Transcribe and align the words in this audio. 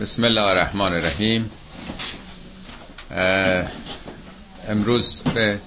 بسم 0.00 0.24
الله 0.24 0.40
الرحمن 0.40 0.92
الرحیم. 0.92 1.50
امروز 4.68 5.22
به 5.22 5.58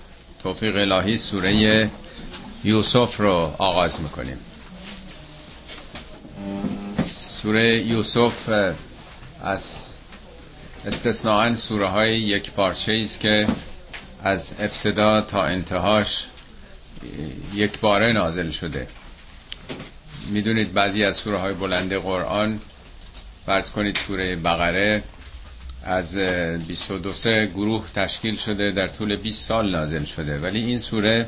توفیق 0.44 0.76
الهی 0.76 1.18
سوره 1.18 1.90
یوسف 2.64 3.18
رو 3.20 3.56
آغاز 3.58 4.02
می‌کنیم. 4.02 4.38
سوره 7.10 7.84
یوسف 7.86 8.50
از 9.44 9.76
استثناءا 10.86 11.56
سوره 11.56 11.88
های 11.88 12.20
یک 12.20 12.52
پارچه 12.52 13.02
است 13.04 13.20
که 13.20 13.48
از 14.24 14.56
ابتدا 14.60 15.22
تا 15.22 15.44
انتهاش 15.44 16.26
یک 17.54 17.80
باره 17.80 18.12
نازل 18.14 18.50
شده. 18.50 18.88
می‌دونید 20.30 20.74
بعضی 20.74 21.04
از 21.04 21.18
سوره 21.18 21.38
های 21.38 21.54
بلند 21.54 21.94
قرآن 21.94 22.60
فرض 23.46 23.72
کنید 23.72 23.98
سوره 23.98 24.36
بقره 24.36 25.04
از 25.84 26.18
22 26.18 27.46
گروه 27.56 27.90
تشکیل 27.96 28.36
شده 28.36 28.72
در 28.72 28.88
طول 28.88 29.16
20 29.16 29.48
سال 29.48 29.72
نازل 29.72 30.04
شده. 30.04 30.40
ولی 30.40 30.60
این 30.60 30.80
سوره 30.80 31.28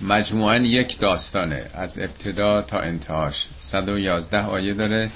مجموعا 0.00 0.56
یک 0.56 0.98
داستانه 0.98 1.66
از 1.74 1.98
ابتدا 1.98 2.62
تا 2.62 2.78
انتهاش. 2.78 3.46
111 3.58 4.38
آیه 4.44 4.74
داره 4.74 5.10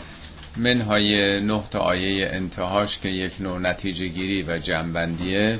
منهای 0.56 1.40
9 1.40 1.62
تا 1.70 1.78
آیه 1.78 2.28
انتهاش 2.32 2.98
که 2.98 3.08
یک 3.08 3.32
نوع 3.40 3.58
نتیجه 3.58 4.06
گیری 4.06 4.42
و 4.42 4.58
جنبندیه. 4.58 5.58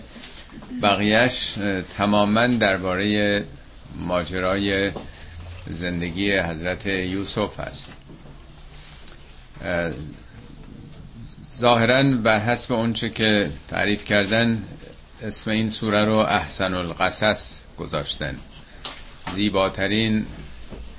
بقیهش 0.83 1.55
تماما 1.97 2.47
درباره 2.47 3.45
ماجرای 3.98 4.91
زندگی 5.70 6.33
حضرت 6.38 6.86
یوسف 6.86 7.61
است. 7.61 7.92
ظاهرا 11.59 12.02
بر 12.02 12.38
حسب 12.38 12.73
اونچه 12.73 13.10
که 13.10 13.50
تعریف 13.69 14.05
کردن 14.05 14.62
اسم 15.22 15.50
این 15.50 15.70
سوره 15.70 16.05
رو 16.05 16.14
احسن 16.16 16.75
القصص 16.75 17.62
گذاشتن. 17.78 18.36
زیباترین 19.33 20.27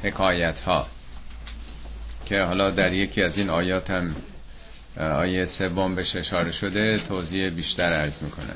حکایت 0.04 0.59
ها 0.59 0.88
که 2.26 2.42
حالا 2.42 2.70
در 2.70 2.94
یکی 2.94 3.22
از 3.22 3.38
این 3.38 3.50
آیات 3.50 3.92
هم 3.92 4.16
آیه 5.00 5.45
سوم 5.45 5.95
بهش 5.95 6.16
اشاره 6.16 6.52
شده 6.52 6.98
توضیح 6.98 7.50
بیشتر 7.50 7.84
عرض 7.84 8.22
می‌کنه 8.22 8.54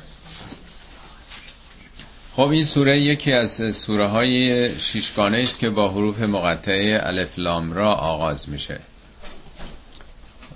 خب 2.36 2.50
این 2.50 2.64
سوره 2.64 3.00
یکی 3.00 3.34
از 3.34 3.76
سوره 3.78 4.08
های 4.08 4.80
شیشگانه 4.80 5.38
است 5.42 5.60
که 5.60 5.70
با 5.70 5.92
حروف 5.92 6.20
مقطعه 6.20 7.00
الف 7.04 7.40
لام 7.40 7.74
را 7.74 7.94
آغاز 7.94 8.50
میشه. 8.50 8.80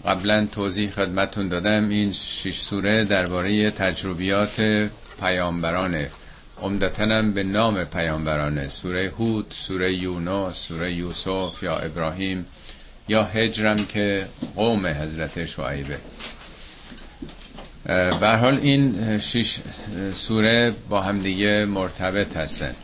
قبلا 0.05 0.45
توضیح 0.45 0.89
خدمتون 0.89 1.47
دادم 1.47 1.89
این 1.89 2.11
شش 2.11 2.57
سوره 2.59 3.05
درباره 3.05 3.71
تجربیات 3.71 4.89
پیامبرانه 5.19 6.09
عمدتا 6.61 7.21
به 7.21 7.43
نام 7.43 7.83
پیامبرانه 7.83 8.67
سوره 8.67 9.13
هود 9.17 9.53
سوره 9.57 9.93
یونس 9.93 10.55
سوره 10.55 10.93
یوسف 10.93 11.63
یا 11.63 11.77
ابراهیم 11.77 12.45
یا 13.07 13.23
هجرم 13.23 13.75
که 13.75 14.25
قوم 14.55 14.87
حضرت 14.87 15.45
شعیبه. 15.45 15.97
به 18.19 18.37
حال 18.41 18.57
این 18.57 19.17
شش 19.19 19.59
سوره 20.13 20.73
با 20.89 21.01
همدیگه 21.01 21.65
مرتبط 21.65 22.37
هستن. 22.37 22.75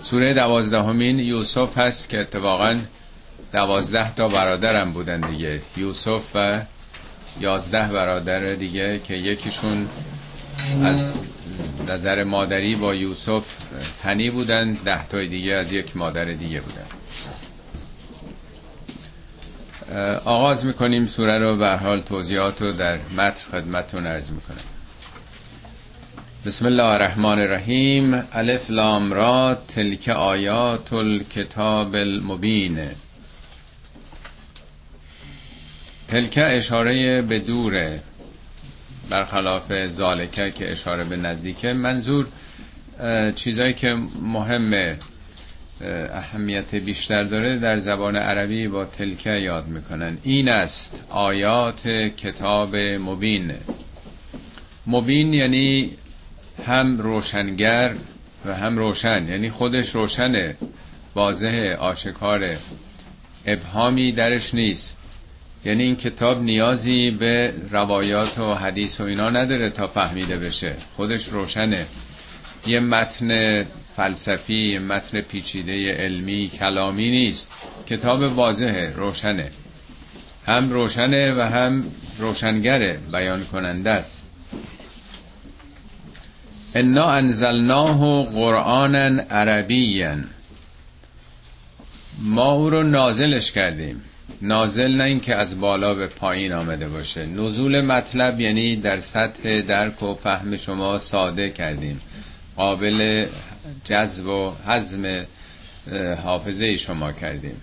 سوره 0.00 0.34
دوازدهمین 0.34 1.18
یوسف 1.18 1.78
هست 1.78 2.08
که 2.08 2.20
اتفاقا 2.20 2.78
دوازده 3.52 4.14
تا 4.14 4.28
برادرم 4.28 4.92
بودن 4.92 5.20
دیگه 5.20 5.60
یوسف 5.76 6.22
و 6.34 6.60
یازده 7.40 7.92
برادر 7.92 8.54
دیگه 8.54 8.98
که 8.98 9.14
یکیشون 9.14 9.88
از 10.84 11.18
نظر 11.88 12.24
مادری 12.24 12.74
با 12.74 12.94
یوسف 12.94 13.44
تنی 14.02 14.30
بودن 14.30 14.72
ده 14.72 15.06
تای 15.06 15.28
دیگه 15.28 15.54
از 15.54 15.72
یک 15.72 15.96
مادر 15.96 16.24
دیگه 16.24 16.60
بودن. 16.60 16.86
آغاز 20.24 20.66
می‌کنیم 20.66 21.06
سوره 21.06 21.38
رو 21.38 21.56
به 21.56 21.76
حال 21.76 22.00
توضیحات 22.00 22.62
رو 22.62 22.72
در 22.72 22.98
متن 23.16 23.50
خدمتتون 23.52 24.06
عرض 24.06 24.30
می‌کنم. 24.30 24.56
بسم 26.46 26.66
الله 26.66 26.84
الرحمن 26.84 27.38
الرحیم. 27.38 28.24
الف 28.32 28.70
لام 28.70 29.12
را 29.12 29.54
تلک 29.68 30.08
آیات 30.08 30.92
الکتاب 30.92 31.94
المبین. 31.94 32.78
تلک 36.10 36.38
اشاره 36.42 37.22
به 37.22 37.38
دوره 37.38 38.00
برخلاف 39.10 39.72
زالکه 39.72 40.50
که 40.50 40.72
اشاره 40.72 41.04
به 41.04 41.16
نزدیکه 41.16 41.68
منظور 41.68 42.26
چیزایی 43.34 43.74
که 43.74 43.96
مهمه 44.22 44.96
اهمیت 46.14 46.74
بیشتر 46.74 47.24
داره 47.24 47.58
در 47.58 47.78
زبان 47.78 48.16
عربی 48.16 48.68
با 48.68 48.84
تلکه 48.84 49.30
یاد 49.30 49.66
می‌کنن. 49.66 50.18
این 50.22 50.48
است 50.48 51.04
آیات 51.08 51.88
کتاب 51.88 52.76
مبین. 52.76 53.52
مبین 54.86 55.34
یعنی 55.34 55.90
هم 56.66 56.98
روشنگر 56.98 57.94
و 58.46 58.54
هم 58.54 58.78
روشن 58.78 59.28
یعنی 59.28 59.50
خودش 59.50 59.94
روشنه 59.94 60.56
واضح 61.14 61.76
آشکاره. 61.78 62.58
ابهامی 63.46 64.12
درش 64.12 64.54
نیست. 64.54 64.99
یعنی 65.64 65.82
این 65.82 65.96
کتاب 65.96 66.42
نیازی 66.42 67.10
به 67.10 67.54
روایات 67.70 68.38
و 68.38 68.54
حدیث 68.54 69.00
و 69.00 69.04
اینا 69.04 69.30
نداره 69.30 69.70
تا 69.70 69.86
فهمیده 69.86 70.38
بشه. 70.38 70.76
خودش 70.96 71.28
روشنه. 71.28 71.86
یه 72.66 72.80
متن 72.80 73.62
فلسفی 73.96 74.78
متن 74.78 75.20
پیچیده 75.20 75.92
علمی 75.92 76.48
کلامی 76.48 77.10
نیست. 77.10 77.52
کتاب 77.86 78.22
واضحه 78.22 78.92
روشنه. 78.96 79.50
هم 80.46 80.70
روشنه 80.70 81.32
و 81.32 81.40
هم 81.40 81.84
روشنگره 82.18 82.98
بیان 83.12 83.44
کننده 83.44 83.90
است. 83.90 84.26
انا 86.74 87.10
انزلناه 87.10 88.24
قرآنا 88.24 89.22
عربیا. 89.22 90.16
ما 92.22 92.52
او 92.52 92.70
رو 92.70 92.82
نازلش 92.82 93.52
کردیم. 93.52 94.02
نازل 94.42 94.96
نه 94.96 95.04
این 95.04 95.20
که 95.20 95.36
از 95.36 95.60
بالا 95.60 95.94
به 95.94 96.06
پایین 96.06 96.52
آمده 96.52 96.88
باشه. 96.88 97.26
نزول 97.26 97.80
مطلب 97.80 98.40
یعنی 98.40 98.76
در 98.76 99.00
سطح 99.00 99.60
درک 99.60 100.02
و 100.02 100.14
فهم 100.14 100.56
شما 100.56 100.98
ساده 100.98 101.50
کردیم. 101.50 102.00
قابل 102.56 103.26
جذب 103.84 104.26
و 104.26 104.52
حزم 104.66 105.26
حافظه 106.22 106.76
شما 106.76 107.12
کردیم. 107.12 107.56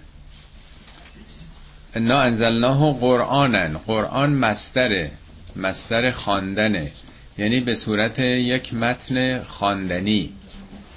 انا 1.96 2.22
انزلناه 2.22 3.00
قرآنن. 3.00 3.78
قرآن 3.88 4.34
مستره 4.34 5.12
مستر 5.56 6.12
خواندنه. 6.12 6.92
یعنی 7.38 7.60
به 7.60 7.76
صورت 7.76 8.20
یک 8.20 8.74
متن 8.74 9.40
خواندنی. 9.44 10.30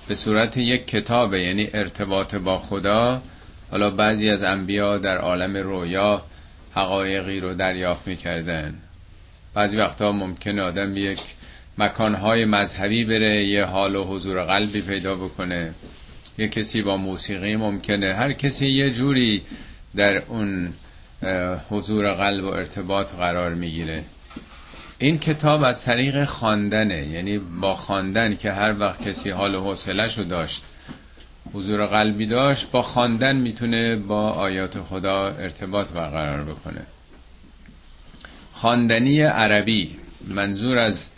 به 0.09 0.15
صورت 0.15 0.57
یک 0.57 0.87
کتابه. 0.87 1.41
یعنی 1.41 1.69
ارتباط 1.75 2.35
با 2.35 2.59
خدا 2.59 3.23
حالا 3.71 3.91
بعضی 3.91 4.31
از 4.31 4.43
انبیا 4.43 4.99
در 4.99 5.19
عالم 5.19 5.57
رویا 5.57 6.23
حقایقی 6.73 7.41
رو 7.41 7.55
دریافت 7.55 8.09
می‌کردن. 8.09 8.75
بعضی 9.55 9.77
وقتا 9.79 10.13
ممکن 10.13 10.59
آدم 10.59 10.95
به 10.95 11.01
یک 11.01 11.21
مکانهای 11.79 12.45
مذهبی 12.45 13.05
بره 13.05 13.45
یه 13.45 13.65
حال 13.65 13.97
و 13.97 14.05
حضور 14.05 14.45
قلبی 14.45 14.83
پیدا 14.83 15.15
بکنه. 15.15 15.75
یه 16.39 16.49
کسی 16.49 16.83
با 16.83 16.97
موسیقی 16.97 17.57
ممکنه. 17.57 18.15
هر 18.15 18.33
کسی 18.33 18.67
یه 18.67 18.91
جوری 18.91 19.43
در 19.97 20.23
اون 20.29 20.73
حضور 21.71 22.15
قلب 22.15 22.45
و 22.45 22.49
ارتباط 22.49 23.13
قرار 23.13 23.55
می‌گیره. 23.55 24.05
این 24.99 25.19
کتاب 25.19 25.63
از 25.63 25.85
طریق 25.85 26.25
خواندنه 26.25 27.07
یعنی 27.07 27.39
با 27.39 27.75
خواندن 27.75 28.37
که 28.37 28.53
هر 28.53 28.81
وقت 28.81 29.09
کسی 29.09 29.31
حال 29.31 29.55
و 29.55 29.61
حوصله‌شو 29.61 30.23
رو 30.23 30.29
داشت. 30.29 30.65
حضور 31.53 31.87
قلبی 31.87 32.27
داشت 32.27 32.71
با 32.71 32.83
خواندن 32.83 33.37
می‌تونه 33.37 33.97
با 33.97 34.31
آیات 34.31 34.79
خدا 34.79 35.27
ارتباط 35.27 35.93
برقرار 35.93 36.45
بکنه. 36.45 36.83
خواندنی 38.53 39.23
عربی 39.23 39.97
منظور 40.29 40.79
از 40.79 41.11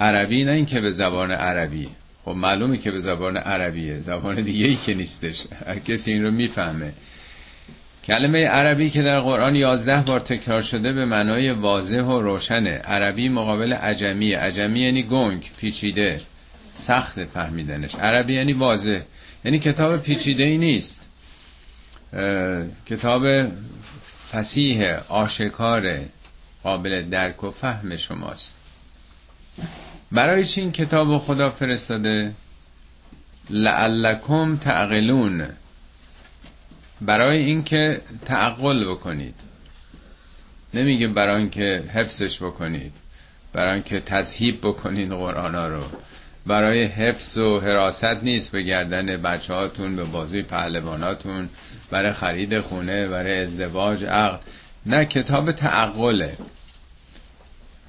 عربی 0.00 0.44
نه 0.44 0.52
اینکه 0.52 0.80
به 0.80 0.90
زبان 0.90 1.32
عربی. 1.32 1.88
خب 2.24 2.30
معلومه 2.30 2.78
که 2.78 2.90
به 2.90 3.00
زبان 3.00 3.36
عربیه 3.36 3.98
زبان 3.98 4.34
دیگه 4.34 4.66
ای 4.66 4.76
که 4.76 4.94
نیستش. 4.94 5.44
هر 5.66 5.78
کسی 5.78 6.12
این 6.12 6.24
رو 6.24 6.30
می‌فهمه. 6.30 6.92
کلمه 8.04 8.46
عربی 8.46 8.90
که 8.90 9.02
در 9.02 9.20
قرآن 9.20 9.56
یازده 9.56 10.02
بار 10.02 10.20
تکرار 10.20 10.62
شده 10.62 10.92
به 10.92 11.04
معنای 11.04 11.50
واضح 11.50 12.00
و 12.00 12.20
روشنه. 12.20 12.70
عربی 12.70 13.28
مقابل 13.28 13.72
عجمی. 13.72 14.32
عجمی 14.32 14.80
یعنی 14.80 15.02
گنگ 15.02 15.50
پیچیده 15.58 16.20
سخت 16.76 17.24
فهمیدنش. 17.24 17.94
عربی 17.94 18.34
یعنی 18.34 18.52
واضح. 18.52 19.00
یعنی 19.44 19.58
کتاب 19.58 19.96
پیچیده 19.96 20.42
ای 20.42 20.58
نیست 20.58 21.00
کتاب 22.86 23.48
فسیح 24.32 24.84
آشکار 25.08 25.98
قابل 26.62 27.02
درک 27.08 27.44
و 27.44 27.50
فهم 27.50 27.96
شماست. 27.96 28.56
برای 30.12 30.44
چی 30.44 30.60
این 30.60 30.72
کتاب 30.72 31.18
خدا 31.18 31.50
فرستاده؟ 31.50 32.32
لعلکم 33.50 34.56
تعقلون. 34.56 35.48
برای 37.00 37.44
اینکه 37.44 38.00
تعقل 38.24 38.90
بکنید. 38.90 39.34
نمیگه 40.74 41.08
برای 41.08 41.40
اینکه 41.40 41.84
حفظش 41.94 42.42
بکنید. 42.42 42.92
برای 43.52 43.74
اینکه 43.74 44.00
تذهیب 44.00 44.60
بکنید 44.60 45.10
قرآن 45.10 45.54
ها 45.54 45.68
رو. 45.68 45.84
برای 46.46 46.84
حفظ 46.84 47.38
و 47.38 47.60
حراست 47.60 48.22
نیست 48.22 48.52
به 48.52 48.62
گردن 48.62 49.06
بچه 49.06 49.54
هاتون 49.54 49.96
به 49.96 50.04
بازوی 50.04 50.42
پهلواناتون 50.42 51.48
برای 51.90 52.12
خرید 52.12 52.60
خونه 52.60 53.08
برای 53.08 53.40
ازدواج 53.40 54.04
عقد. 54.04 54.40
نه 54.86 55.04
کتاب 55.04 55.52
تعقله. 55.52 56.36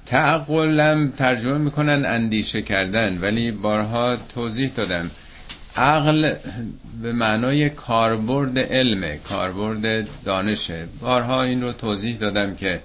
تعقلم 0.06 1.10
ترجمه 1.10 1.58
می‌کنن 1.58 2.04
اندیشه 2.06 2.62
کردن 2.62 3.18
ولی 3.18 3.50
بارها 3.50 4.16
توضیح 4.16 4.70
دادم. 4.76 5.10
عقل 5.76 6.34
به 7.02 7.12
معنای 7.12 7.70
کاربرد 7.70 8.58
علمه 8.58 9.16
کاربرد 9.16 10.08
دانشه. 10.24 10.86
بارها 11.00 11.42
این 11.42 11.62
رو 11.62 11.72
توضیح 11.72 12.16
دادم 12.16 12.54
که 12.54 12.80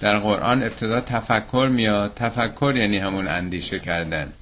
در 0.00 0.18
قرآن 0.18 0.62
ابتدا 0.62 1.00
تفکر 1.00 1.68
میاد. 1.72 2.12
تفکر 2.14 2.76
یعنی 2.76 2.98
همون 2.98 3.28
اندیشه 3.28 3.78
کردن. 3.78 4.32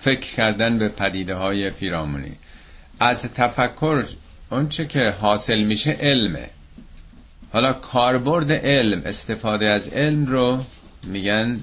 فکر 0.00 0.34
کردن 0.34 0.78
به 0.78 0.88
پدیده 0.88 1.34
های 1.34 1.70
پیرامونی. 1.70 2.32
از 3.00 3.22
تفکر 3.22 4.04
اونچه 4.50 4.86
که 4.86 5.14
حاصل 5.20 5.60
میشه 5.60 5.90
علمه. 5.90 6.50
حالا 7.52 7.72
کاربرد 7.72 8.52
علم 8.52 9.02
استفاده 9.04 9.66
از 9.66 9.88
علم 9.88 10.26
رو 10.26 10.64
میگن 11.06 11.60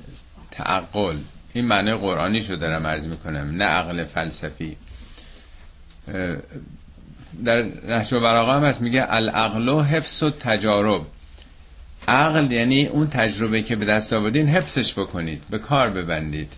تعقل. 0.52 1.18
این 1.54 1.66
معنی 1.66 1.94
قرآنی 1.94 2.42
شو 2.42 2.56
دارم 2.56 2.88
عرض 2.88 3.08
می‌کنم 3.08 3.56
نه 3.58 3.64
عقل 3.64 4.04
فلسفی. 4.04 4.78
در 7.46 7.70
نهج 7.88 8.14
و 8.14 8.28
هم 8.28 8.64
هست 8.64 8.82
میگه 8.82 9.06
العقل 9.10 9.68
و 9.68 9.82
حفظ 9.82 10.24
و 10.24 10.30
تجارب 10.30 11.02
عقل 12.08 12.52
یعنی 12.52 12.86
اون 12.86 13.08
تجربه 13.08 13.62
که 13.62 13.76
به 13.76 13.86
دست 13.86 14.14
آوردین 14.14 14.48
حفظش 14.48 14.94
بکنید 15.00 15.44
به 15.50 15.58
کار 15.58 15.90
ببندید. 15.90 16.54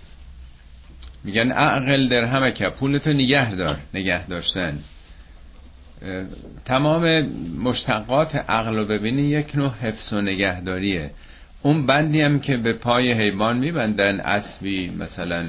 میگن 1.24 1.52
عقل 1.52 2.08
در 2.08 2.24
همه 2.24 2.52
که 2.52 2.70
پولتو 2.70 3.14
نگه 3.14 3.56
دار 3.56 3.78
نگه 3.94 4.28
داشتن. 4.28 4.80
تمام 6.66 7.22
مشتقات 7.64 8.36
عقل 8.36 8.76
رو 8.76 8.86
ببینی 8.86 9.22
یک 9.22 9.56
نوع 9.56 9.74
حفظ 9.74 10.14
و 10.14 10.22
نگهداریه. 10.22 11.12
اون 11.62 11.86
بندی 11.86 12.22
هم 12.22 12.40
که 12.40 12.58
به 12.58 12.74
پای 12.74 13.12
حیوان 13.12 13.58
میبندن 13.58 14.20
اسبی 14.20 14.90
مثلا 14.90 15.48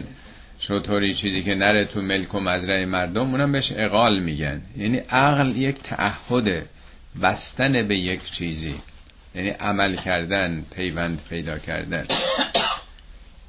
شطوری 0.59 1.15
چیزی 1.15 1.43
که 1.43 1.55
نره 1.55 1.85
تو 1.85 2.03
ملک 2.03 2.35
و 2.35 2.41
مزرعه 2.41 2.87
مردم 2.87 3.31
اونم 3.31 3.53
بهش 3.53 3.73
اقال 3.77 4.21
میگن. 4.21 4.63
یعنی 4.77 4.97
عقل 4.99 5.57
یک 5.57 5.77
تعهده 5.83 6.67
بستن 7.23 7.83
به 7.83 7.97
یک 7.97 8.25
چیزی. 8.33 8.75
یعنی 9.35 9.49
عمل 9.49 9.97
کردن 9.97 10.65
پیوند 10.75 11.23
پیدا 11.31 11.59
کردن. 11.59 12.05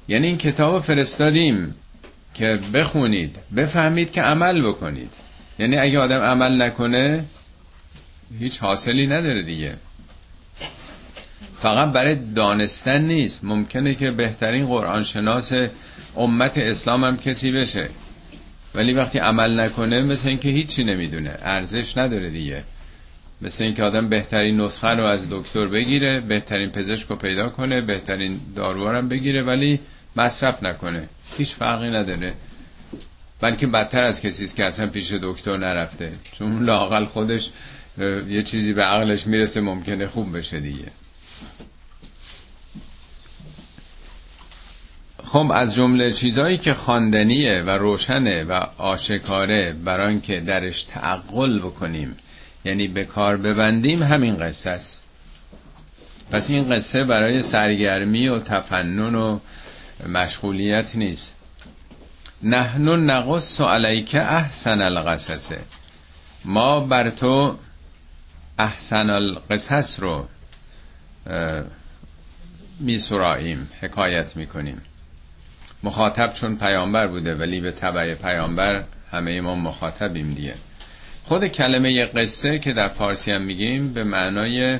یعنی 0.08 0.26
این 0.26 0.38
کتاب 0.38 0.82
فرستادیم. 0.82 1.74
که 2.34 2.58
بخونید 2.74 3.38
بفهمید 3.56 4.10
که 4.10 4.22
عمل 4.22 4.62
بکنید. 4.62 5.10
یعنی 5.58 5.76
اگه 5.76 5.98
آدم 5.98 6.20
عمل 6.20 6.62
نکنه 6.62 7.24
هیچ 8.38 8.58
حاصلی 8.58 9.06
نداره 9.06 9.42
دیگه. 9.42 9.76
فقط 11.58 11.92
برای 11.92 12.14
دانستن 12.34 13.02
نیست. 13.02 13.44
ممکنه 13.44 13.94
که 13.94 14.10
بهترین 14.10 14.66
قرآن 14.66 15.04
شناس 15.04 15.52
امت 16.16 16.58
اسلام 16.58 17.04
هم 17.04 17.16
کسی 17.16 17.52
بشه. 17.52 17.88
ولی 18.74 18.92
وقتی 18.92 19.18
عمل 19.18 19.60
نکنه 19.60 20.02
مثل 20.02 20.28
اینکه 20.28 20.48
هیچی 20.48 20.84
نمی‌دونه. 20.84 21.36
ارزش 21.42 21.96
نداره 21.96 22.30
دیگه. 22.30 22.64
مثل 23.42 23.64
اینکه 23.64 23.82
آدم 23.82 24.08
بهترین 24.08 24.60
نسخه 24.60 24.88
رو 24.88 25.04
از 25.04 25.26
دکتر 25.30 25.66
بگیره 25.66 26.20
بهترین 26.20 26.70
پزشک 26.70 27.08
رو 27.08 27.16
پیدا 27.16 27.48
کنه 27.48 27.80
بهترین 27.80 28.40
داروارم 28.56 29.08
بگیره 29.08 29.42
ولی 29.42 29.80
مصرف 30.16 30.62
نکنه. 30.62 31.08
هیچ 31.38 31.54
فرقی 31.54 31.90
نداره. 31.90 32.34
بلکه 33.40 33.66
بدتر 33.66 34.02
از 34.02 34.20
کسی 34.20 34.44
است 34.44 34.56
که 34.56 34.64
اصلا 34.64 34.86
پیش 34.86 35.12
دکتر 35.12 35.56
نرفته. 35.56 36.12
چون 36.32 36.64
لاقل 36.64 37.04
خودش 37.04 37.50
یه 38.28 38.42
چیزی 38.42 38.72
به 38.72 38.84
عقلش 38.84 39.26
می‌رسه 39.26 39.60
ممکنه 39.60 40.06
خوب 40.06 40.38
بشه 40.38 40.60
دیگه. 40.60 40.86
خب 45.24 45.50
از 45.54 45.74
جمله 45.74 46.12
چیزهایی 46.12 46.58
که 46.58 46.74
خواندنیه 46.74 47.62
و 47.66 47.70
روشنه 47.70 48.44
و 48.44 48.52
آشکاره 48.78 49.72
برای 49.84 50.20
که 50.20 50.40
درش 50.40 50.82
تعقل 50.82 51.58
بکنیم 51.58 52.16
یعنی 52.64 52.88
به 52.88 53.04
کار 53.04 53.36
ببندیم 53.36 54.02
همین 54.02 54.36
قصه 54.36 54.70
است. 54.70 55.04
پس 56.30 56.50
این 56.50 56.74
قصه 56.74 57.04
برای 57.04 57.42
سرگرمی 57.42 58.28
و 58.28 58.38
تفنن 58.38 59.14
و 59.14 59.38
مشغولیت 60.08 60.96
نیست. 60.96 61.36
نحن 62.42 62.88
نقص 62.88 63.60
علیک 63.60 64.14
احسن 64.14 64.80
القصص. 64.80 65.52
ما 66.44 66.80
بر 66.80 67.10
تو 67.10 67.56
احسن 68.58 69.10
القصص 69.10 70.00
رو 70.00 70.28
می 72.80 72.98
سراییم 72.98 73.70
حکایت 73.80 74.36
می 74.36 74.46
کنیم 74.46 74.80
مخاطب 75.82 76.32
چون 76.34 76.56
پیامبر 76.56 77.06
بوده 77.06 77.34
ولی 77.34 77.60
به 77.60 77.72
طبع 77.72 78.14
پیامبر 78.14 78.84
همه 79.12 79.40
ما 79.40 79.54
مخاطبیم 79.54 80.34
دیگه. 80.34 80.54
خود 81.24 81.46
کلمه 81.46 82.06
قصه 82.06 82.58
که 82.58 82.72
در 82.72 82.88
فارسی 82.88 83.32
هم 83.32 83.42
میگیم 83.42 83.92
به 83.92 84.04
معنای 84.04 84.78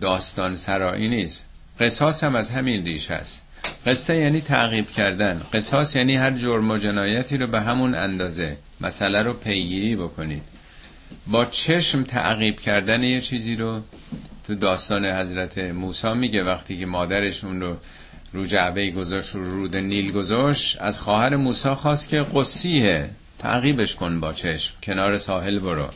داستان 0.00 0.56
سرایی 0.56 1.08
نیست. 1.08 1.44
قصاص 1.80 2.24
هم 2.24 2.34
از 2.34 2.50
همین 2.50 2.84
ریش 2.84 3.10
است 3.10 3.46
قصه 3.86 4.16
یعنی 4.16 4.40
تعقیب 4.40 4.90
کردن. 4.90 5.42
قصاص 5.52 5.96
یعنی 5.96 6.16
هر 6.16 6.30
جرم 6.30 6.70
و 6.70 6.78
جنایتی 6.78 7.38
رو 7.38 7.46
به 7.46 7.60
همون 7.60 7.94
اندازه 7.94 8.56
مسئله 8.80 9.22
رو 9.22 9.32
پیگیری 9.32 9.96
بکنید. 9.96 10.42
با 11.26 11.44
چشم 11.44 12.02
تعقیب 12.02 12.60
کردن 12.60 13.02
یه 13.02 13.20
چیزی 13.20 13.56
رو 13.56 13.80
تو 14.46 14.54
داستان 14.54 15.06
حضرت 15.06 15.58
موسی 15.58 16.12
میگه 16.12 16.42
وقتی 16.42 16.78
که 16.78 16.86
مادرش 16.86 17.44
اون 17.44 17.60
رو 17.60 17.76
رو 18.32 18.44
جعبه 18.44 18.90
گذاشت 18.90 19.34
رو 19.34 19.44
رود 19.44 19.76
نیل 19.76 20.12
گذاشت 20.12 20.82
از 20.82 21.00
خواهر 21.00 21.36
موسی 21.36 21.74
خواست 21.74 22.08
که 22.08 22.26
قصیه. 22.34 23.10
تعقیبش 23.38 23.94
کن 23.94 24.20
با 24.20 24.32
چشم 24.32 24.74
کنار 24.82 25.16
ساحل 25.16 25.58
برو. 25.58 25.88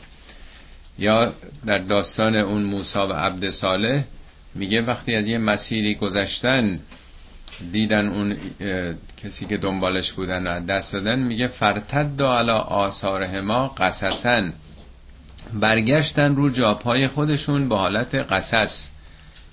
یا 0.99 1.33
در 1.65 1.77
داستان 1.77 2.35
اون 2.35 2.61
موسی 2.61 2.99
و 2.99 3.13
عبد 3.13 3.49
صالح 3.49 4.03
میگه 4.55 4.81
وقتی 4.81 5.15
از 5.15 5.27
یه 5.27 5.37
مسیری 5.37 5.95
گذشتن 5.95 6.79
دیدن 7.71 8.07
اون 8.07 8.37
کسی 9.23 9.45
که 9.45 9.57
دنبالش 9.57 10.11
بودن 10.11 10.47
و 10.47 10.65
دست 10.65 10.93
دادن 10.93 11.19
میگه 11.19 11.47
فرتد 11.47 12.21
علی 12.21 12.51
آثارهما 12.51 13.67
قصصن. 13.67 14.53
برگشتن 15.53 16.35
رو 16.35 16.49
جاپای 16.49 17.07
خودشون 17.07 17.69
به 17.69 17.77
حالت 17.77 18.15
قصص. 18.15 18.89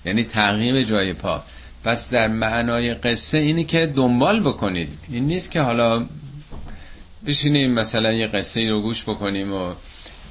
یعنی 0.05 0.23
تعقیب 0.23 0.81
جای 0.83 1.13
پا. 1.13 1.43
پس 1.83 2.09
در 2.09 2.27
معنای 2.27 2.93
قصه 2.93 3.37
اینی 3.37 3.63
که 3.63 3.85
دنبال 3.85 4.39
بکنید. 4.39 4.89
این 5.09 5.27
نیست 5.27 5.51
که 5.51 5.61
حالا 5.61 6.05
بشینیم 7.25 7.73
مثلا 7.73 8.13
یه 8.13 8.27
قصه 8.27 8.69
رو 8.69 8.81
گوش 8.81 9.03
بکنیم 9.03 9.53
و 9.53 9.73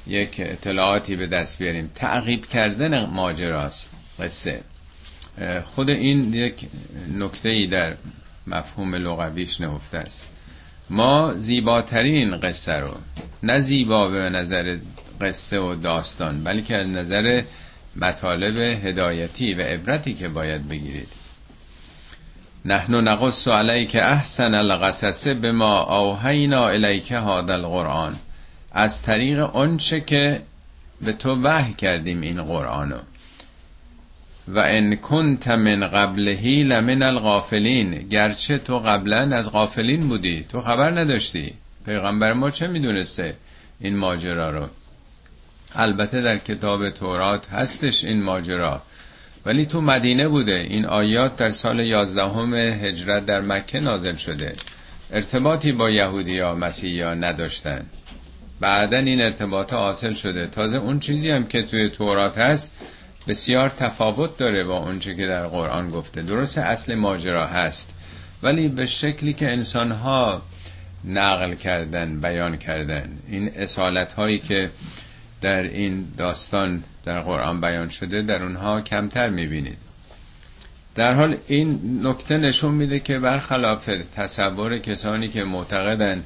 یک 0.07 0.35
اطلاعاتی 0.39 1.15
به 1.15 1.27
دست 1.27 1.59
بیاریم. 1.59 1.91
تعقیب 1.95 2.45
کردن 2.45 3.05
ماجراست 3.05 3.93
قصه. 4.19 4.61
خود 5.65 5.89
این 5.89 6.33
یک 6.33 6.67
نکته 7.17 7.49
ای 7.49 7.67
در 7.67 7.95
مفهوم 8.47 8.95
لغویش 8.95 9.61
نهفته 9.61 9.97
است. 9.97 10.27
ما 10.89 11.33
زیباترین 11.37 12.37
قصه 12.37 12.73
رو 12.73 12.95
نه 13.43 13.59
زیبا 13.59 14.07
به 14.07 14.29
نظر 14.29 14.77
قصه 15.21 15.59
و 15.59 15.75
داستان 15.75 16.43
بلکه 16.43 16.75
از 16.75 16.87
نظر 16.87 17.41
مطالب 17.95 18.57
هدایتی 18.85 19.53
و 19.53 19.61
عبرتی 19.61 20.13
که 20.13 20.27
باید 20.27 20.69
بگیرید. 20.69 21.09
نحن 22.65 22.95
نقص 22.95 23.47
علیک 23.47 23.95
احسن 23.95 24.53
القصص 24.53 25.27
به 25.27 25.51
ما 25.51 25.99
اوهینا 25.99 26.67
الیک 26.67 27.11
هذا 27.11 27.53
القرآن. 27.53 28.15
از 28.71 29.01
طریق 29.01 29.39
آنچه 29.39 30.01
که 30.01 30.41
به 31.01 31.13
تو 31.13 31.35
وحی 31.43 31.73
کردیم 31.73 32.21
این 32.21 32.43
قرآنو. 32.43 32.97
و 34.47 34.59
ان 34.59 34.95
کنت 34.95 35.47
من 35.47 35.87
قبلهی 35.87 36.63
لمن 36.63 37.03
الغافلین. 37.03 37.91
گرچه 37.91 38.57
تو 38.57 38.79
قبلا 38.79 39.35
از 39.35 39.51
غافلین 39.51 40.07
بودی. 40.07 40.45
تو 40.49 40.61
خبر 40.61 40.99
نداشتی. 40.99 41.53
پیغمبر 41.85 42.33
ما 42.33 42.51
چه 42.51 42.67
می‌دونسته 42.67 43.35
این 43.79 43.97
ماجرا 43.97 44.49
رو؟ 44.49 44.67
البته 45.75 46.21
در 46.21 46.37
کتاب 46.37 46.89
تورات 46.89 47.49
هستش 47.49 48.03
این 48.03 48.23
ماجرا. 48.23 48.81
ولی 49.45 49.65
تو 49.65 49.81
مدینه 49.81 50.27
بوده. 50.27 50.65
این 50.69 50.85
آیات 50.85 51.37
در 51.37 51.49
سال 51.49 51.79
یازدهم 51.79 52.53
هجرت 52.53 53.25
در 53.25 53.41
مکه 53.41 53.79
نازل 53.79 54.15
شده. 54.15 54.53
ارتباطی 55.11 55.71
با 55.71 55.89
یهودی 55.89 56.39
ها 56.39 56.55
مسیحی 56.55 57.01
ها 57.01 57.13
نداشتن. 57.13 57.85
بعدا 58.59 58.97
این 58.97 59.21
ارتباط 59.21 59.73
حاصل 59.73 60.13
شده. 60.13 60.47
تازه 60.47 60.77
اون 60.77 60.99
چیزی 60.99 61.31
هم 61.31 61.47
که 61.47 61.61
توی 61.61 61.89
تورات 61.89 62.37
هست 62.37 62.75
بسیار 63.27 63.69
تفاوت 63.69 64.37
داره 64.37 64.63
با 64.63 64.77
اونچه 64.77 65.15
که 65.15 65.27
در 65.27 65.47
قرآن 65.47 65.91
گفته. 65.91 66.21
درست 66.21 66.57
اصل 66.57 66.95
ماجرا 66.95 67.47
هست 67.47 67.93
ولی 68.43 68.67
به 68.67 68.85
شکلی 68.85 69.33
که 69.33 69.51
انسان 69.51 69.91
ها 69.91 70.41
نقل 71.05 71.55
کردن 71.55 72.21
بیان 72.21 72.57
کردن 72.57 73.19
این 73.27 73.51
اصالت 73.55 74.13
هایی 74.13 74.39
که 74.39 74.69
در 75.41 75.63
این 75.63 76.07
داستان 76.17 76.83
در 77.05 77.19
قرآن 77.19 77.61
بیان 77.61 77.89
شده 77.89 78.21
در 78.21 78.43
اونها 78.43 78.81
کمتر 78.81 79.29
می‌بینید. 79.29 79.77
در 80.95 81.13
حال 81.13 81.37
این 81.47 81.99
نکته 82.03 82.37
نشون 82.37 82.73
میده 82.73 82.99
که 82.99 83.19
برخلاف 83.19 83.89
تصور 84.15 84.77
کسانی 84.77 85.27
که 85.27 85.43
معتقدن 85.43 86.23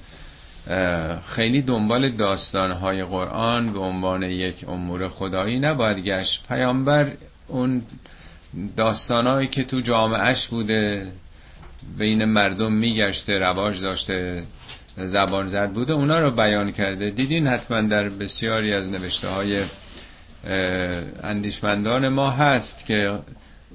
خیلی 1.26 1.62
دنبال 1.62 2.10
داستانهای 2.10 3.04
قرآن 3.04 3.74
به 3.74 3.80
عنوان 3.80 4.24
یک 4.24 4.66
امور 4.68 5.10
خدایی 5.10 5.60
نباید 5.60 5.98
گشت. 5.98 6.48
پیامبر 6.48 7.12
اون 7.48 7.82
داستانهایی 8.78 9.48
که 9.48 9.64
تو 9.64 9.82
جامعهش 9.82 10.48
بوده 10.48 11.12
بین 11.98 12.26
مردم 12.26 12.72
میگشته 12.74 13.38
رواج 13.40 13.82
داشته 13.82 14.44
زبان 14.98 15.50
زد 15.50 15.72
بوده 15.72 15.94
اونا 15.94 16.20
رو 16.20 16.32
بیان 16.32 16.72
کرده. 16.72 17.10
دیدین 17.10 17.48
حتما 17.48 17.82
در 17.82 18.10
بسیاری 18.10 18.74
از 18.74 18.92
نوشته 18.92 19.28
های 19.28 19.66
اندیشمندان 21.24 22.08
ما 22.08 22.30
هست 22.30 22.86
که 22.86 23.20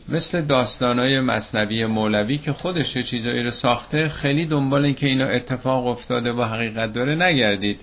مثل 0.08 0.40
داستانای 0.40 1.20
مصنوی 1.20 1.86
مولوی 1.86 2.38
که 2.38 2.52
خودش 2.52 2.98
چیزایی 2.98 3.42
رو 3.42 3.50
ساخته 3.50 4.08
خیلی 4.08 4.46
دنبال 4.46 4.84
این 4.84 4.94
که 4.94 5.06
اینا 5.06 5.26
اتفاق 5.26 5.86
افتاده 5.86 6.32
و 6.32 6.42
حقیقت 6.42 6.92
داره 6.92 7.14
نگردید. 7.14 7.80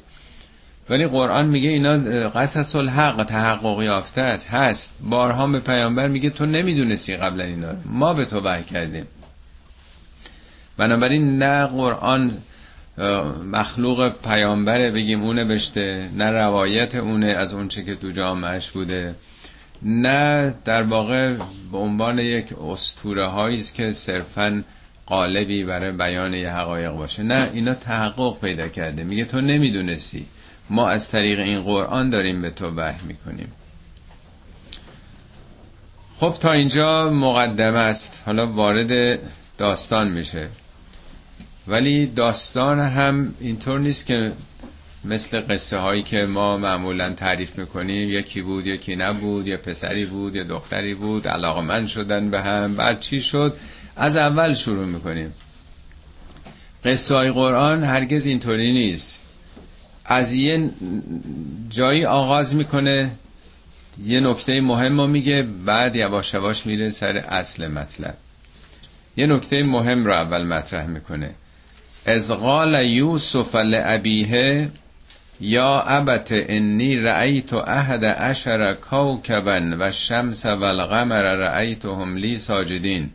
ولی 0.89 1.07
قرآن 1.07 1.45
میگه 1.47 1.69
اینا 1.69 1.97
قصص 2.29 2.75
الحق 2.75 3.23
تحقق 3.23 3.81
یافته 3.81 4.21
است 4.21 4.49
هست. 4.49 4.95
بارها 5.01 5.47
به 5.47 5.59
پیامبر 5.59 6.07
میگه 6.07 6.29
تو 6.29 6.45
نمی‌دونستی 6.45 7.17
قبلا 7.17 7.43
اینا. 7.43 7.73
ما 7.85 8.13
به 8.13 8.25
تو 8.25 8.39
وحی 8.39 8.63
کردیم. 8.63 9.07
بنابراین 10.77 11.37
نه 11.43 11.65
قرآن 11.65 12.31
مخلوق 13.51 14.11
پیامبره 14.23 14.91
بگیم 14.91 15.23
اونه 15.23 15.45
بشته 15.45 16.09
نه 16.15 16.31
روایت 16.31 16.95
اونه 16.95 17.27
از 17.27 17.53
اونچه 17.53 17.83
که 17.83 17.95
تو 17.95 18.11
جامعش 18.11 18.71
بوده. 18.71 19.15
نه 19.85 20.53
در 20.65 20.83
واقع 20.83 21.33
به 21.71 21.77
عنوان 21.77 22.19
یک 22.19 22.53
استوره 22.59 23.27
هایی 23.27 23.57
است 23.57 23.75
که 23.75 23.91
صرفا 23.91 24.63
قالبی 25.05 25.63
برای 25.63 25.91
بیان 25.91 26.33
یه 26.33 26.49
حقایق 26.49 26.91
باشه. 26.91 27.23
نه 27.23 27.49
اینا 27.53 27.73
تحقق 27.73 28.39
پیدا 28.39 28.67
کرده. 28.67 29.03
میگه 29.03 29.25
تو 29.25 29.41
نمی‌دونستی. 29.41 30.25
ما 30.69 30.89
از 30.89 31.09
طریق 31.09 31.39
این 31.39 31.61
قرآن 31.61 32.09
داریم 32.09 32.41
به 32.41 32.49
تو 32.49 32.69
وحی 32.75 33.07
می‌کنیم. 33.07 33.51
خب 36.15 36.33
تا 36.39 36.51
اینجا 36.51 37.09
مقدمه 37.09 37.77
است. 37.77 38.23
حالا 38.25 38.47
وارد 38.47 39.19
داستان 39.57 40.07
میشه. 40.07 40.47
ولی 41.67 42.05
داستان 42.05 42.79
هم 42.79 43.35
اینطور 43.39 43.79
نیست 43.79 44.05
که 44.05 44.31
مثل 45.05 45.41
قصه 45.41 45.77
هایی 45.77 46.03
که 46.03 46.25
ما 46.25 46.57
معمولا 46.57 47.13
تعریف 47.13 47.57
می‌کنیم. 47.57 48.09
یکی 48.09 48.41
بود 48.41 48.67
یکی 48.67 48.95
نبود 48.95 49.47
یه 49.47 49.57
پسری 49.57 50.05
بود 50.05 50.35
یه 50.35 50.43
دختری 50.43 50.93
بود 50.95 51.27
من 51.27 51.87
شدن 51.87 52.29
به 52.29 52.41
هم 52.41 52.75
بعد 52.75 52.99
چی 52.99 53.21
شد؟ 53.21 53.57
از 53.95 54.15
اول 54.15 54.53
شروع 54.53 54.85
می‌کنیم. 54.85 55.33
قصه 56.85 57.15
های 57.15 57.31
قرآن 57.31 57.83
هرگز 57.83 58.25
اینطوری 58.25 58.73
نیست. 58.73 59.23
از 60.05 60.33
یه 60.33 60.69
جایی 61.69 62.05
آغاز 62.05 62.55
می‌کنه 62.55 63.11
یه 64.03 64.19
نکته 64.19 64.61
مهم 64.61 65.01
رو 65.01 65.07
میگه 65.07 65.47
بعد 65.65 65.95
یواش 65.95 66.33
یواش 66.33 66.65
میره 66.65 66.89
سر 66.89 67.17
اصل 67.17 67.67
مطلب. 67.67 68.17
یه 69.17 69.27
نکته 69.27 69.63
مهم 69.63 70.05
رو 70.05 70.13
اول 70.13 70.43
مطرح 70.43 70.85
می‌کنه. 70.85 71.35
از 72.05 72.31
قال 72.31 72.85
یوسف 72.85 73.55
لعبیه 73.55 74.71
یا 75.43 75.81
ابت 75.81 76.27
انی 76.31 76.95
رأیت 76.95 77.53
احد 77.53 78.05
عشر 78.05 78.73
کوکبا 78.73 79.59
و 79.79 79.91
شمس 79.91 80.45
و 80.45 80.63
القمر 80.63 81.21
رأیتهم 81.35 82.15
لی 82.15 82.37
ساجدین. 82.37 83.09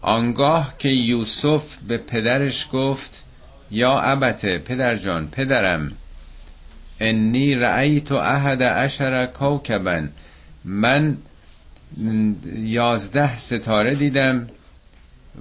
آنگاه 0.00 0.74
که 0.78 0.88
یوسف 0.88 1.76
به 1.88 1.96
پدرش 1.96 2.68
گفت 2.72 3.24
یا 3.70 4.00
ابت 4.00 4.46
پدر 4.46 4.96
جان 4.96 5.28
پدرم 5.28 5.92
انی 7.00 7.54
رأیت 7.54 8.12
احد 8.12 8.62
عشر 8.62 9.26
کوکبا. 9.26 10.00
من 10.64 11.16
یازده 12.56 13.36
ستاره 13.36 13.94
دیدم 13.94 14.48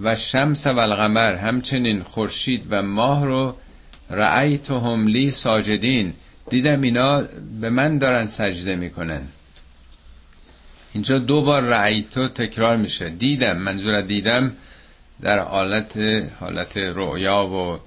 و 0.01 0.15
شمس 0.15 0.67
و 0.67 0.79
القمر 0.79 1.35
همچنین 1.35 2.03
خورشید 2.03 2.65
و 2.69 2.81
ماه 2.81 3.25
رو 3.25 3.55
رأیتهم 4.11 5.07
لی 5.07 5.31
ساجدین. 5.31 6.13
دیدم 6.49 6.81
اینا 6.81 7.23
به 7.61 7.69
من 7.69 7.97
دارن 7.97 8.25
سجده 8.25 8.75
می‌کنن. 8.75 9.21
اینجا 10.93 11.19
دو 11.19 11.41
بار 11.41 11.63
رأیتو 11.63 12.27
تکرار 12.27 12.77
میشه. 12.77 13.09
دیدم 13.09 13.57
منظور 13.57 14.01
دیدم 14.01 14.51
در 15.21 15.39
حالت 15.39 15.97
حالت 16.39 16.77
رؤیا 16.77 17.47
و 17.47 17.79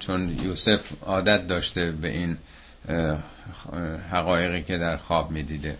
چون 0.00 0.38
یوسف 0.44 0.80
عادت 1.06 1.46
داشته 1.46 1.92
به 1.92 2.08
این 2.08 2.36
حقایقی 4.10 4.62
که 4.62 4.78
در 4.78 4.96
خواب 4.96 5.30
می‌دیده. 5.30 5.76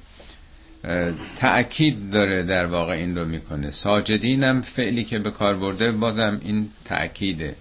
تأکید 1.36 2.10
داره 2.10 2.42
در 2.42 2.66
واقع 2.66 2.92
این 2.92 3.18
رو 3.18 3.24
می‌کنه. 3.24 3.70
ساجدینم 3.70 4.62
فعلی 4.62 5.04
که 5.04 5.18
به 5.18 5.30
کار 5.30 5.56
برده 5.56 5.92
بازم 5.92 6.40
این 6.44 6.70
تأکیده. 6.84 7.56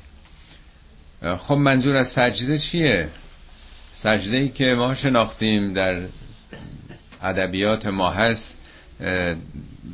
خب 1.21 1.55
منظور 1.55 1.95
از 1.95 2.07
سجده 2.07 2.57
چیه؟ 2.57 3.09
سجده 3.91 4.37
ای 4.37 4.49
که 4.49 4.65
ما 4.65 4.93
شناختیم 4.93 5.73
در 5.73 6.01
ادبیات 7.21 7.85
ما 7.87 8.09
هست 8.11 8.57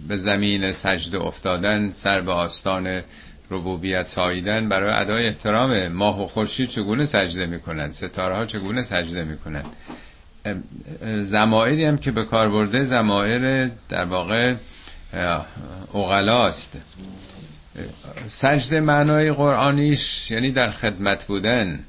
به 0.08 0.16
زمین 0.16 0.72
سجده 0.72 1.18
افتادن 1.18 1.92
سر 1.92 2.22
به 2.22 2.32
آستان 2.32 3.02
ربوبیت 3.50 4.08
ساییدن. 4.08 4.70
برای 4.70 4.94
ادای 4.94 5.28
احترام 5.28 5.88
ماه 5.88 6.24
و 6.24 6.28
خورشید 6.28 6.70
چگونه 6.70 7.06
سجده 7.06 7.46
می‌کنن؟ 7.46 7.92
ستاره 7.92 8.36
ها 8.36 8.46
چگونه 8.46 8.82
سجده 8.82 9.24
می‌کنن؟ 9.24 9.64
زمائری 11.22 11.86
هم 11.86 11.98
که 11.98 12.12
به 12.12 12.26
کار 12.26 12.50
برده 12.50 12.84
زمائر 12.84 13.70
در 13.90 14.06
واقع 14.06 14.56
اغلاست 15.94 16.78
سجده 18.28 18.80
معنای 18.80 19.32
قرآنیش 19.32 20.32
یعنی 20.32 20.52
در 20.52 20.72
خدمت 20.72 21.26
بودن. 21.26 21.84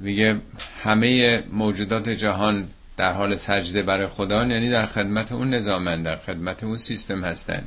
میگه 0.00 0.40
همه 0.82 1.42
موجودات 1.52 2.08
جهان 2.08 2.68
در 2.96 3.12
حال 3.12 3.36
سجده 3.36 3.82
برای 3.82 4.06
خدا 4.06 4.46
یعنی 4.46 4.70
در 4.70 4.86
خدمت 4.86 5.32
اون 5.32 5.54
نظامن 5.54 6.02
در 6.02 6.16
خدمت 6.16 6.64
اون 6.64 6.76
سیستم 6.76 7.24
هستن. 7.24 7.64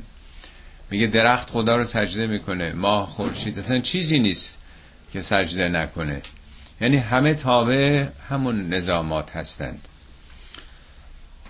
میگه 0.90 1.06
درخت 1.06 1.50
خدا 1.50 1.76
رو 1.76 1.84
سجده 1.84 2.26
می‌کنه 2.26 2.72
ماه 2.72 3.06
خورشید 3.06 3.58
اصلا 3.58 3.80
چیزی 3.80 4.18
نیست 4.18 4.58
که 5.12 5.20
سجده 5.20 5.68
نکنه. 5.68 6.22
یعنی 6.80 6.96
همه 6.96 7.34
تابع 7.34 8.06
همون 8.28 8.68
نظامات 8.68 9.36
هستند. 9.36 9.88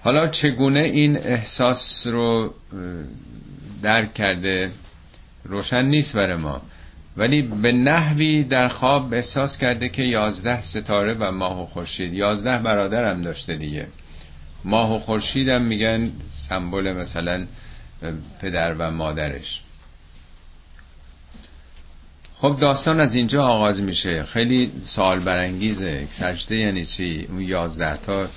حالا 0.00 0.29
چگونه 0.29 0.81
این 0.81 1.17
احساس 1.17 2.07
رو 2.07 2.55
درک 3.83 4.15
کرده 4.15 4.71
روشن 5.45 5.85
نیست 5.85 6.17
برای 6.17 6.37
ما. 6.37 6.62
ولی 7.17 7.43
به 7.43 7.73
نحوی 7.73 8.45
در 8.45 8.69
خواب 8.69 9.15
احساس 9.15 9.59
کرده 9.59 9.89
که 9.89 10.03
یازده 10.03 10.62
ستاره 10.62 11.15
و 11.15 11.31
ماه 11.31 11.62
و 11.62 11.67
خورشید. 11.67 12.15
یازده 12.15 12.59
برادر 12.59 13.11
هم 13.11 13.23
داشته 13.23 13.57
دیگه. 13.57 13.87
ماه 14.65 14.97
و 14.97 14.99
خورشید 14.99 15.49
هم 15.49 15.62
میگن 15.62 16.11
سمبل 16.35 16.93
مثلا 16.93 17.47
پدر 18.41 18.75
و 18.75 18.91
مادرش. 18.91 19.61
خب 22.37 22.57
داستان 22.61 23.01
از 23.01 23.15
اینجا 23.15 23.47
آغاز 23.47 23.83
میشه. 23.83 24.25
خیلی 24.25 24.73
سوال 24.85 25.21
برانگیزه. 25.21 26.07
سجده 26.11 26.57
یعنی 26.57 26.85
چی؟ 26.85 27.27
اون 27.31 27.41
یازده 27.41 27.97
تا 27.97 28.29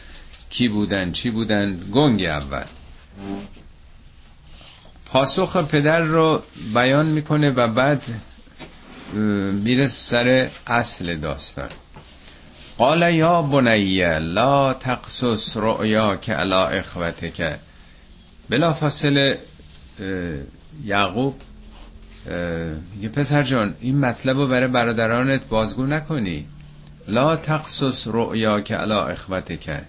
کی 0.50 0.68
بودن 0.68 1.12
چی 1.12 1.30
بودن؟ 1.30 1.80
گنگ 1.94 2.24
اول. 2.24 2.66
پاسخ 5.16 5.58
پدر 5.58 6.00
رو 6.00 6.42
بیان 6.74 7.06
می‌کنه 7.06 7.50
و 7.50 7.68
بعد 7.68 8.06
میره 9.64 9.88
سر 9.88 10.50
اصل 10.68 11.16
داستان. 11.16 11.70
قال 12.78 13.14
یا 13.14 13.42
بنی 13.42 14.20
لا 14.20 14.74
تقصص 14.74 15.58
رؤیاک 15.58 16.30
علی 16.30 16.54
اخوتک. 16.54 17.60
بلا 18.50 18.74
فاصله 18.74 19.40
یعقوب 20.86 21.36
یه 23.02 23.10
پسر 23.14 23.44
جان 23.44 23.76
این 23.82 24.00
مطلب 24.00 24.38
رو 24.38 24.48
برای 24.48 24.68
برادرانت 24.68 25.48
بازگو 25.48 25.86
نکنی. 25.86 26.46
لا 27.08 27.36
تقصص 27.36 28.08
رؤیاک 28.08 28.72
علی 28.72 28.94
اخوتک. 28.94 29.82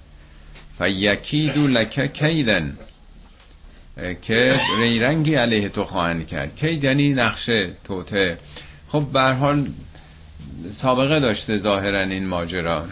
فیکیدو 0.78 1.66
لک 1.66 2.12
کیدن. 2.12 2.76
که 4.22 4.60
ریرنگی 4.78 5.34
علیه 5.34 5.68
تو 5.68 5.84
خواهند 5.84 6.26
کرد. 6.26 6.56
کید 6.56 6.84
یعنی 6.84 7.14
نقشه 7.14 7.70
توته؟ 7.84 8.38
خب 8.88 9.04
به 9.12 9.22
حال 9.22 9.68
سابقه 10.70 11.20
داشته 11.20 11.58
ظاهرا 11.58 12.00
این 12.00 12.26
ماجرا. 12.26 12.84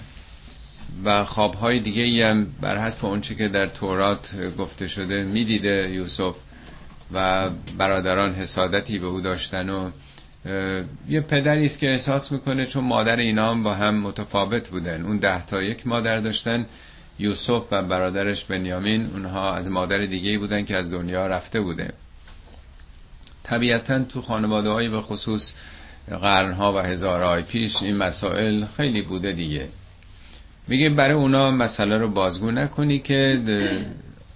و 1.05 1.25
خوابهای 1.25 1.81
دیگه 1.81 2.27
هم 2.27 2.47
بر 2.61 2.79
حسب 2.79 3.07
اونچه 3.07 3.35
که 3.35 3.49
در 3.49 3.67
تورات 3.67 4.37
گفته 4.59 4.87
شده 4.87 5.23
می‌دیده 5.23 5.91
یوسف 5.91 6.35
و 7.13 7.51
برادران 7.79 8.35
حسادتی 8.35 8.99
به 8.99 9.07
او 9.07 9.21
داشتن 9.21 9.71
و 9.71 9.91
یه 11.09 11.21
پدری 11.21 11.65
است 11.67 11.79
که 11.79 11.91
احساس 11.91 12.33
می‌کنه 12.33 12.67
چون 12.67 12.85
مادر 12.85 13.17
اینا 13.17 13.51
هم 13.51 13.63
با 13.63 13.75
هم 13.75 13.95
متفاوت 14.01 14.69
بودن. 14.69 15.03
اون 15.03 15.19
ده 15.19 15.47
تا 15.47 15.63
یک 15.63 15.87
مادر 15.87 16.21
داشتن. 16.21 16.67
یوسف 17.19 17.63
و 17.71 17.83
برادرش 17.83 18.45
بنیامین 18.45 19.11
اونها 19.13 19.55
از 19.55 19.69
مادر 19.69 19.99
دیگه 19.99 20.39
بودن 20.39 20.65
که 20.65 20.77
از 20.77 20.91
دنیا 20.93 21.27
رفته 21.27 21.61
بوده. 21.61 21.93
طبیعتا 23.43 24.05
تو 24.05 24.23
خانواده 24.23 24.71
های 24.71 24.89
به 24.89 25.01
خصوص 25.01 25.55
قرنها 26.11 26.73
و 26.73 26.79
هزارهای 26.79 27.43
پیش 27.43 27.83
این 27.83 27.97
مسائل 27.97 28.65
خیلی 28.77 29.03
بوده 29.03 29.33
دیگه. 29.33 29.69
میگه 30.69 30.91
برای 30.91 31.15
اونا 31.15 31.51
مسئله 31.51 31.99
رو 31.99 32.09
بازگو 32.09 32.51
نکنی 32.51 32.99
که 32.99 33.41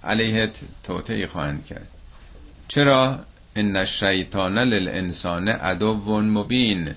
علیهت 0.03 0.61
توطعی 0.83 1.27
خواهند 1.27 1.65
کرد. 1.65 1.87
چرا؟ 2.67 3.19
ان 3.55 3.75
الشیطان 3.75 4.57
للانسان 4.57 5.47
عدو 5.47 5.93
مبین. 6.21 6.95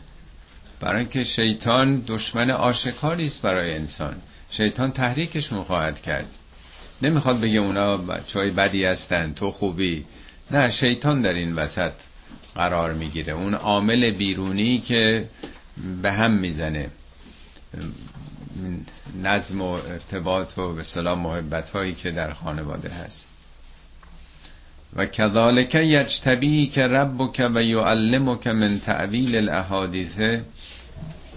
برای 0.80 0.98
اینکه 0.98 1.24
شیطان 1.24 2.04
دشمن 2.06 2.50
آشکاری 2.50 3.26
است 3.26 3.42
برای 3.42 3.74
انسان. 3.74 4.16
شیطان 4.52 4.92
تحریکشون 4.92 5.64
خواهد 5.64 6.02
کرد. 6.02 6.36
نمی‌خواد 7.02 7.40
بگه 7.40 7.58
اونا 7.58 7.96
بچه 7.96 8.50
بدی 8.50 8.84
هستن 8.84 9.32
تو 9.32 9.50
خوبی. 9.50 10.04
نه 10.50 10.70
شیطان 10.70 11.22
در 11.22 11.32
این 11.32 11.54
وسط 11.54 11.92
قرار 12.54 12.92
می‌گیره. 12.92 13.32
اون 13.32 13.54
عامل 13.54 14.10
بیرونی 14.10 14.78
که 14.78 15.28
به 16.02 16.12
هم 16.12 16.32
می‌زنه. 16.32 16.88
نظم 19.22 19.62
و 19.62 19.70
ارتباط 19.70 20.58
و 20.58 20.74
به 20.74 20.82
سلام 20.82 21.18
محبت 21.18 21.70
هایی 21.70 21.94
که 21.94 22.10
در 22.10 22.32
خانواده 22.32 22.88
هست. 22.88 23.28
و 24.96 25.06
کذالک 25.06 25.74
یجتبی 25.74 26.66
که 26.66 26.86
ربک 26.86 27.50
و 27.54 27.62
یعلمک 27.62 28.46
من 28.46 28.80
تعویل 28.80 29.36
الاحادیث. 29.36 30.20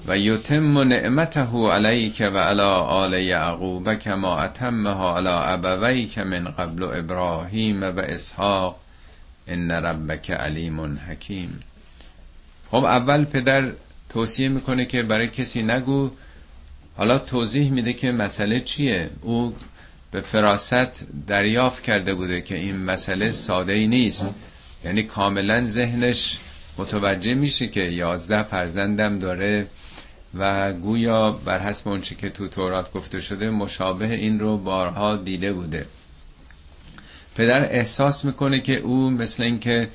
و 0.08 0.18
یتم 0.18 0.78
نعمته 0.78 1.58
علیک 1.72 2.24
و 2.34 2.38
علی 2.38 2.62
آل 2.62 3.14
یعقوب 3.14 3.94
کما 3.94 4.40
اتمها 4.40 5.18
علی 5.18 5.30
ابویک 5.30 6.18
من 6.18 6.44
قبل 6.44 6.84
ابراهیم 6.84 7.84
و 7.84 8.00
اسحاق. 8.00 8.80
ان 9.48 9.72
ربک 9.72 10.32
علیم 10.32 11.00
حکیم. 11.10 11.60
خب 12.72 12.84
اول 12.84 13.26
پدر 13.26 13.72
توصیه 14.10 14.50
می‌کنه 14.50 14.86
که 14.86 15.04
برای 15.04 15.28
کسی 15.28 15.64
نگو. 15.64 16.12
حالا 16.98 17.20
توضیح 17.20 17.72
میده 17.72 17.94
که 17.94 18.12
مسئله 18.12 18.60
چیه؟ 18.60 19.10
او 19.22 19.56
به 20.12 20.22
فراست 20.22 21.08
دریافت 21.28 21.84
کرده 21.84 22.14
بوده 22.14 22.42
که 22.42 22.58
این 22.58 22.78
مسئله 22.78 23.32
ساده 23.32 23.74
ای 23.74 23.88
نیست. 23.88 24.34
یعنی 24.86 25.04
کاملا 25.04 25.66
ذهنش 25.66 26.40
متوجه 26.78 27.34
میشه 27.34 27.68
که 27.68 27.82
یازده 27.82 28.44
فرزندم 28.44 29.20
داره 29.20 29.68
و 30.38 30.74
گویا 30.74 31.32
بر 31.32 31.60
حسب 31.60 31.88
اونچه 31.88 32.16
که 32.16 32.30
تو 32.30 32.48
تورات 32.48 32.92
گفته 32.92 33.22
شده 33.22 33.50
مشابه 33.50 34.14
این 34.14 34.40
رو 34.40 34.58
بارها 34.58 35.16
دیده 35.16 35.54
بوده. 35.54 35.86
پدر 37.36 37.64
احساس 37.64 38.26
می‌کنه 38.26 38.60
که 38.60 38.76
او 38.76 39.12
مثل 39.12 39.44
اینکه 39.44 39.90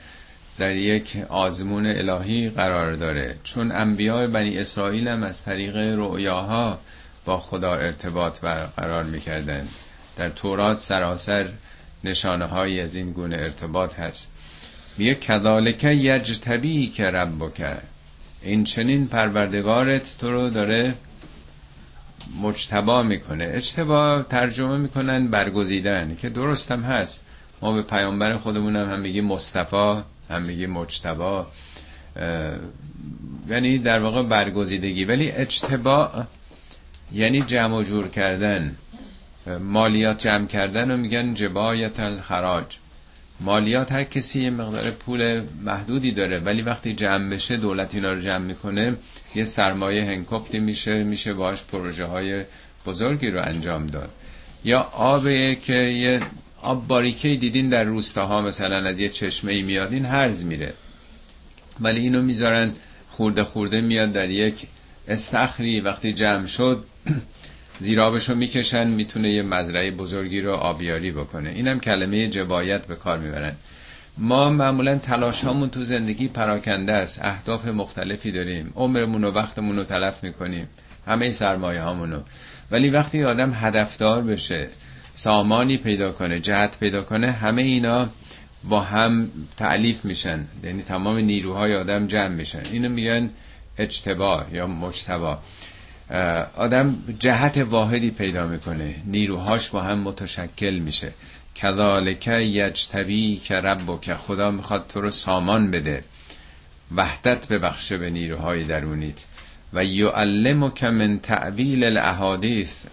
در 0.59 0.77
یک 0.77 1.17
آزمون 1.29 1.87
الهی 1.87 2.51
قرار 2.51 2.93
داره. 2.93 3.39
چون 3.45 3.73
انبیاء 3.73 4.27
بنی 4.27 4.59
اسرائیل 4.59 5.09
هم 5.09 5.23
از 5.23 5.45
طریق 5.45 5.77
رؤیاها 5.77 6.79
با 7.25 7.39
خدا 7.39 7.75
ارتباط 7.75 8.41
برقرار 8.41 9.05
می‌کردن. 9.05 9.69
در 10.17 10.29
تورات 10.29 10.79
سراسر 10.79 11.49
نشانه 12.05 12.45
های 12.45 12.81
از 12.81 12.95
این 12.95 13.13
گونه 13.13 13.37
ارتباط 13.37 13.95
هست. 13.95 14.31
میگه 14.99 15.15
کذالک 15.15 15.85
یجتبی 15.85 16.87
که 16.87 17.05
ربک. 17.05 17.83
این 18.43 18.65
چنین 18.65 19.07
پروردگارت 19.07 20.17
تو 20.19 20.31
رو 20.31 20.51
داره 20.51 20.95
مجتبا 22.43 23.03
می‌کنه. 23.03 23.51
اجتبا 23.53 24.23
ترجمه 24.23 24.77
می‌کنن 24.77 25.29
برگزیدن 25.29 26.17
که 26.17 26.29
درست 26.29 26.71
هم 26.73 26.83
هست. 26.83 27.25
ما 27.63 27.73
به 27.73 27.83
پیامبر 27.83 28.37
خودمون 28.37 28.77
هم, 28.77 29.01
میگیم 29.01 29.25
مصطفی 29.25 30.03
هم 30.31 30.43
میگیم 30.43 30.71
مجتبا 30.71 31.47
یعنی 33.49 33.79
در 33.79 33.99
واقع 33.99 34.23
برگزیدگی. 34.23 35.05
ولی 35.05 35.31
اجتبا 35.31 36.27
یعنی 37.13 37.43
جمع 37.43 37.77
و 37.77 37.83
جور 37.83 38.09
کردن. 38.09 38.77
مالیات 39.61 40.19
جمع 40.19 40.47
کردن 40.47 40.91
رو 40.91 40.97
میگن 40.97 41.35
جبایت 41.35 42.01
الخراج. 42.01 42.67
مالیات 43.41 43.93
هر 43.93 44.05
کسی 44.05 44.41
یه 44.41 44.51
مقدار 44.51 44.91
پول 44.91 45.43
محدودی 45.65 46.13
داره 46.13 46.39
ولی 46.39 46.63
وقتی 46.63 46.95
جمع 46.95 47.31
بشه 47.31 47.57
دولت 47.57 47.95
اینا 47.95 48.13
رو 48.13 48.21
جمع 48.21 48.39
می‌کنه 48.39 48.97
یه 49.35 49.45
سرمایه 49.45 50.05
هنکفتی 50.05 50.59
میشه 50.59 51.05
میشه 51.05 51.35
باش 51.35 51.63
پروژه 51.63 52.05
های 52.05 52.45
بزرگی 52.87 53.31
رو 53.31 53.43
انجام 53.43 53.87
داد. 53.87 54.11
یا 54.65 54.81
آبه 54.93 55.55
که 55.55 55.75
یه 55.77 56.21
آب 56.63 56.87
باریکه 56.87 57.29
دیدین 57.29 57.69
در 57.69 57.85
روستاها 57.85 58.43
مثلا 58.43 58.89
از 58.89 59.01
یه 59.01 59.09
چشمه 59.09 59.63
میاد 59.63 59.93
این 59.93 60.05
هرز 60.05 60.45
میره. 60.45 60.75
ولی 61.81 62.01
اینو 62.01 62.23
می‌ذارن 62.23 62.73
خورده 63.09 63.45
خورده 63.45 63.81
میاد 63.81 64.13
در 64.13 64.31
یک 64.31 64.67
استخری 65.09 65.81
وقتی 65.81 66.13
جمع 66.13 66.47
شد 66.47 66.85
زیرابشو 67.81 68.35
می‌کشن 68.35 68.87
می‌تونه 68.87 69.33
یه 69.33 69.43
مزرعه 69.43 69.91
بزرگی 69.91 70.41
رو 70.41 70.53
آبیاری 70.53 71.13
بکنه. 71.13 71.51
اینم 71.51 71.81
کلمه 71.81 72.29
جبایت 72.29 72.87
به 72.87 72.97
کار 72.97 73.19
می‌برن. 73.19 73.55
ما 74.19 74.51
معمولا 74.51 74.99
تلاش 74.99 75.45
هامون 75.45 75.71
تو 75.71 75.85
زندگی 75.85 76.29
پراکنده 76.29 76.93
است. 76.93 77.25
اهداف 77.25 77.67
مختلفی 77.67 78.33
داریم. 78.33 78.73
عمرمون 78.77 79.25
و 79.25 79.31
وقتمون 79.31 79.77
رو 79.77 79.85
تلف 79.85 80.25
می‌کنیم. 80.25 80.69
همه 81.07 81.31
سرمایه 81.31 81.81
هامونو 81.81 82.21
ولی 82.71 82.91
وقتی 82.91 83.25
آدم 83.25 83.53
هدفدار 83.55 84.23
بشه 84.23 84.69
سامانی 85.13 85.79
پیدا 85.79 86.13
کنه 86.13 86.41
جهت 86.41 86.79
پیدا 86.81 87.03
کنه 87.03 87.31
همه 87.31 87.63
اینا 87.63 88.09
با 88.69 88.81
هم 88.81 89.31
تعلیف 89.57 90.05
میشن. 90.05 90.47
یعنی 90.65 90.83
تمام 90.83 91.17
نیروهای 91.17 91.75
آدم 91.75 92.07
جمع 92.07 92.29
میشن. 92.29 92.63
اینو 92.73 92.89
میگن 92.89 93.31
اجتبا 93.79 94.45
یا 94.53 94.67
مجتبا. 94.67 95.39
آدم 96.57 97.05
جهت 97.19 97.59
واحدی 97.59 98.11
پیدا 98.11 98.47
می‌کنه. 98.47 98.95
نیروهاش 99.07 99.69
با 99.69 99.81
هم 99.81 99.99
متشکل 99.99 100.79
میشه. 100.79 101.13
کذالک 101.55 102.27
یجتبی 102.27 103.37
که 103.37 103.55
رب 103.55 104.01
که 104.01 104.15
خدا 104.15 104.51
می‌خواد 104.51 104.87
تو 104.87 105.01
رو 105.01 105.11
سامان 105.11 105.71
بده. 105.71 106.05
وحدت 106.95 107.49
ببخشه 107.49 107.99
به 107.99 108.11
نیروهای 108.11 108.65
درونیت. 108.65 109.25
و 109.73 109.85
یعلمک 109.85 110.85
من 110.85 111.19
تعویل 111.19 111.85
الاحادیث. 111.85 112.87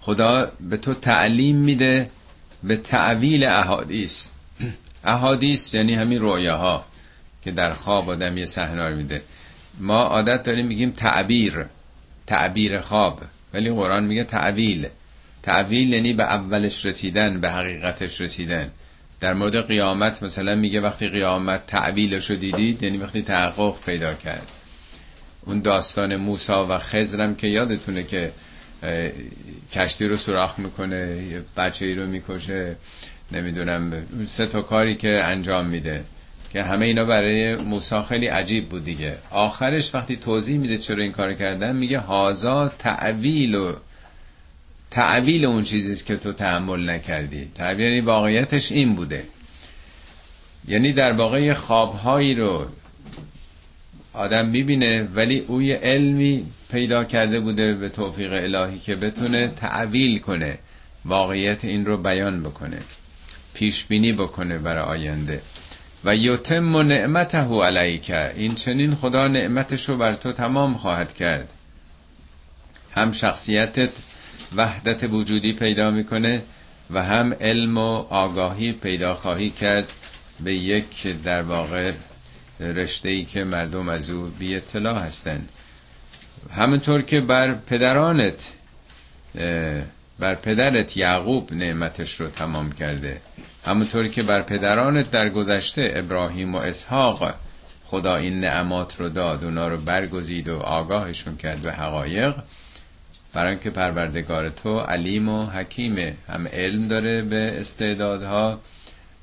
خدا 0.00 0.52
به 0.60 0.76
تو 0.76 0.94
تعلیم 0.94 1.56
میده 1.56 2.10
به 2.62 2.76
تعویل 2.76 3.44
احادیث. 3.44 4.28
احادیث 5.04 5.74
یعنی 5.74 5.94
همین 5.94 6.20
رویاها 6.20 6.84
که 7.42 7.50
در 7.50 7.72
خواب 7.72 8.10
آدم 8.10 8.36
یه 8.36 8.46
صحنه 8.46 8.94
میده. 8.94 9.22
ما 9.80 10.02
عادت 10.02 10.42
داریم 10.42 10.66
میگیم 10.66 10.90
تعبیر 10.90 11.64
تعبیر 12.26 12.80
خواب. 12.80 13.20
ولی 13.54 13.70
قرآن 13.70 14.04
میگه 14.04 14.24
تعویل. 14.24 14.88
تعویل 15.42 15.92
یعنی 15.92 16.12
به 16.12 16.22
اولش 16.22 16.86
رسیدن 16.86 17.40
به 17.40 17.50
حقیقتش 17.50 18.20
رسیدن. 18.20 18.70
در 19.20 19.34
مورد 19.34 19.66
قیامت 19.66 20.22
مثلا 20.22 20.54
میگه 20.54 20.80
وقتی 20.80 21.08
قیامت 21.08 21.66
تعویلش 21.66 22.30
رو 22.30 22.36
دیدید 22.36 22.82
یعنی 22.82 22.98
وقتی 22.98 23.22
تحقق 23.22 23.84
پیدا 23.86 24.14
کرد. 24.14 24.50
اون 25.44 25.60
داستان 25.60 26.16
موسا 26.16 26.66
و 26.66 26.78
خزرم 26.78 27.34
که 27.34 27.46
یادتونه 27.46 28.02
که 28.02 28.32
کشتی 29.72 30.06
رو 30.06 30.16
سوراخ 30.16 30.58
می‌کنه 30.58 31.22
بچه 31.56 31.86
ای 31.86 31.94
رو 31.94 32.06
می‌کشه 32.06 32.76
نمی‌دونم 33.32 34.06
سه 34.26 34.46
تا 34.46 34.60
کاری 34.62 34.94
که 34.94 35.24
انجام 35.24 35.66
میده. 35.66 36.04
که 36.52 36.62
همه 36.62 36.86
اینا 36.86 37.04
برای 37.04 37.56
موسی 37.56 38.02
خیلی 38.08 38.26
عجیب 38.26 38.68
بود 38.68 38.84
دیگه. 38.84 39.18
آخرش 39.30 39.94
وقتی 39.94 40.16
توضیح 40.16 40.58
میده 40.58 40.78
چرا 40.78 41.02
این 41.02 41.12
کار 41.12 41.34
کردن 41.34 41.76
میگه 41.76 41.98
هازا 41.98 42.68
تعویل 42.68 43.54
و 43.54 43.72
تعویل 44.90 45.44
اون 45.44 45.62
چیزیست 45.62 46.06
که 46.06 46.16
تو 46.16 46.32
تحمل 46.32 46.90
نکردی. 46.90 47.48
تعویل 47.54 47.86
یعنی 47.86 48.00
واقعیتش 48.00 48.72
این 48.72 48.94
بوده. 48.94 49.24
یعنی 50.68 50.92
در 50.92 51.12
واقع 51.12 51.52
خوابهایی 51.52 52.34
رو 52.34 52.66
آدم 54.12 54.48
می‌بینه 54.48 55.08
ولی 55.14 55.38
او 55.38 55.62
یه 55.62 55.76
علمی 55.76 56.46
پیدا 56.70 57.04
کرده 57.04 57.40
بوده 57.40 57.74
به 57.74 57.88
توفیق 57.88 58.32
الهی 58.32 58.78
که 58.78 58.96
بتونه 58.96 59.48
تعویل 59.48 60.18
کنه 60.18 60.58
واقعیت 61.04 61.64
این 61.64 61.86
رو 61.86 61.96
بیان 61.96 62.42
بکنه 62.42 62.82
پیش 63.54 63.84
بینی 63.84 64.12
بکنه 64.12 64.58
برای 64.58 64.82
آینده. 64.82 65.42
و 66.04 66.14
یتم 66.14 66.74
و 66.74 66.82
نعمته 66.82 67.38
علیک. 67.38 68.10
این 68.10 68.54
چنین 68.54 68.94
خدا 68.94 69.28
نعمتش 69.28 69.88
رو 69.88 69.96
بر 69.96 70.14
تو 70.14 70.32
تمام 70.32 70.74
خواهد 70.74 71.14
کرد. 71.14 71.48
هم 72.94 73.12
شخصیتت 73.12 73.90
وحدت 74.56 75.04
وجودی 75.04 75.52
پیدا 75.52 75.90
می‌کنه 75.90 76.42
و 76.90 77.02
هم 77.02 77.34
علم 77.40 77.78
و 77.78 78.06
آگاهی 78.10 78.72
پیدا 78.72 79.14
خواهی 79.14 79.50
کرد 79.50 79.92
به 80.40 80.54
یک 80.54 81.06
در 81.24 81.42
واقع 81.42 81.92
رشته 82.60 83.08
ای 83.08 83.24
که 83.24 83.44
مردم 83.44 83.88
از 83.88 84.10
او 84.10 84.26
بی 84.38 84.56
اطلاع 84.56 84.98
هستند. 84.98 85.48
همونطور 86.52 87.02
که 87.02 87.20
بر 87.20 87.54
پدرانت 87.54 88.52
بر 90.18 90.34
پدرت 90.34 90.96
یعقوب 90.96 91.52
نعمتش 91.52 92.20
رو 92.20 92.28
تمام 92.28 92.72
کرده. 92.72 93.20
همونطور 93.64 94.08
که 94.08 94.22
بر 94.22 94.42
پدرانت 94.42 95.10
در 95.10 95.28
گذشته 95.28 95.92
ابراهیم 95.94 96.54
و 96.54 96.58
اسحاق. 96.58 97.34
خدا 97.84 98.16
این 98.16 98.40
نعمات 98.40 99.00
رو 99.00 99.08
داد 99.08 99.44
اونا 99.44 99.68
رو 99.68 99.76
برگزید 99.76 100.48
و 100.48 100.56
آگاهشون 100.58 101.36
کرد 101.36 101.62
به 101.62 101.72
حقایق. 101.72 102.34
برای 103.32 103.50
اینکه 103.50 103.70
پروردگار 103.70 104.48
تو 104.48 104.78
علیم 104.78 105.28
و 105.28 105.46
حکیمه 105.46 106.14
هم 106.28 106.48
علم 106.48 106.88
داره 106.88 107.22
به 107.22 107.60
استعدادها 107.60 108.60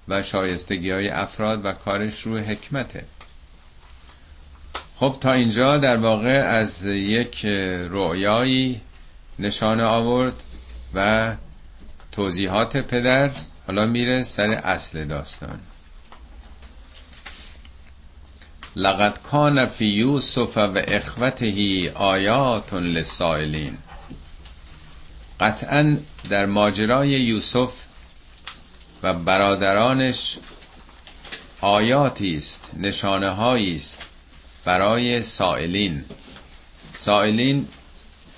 و 0.08 0.24
شایستگی 0.24 0.92
های 0.92 1.10
افراد 1.10 1.66
و 1.66 1.72
کارش 1.72 2.22
رو 2.22 2.38
حکمته. 2.38 3.04
خب 4.96 5.16
تا 5.22 5.32
اینجا 5.32 5.78
در 5.78 5.98
واقع 5.98 6.44
از 6.50 6.86
یک 6.86 7.46
رؤیایی 7.90 8.82
نشانه 9.40 9.84
آورد 9.84 10.34
و 10.94 11.36
توضیحات 12.12 12.78
پدر 12.78 13.32
حالا 13.68 13.86
میره 13.86 14.24
سر 14.24 14.54
اصل 14.54 15.06
داستان. 15.06 15.60
لقد 18.76 19.20
کان 19.24 19.66
فی 19.66 19.86
یوسف 19.86 20.58
و 20.58 20.78
اخوته 20.88 21.92
آیات 21.92 22.74
للسائلین. 22.74 23.78
قطعا 25.40 25.98
در 26.30 26.46
ماجرای 26.46 27.10
یوسف 27.10 27.74
و 29.04 29.14
برادرانش 29.14 30.38
آیاتی 31.62 32.36
است 32.36 32.70
نشانه 32.78 33.42
است 33.42 34.06
برای 34.66 35.22
سائلین. 35.22 36.06
سائلین 36.94 37.68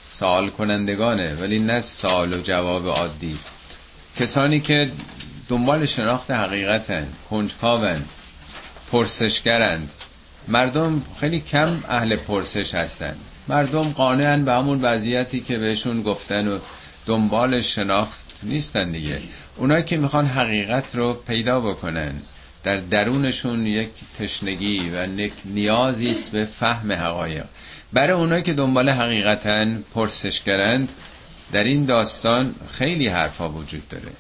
سوال 0.10 0.50
کنندگانه 0.50 1.36
ولی 1.36 1.60
نه 1.60 1.82
سوال 1.82 2.34
و 2.34 2.42
جواب 2.42 2.88
عادی. 2.88 3.40
کسانی 4.18 4.60
که 4.60 4.92
دنبال 5.50 5.86
شناخت 5.86 6.32
حقیقتن 6.32 7.08
کنجکاون 7.30 8.06
پرسشگرند. 8.92 9.92
مردم 10.48 11.02
خیلی 11.20 11.40
کم 11.40 11.84
اهل 11.90 12.16
پرسش 12.16 12.76
هستن. 12.76 13.16
مردم 13.48 13.90
قانعن 13.90 14.46
به 14.46 14.54
همون 14.54 14.82
وضعیتی 14.82 15.40
که 15.40 15.58
بهشون 15.58 16.02
گفتن 16.02 16.48
و 16.48 16.60
دنبال 17.06 17.62
شناخت 17.62 18.40
نیستن 18.44 18.92
دیگه. 18.92 19.22
اونایی 19.58 19.84
که 19.84 19.98
می‌خوان 19.98 20.26
حقیقت 20.26 20.96
رو 20.96 21.14
پیدا 21.14 21.60
بکنن 21.60 22.14
در 22.64 22.76
درونشون 22.76 23.68
یک 23.68 23.90
تشنگی 24.20 24.90
و 24.90 25.20
یک 25.20 25.34
نیازی 25.46 26.10
است 26.10 26.32
به 26.32 26.46
فهم 26.46 26.92
حقایق. 26.92 27.46
برای 27.94 28.12
اونایی 28.12 28.44
که 28.44 28.54
دنبال 28.54 28.90
حقیقتا 28.90 29.66
پرسشگرند 29.94 30.90
در 31.52 31.64
این 31.64 31.86
داستان 31.86 32.56
خیلی 32.72 33.08
حرفا 33.08 33.50
وجود 33.50 33.88
داره. 33.90 34.12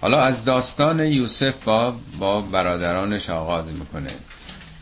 حالا 0.00 0.20
از 0.20 0.44
داستان 0.44 1.00
یوسف 1.00 1.64
با 1.64 1.94
با 2.18 2.40
برادرانش 2.40 3.30
آغاز 3.30 3.72
می‌کنه. 3.72 4.10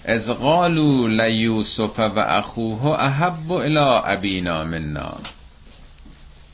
از 0.04 0.30
قالو 0.30 1.08
لیوسف 1.08 1.98
و 1.98 2.18
اخوه 2.18 2.86
احب 2.86 3.52
الى 3.52 4.00
ابینا 4.04 4.64
منا. 4.64 5.16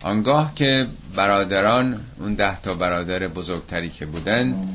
آنگاه 0.02 0.54
که 0.54 0.86
برادران 1.16 2.00
اون 2.18 2.34
ده 2.34 2.60
تا 2.60 2.74
برادر 2.74 3.28
بزرگتری 3.28 3.88
که 3.90 4.06
بودن 4.06 4.68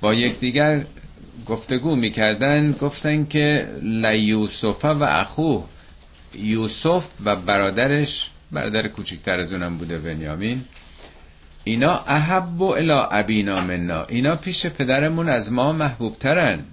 با 0.00 0.14
یکدیگر 0.14 0.84
گفتگو 1.46 1.96
می‌کردن 1.96 2.72
گفتن 2.72 3.24
که 3.24 3.68
لیوسف 3.82 4.84
و 4.84 5.02
اخو 5.02 5.60
یوسف 6.34 7.04
و 7.24 7.36
برادرش 7.36 8.30
برادر 8.52 8.88
کوچکتر 8.88 9.40
از 9.40 9.52
اونم 9.52 9.78
بوده 9.78 9.98
بنیامین. 9.98 10.64
اینا 11.64 11.98
احب 11.98 12.60
و 12.60 12.64
الا 12.64 13.04
ابینا 13.06 13.60
منا. 13.60 14.04
اینا 14.04 14.36
پیش 14.36 14.66
پدرمون 14.66 15.28
از 15.28 15.52
ما 15.52 15.72
محبوب 15.72 16.16
ترن 16.16 16.64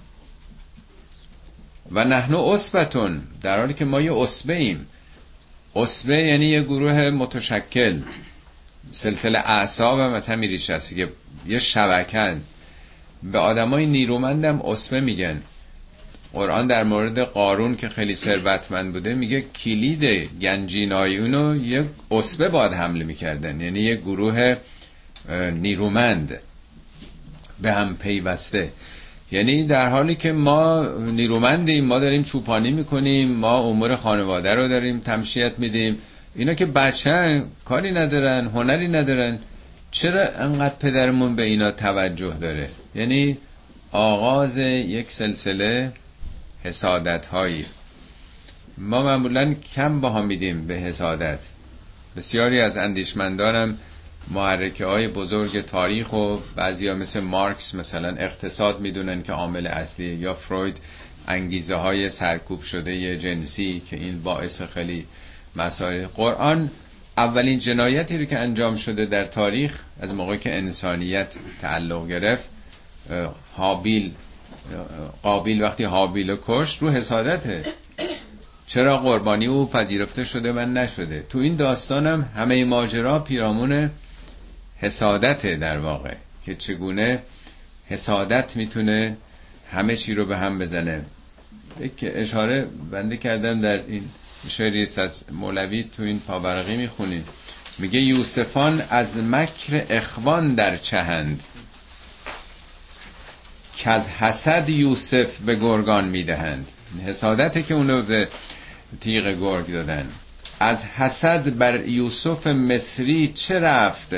و 1.92 2.04
نحنو 2.06 2.40
اصبتون 2.40 3.22
در 3.42 3.60
حالی 3.60 3.74
که 3.74 3.86
ما 3.86 4.02
یه 4.02 4.14
اصبه 4.14 4.56
ایم. 4.56 4.88
اصبه 5.76 6.18
یعنی 6.18 6.46
یه 6.46 6.62
گروه 6.62 7.10
متشکل. 7.10 8.02
سلسله 8.92 9.40
اعصاب 9.40 10.00
هم 10.00 10.14
از 10.14 10.28
همین 10.28 10.50
ریشه 10.50 10.80
که 10.80 11.10
یه 11.48 11.60
شبکن 11.60 12.42
به 13.24 13.40
آدمای 13.40 13.86
نیرومندم 13.86 14.62
اصبه 14.62 15.02
میگن. 15.02 15.42
قرآن 16.34 16.68
در 16.68 16.84
مورد 16.84 17.20
قارون 17.20 17.76
که 17.76 17.90
خیلی 17.90 18.16
ثروتمند 18.16 18.94
بوده 18.94 19.14
میگه 19.14 19.42
کلید 19.42 20.04
گنجینای 20.42 21.18
اونو 21.18 21.56
یک 21.56 21.86
اصبه 22.12 22.50
باد 22.50 22.74
حمله 22.74 23.06
می‌کردن. 23.06 23.62
یعنی 23.62 23.80
یک 23.80 24.00
گروه 24.00 24.56
نیرومند 25.54 26.40
به 27.62 27.72
هم 27.72 27.98
پیوسته. 27.98 28.70
یعنی 29.32 29.64
در 29.64 29.90
حالی 29.90 30.16
که 30.16 30.32
ما 30.32 30.88
نیرومندیم 30.98 31.86
ما 31.86 32.00
داریم 32.00 32.24
چوپانی 32.24 32.72
می‌کنیم 32.72 33.32
ما 33.32 33.60
امور 33.60 33.96
خانواده 33.96 34.56
رو 34.56 34.68
داریم 34.68 35.00
تمشیت 35.00 35.60
میدیم. 35.60 35.98
اینا 36.36 36.54
که 36.54 36.66
بچن 36.66 37.46
کاری 37.66 37.92
ندارن 37.92 38.48
هنری 38.48 38.88
ندارن. 38.88 39.40
چرا 39.92 40.28
انقدر 40.28 40.76
پدرمون 40.80 41.36
به 41.36 41.44
اینا 41.44 41.72
توجه 41.72 42.34
داره؟ 42.42 42.70
یعنی 42.96 43.38
آغاز 43.92 44.58
یک 44.58 45.12
سلسله 45.12 45.92
حسادت 46.64 47.26
هایی 47.26 47.66
ما 48.78 49.04
معمولا 49.04 49.54
کم 49.54 50.02
باها 50.02 50.22
میدیم 50.22 50.68
به 50.68 50.76
حسادت. 50.76 51.40
بسیاری 52.18 52.62
از 52.62 52.78
اندیشمندانم 52.78 53.78
محرکه 54.32 54.86
های 54.86 55.08
بزرگ 55.08 55.66
تاریخ 55.66 56.14
و 56.14 56.38
بعضی 56.56 56.92
مثل 56.92 57.20
مارکس 57.20 57.76
مثلا 57.76 58.16
اقتصاد 58.16 58.80
می‌دونن 58.80 59.24
که 59.24 59.32
عامل 59.32 59.68
اصلی 59.68 60.16
یا 60.16 60.34
فروید 60.34 60.78
انگیزه 61.28 61.76
های 61.76 62.10
سرکوب 62.10 62.62
شده 62.62 63.18
جنسی 63.18 63.82
که 63.90 63.96
این 63.96 64.22
باعث 64.24 64.62
خیلی 64.62 65.06
مسائل. 65.56 66.08
قرآن 66.08 66.72
اولین 67.18 67.60
جنایتی 67.60 68.18
رو 68.18 68.26
که 68.26 68.40
انجام 68.40 68.76
شده 68.76 69.06
در 69.06 69.26
تاریخ 69.26 69.82
از 70.02 70.14
موقعی 70.14 70.38
که 70.38 70.58
انسانیت 70.58 71.36
تعلق 71.62 72.08
گرفت 72.08 72.50
حابیل 73.56 74.12
قابیل 75.24 75.64
وقتی 75.64 75.84
حابیل 75.84 76.38
کشت 76.46 76.82
رو 76.82 76.90
حسادته. 76.90 77.66
چرا 78.68 78.98
قربانی 78.98 79.46
او 79.46 79.70
پذیرفته 79.70 80.24
شده 80.24 80.52
من 80.52 80.74
نشده؟ 80.74 81.26
تو 81.30 81.40
این 81.40 81.56
داستانم 81.56 82.30
همه 82.36 82.66
ماجرا 82.66 83.20
پیرامون 83.20 83.90
حسادت 84.78 85.46
در 85.46 85.80
واقع 85.80 86.14
که 86.46 86.56
چگونه 86.56 87.22
حسادت 87.88 88.56
می‌تونه 88.56 89.18
همه 89.72 89.96
چی 89.96 90.14
رو 90.14 90.26
به 90.26 90.38
هم 90.38 90.60
بزنه. 90.60 91.06
یک 91.80 91.92
اشاره 92.02 92.68
بنده 92.92 93.18
کردم 93.18 93.62
در 93.62 93.78
این 93.88 94.04
شعری 94.48 94.88
از 94.98 95.26
مولوی 95.32 95.84
تو 95.84 96.04
این 96.04 96.20
پاورقی 96.20 96.78
می‌خونید 96.78 97.28
میگه 97.80 98.00
یوسفان 98.00 98.82
از 98.90 99.18
مکر 99.18 99.86
اخوان 99.90 100.56
در 100.56 100.78
چهند. 100.78 101.44
که 103.80 103.90
از 103.90 104.10
حسد 104.10 104.70
یوسف 104.70 105.38
به 105.38 105.56
گرگان 105.56 106.06
می‌دهند. 106.06 106.68
حسادت 107.06 107.68
که 107.68 107.74
اونو 107.74 108.02
به 108.02 108.28
تیغ 109.02 109.40
گرگ 109.40 109.72
دادن. 109.72 110.10
از 110.60 110.86
حسد 110.86 111.58
بر 111.58 111.88
یوسف 111.88 112.48
مصری 112.48 113.28
چه 113.28 113.60
رفت؟ 113.60 114.16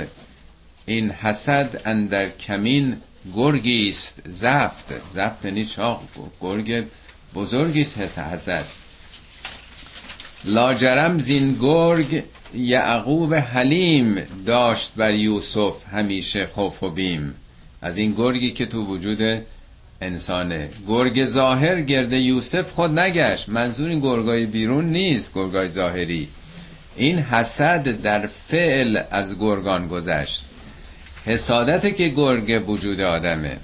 این 0.86 1.12
حسد 1.12 1.82
اندر 1.86 2.30
کمین 2.30 2.98
گرگی 3.36 3.90
است. 3.90 4.22
زفت. 4.30 4.86
زفت 5.12 5.46
یعنی 5.46 5.66
چاق. 5.66 6.02
گرگ 6.42 6.86
بزرگی 7.36 7.82
است 7.82 8.20
حسد. 8.20 8.66
لاجرم 10.46 11.20
زین 11.20 11.58
گرگ 11.62 12.24
یعقوب 12.54 13.34
حلیم 13.34 14.28
داشت 14.46 14.92
بر 14.96 15.14
یوسف 15.14 15.88
همیشه 15.94 16.48
خوف 16.48 16.84
و 16.84 16.90
بیم. 16.90 17.36
از 17.82 17.98
این 17.98 18.14
گرگی 18.14 18.52
که 18.52 18.66
تو 18.66 18.86
وجود 18.86 19.42
انسانه. 20.02 20.70
گرگ 20.88 21.26
ظاهر 21.26 21.82
گرده 21.82 22.20
یوسف 22.20 22.72
خود 22.72 23.00
نگشت. 23.00 23.50
منظور 23.50 23.90
این 23.90 24.00
گرگای 24.00 24.46
بیرون 24.46 24.86
نیست 24.86 25.34
گرگای 25.34 25.68
ظاهری. 25.68 26.28
این 26.96 27.20
حسد 27.20 28.02
در 28.02 28.28
فعل 28.28 29.00
از 29.12 29.40
گرگان 29.40 29.88
گذشت. 29.88 30.46
حسادت 31.26 31.96
که 31.96 32.08
گرگ 32.08 32.70
وجود 32.70 33.02
آدمه. 33.02 33.58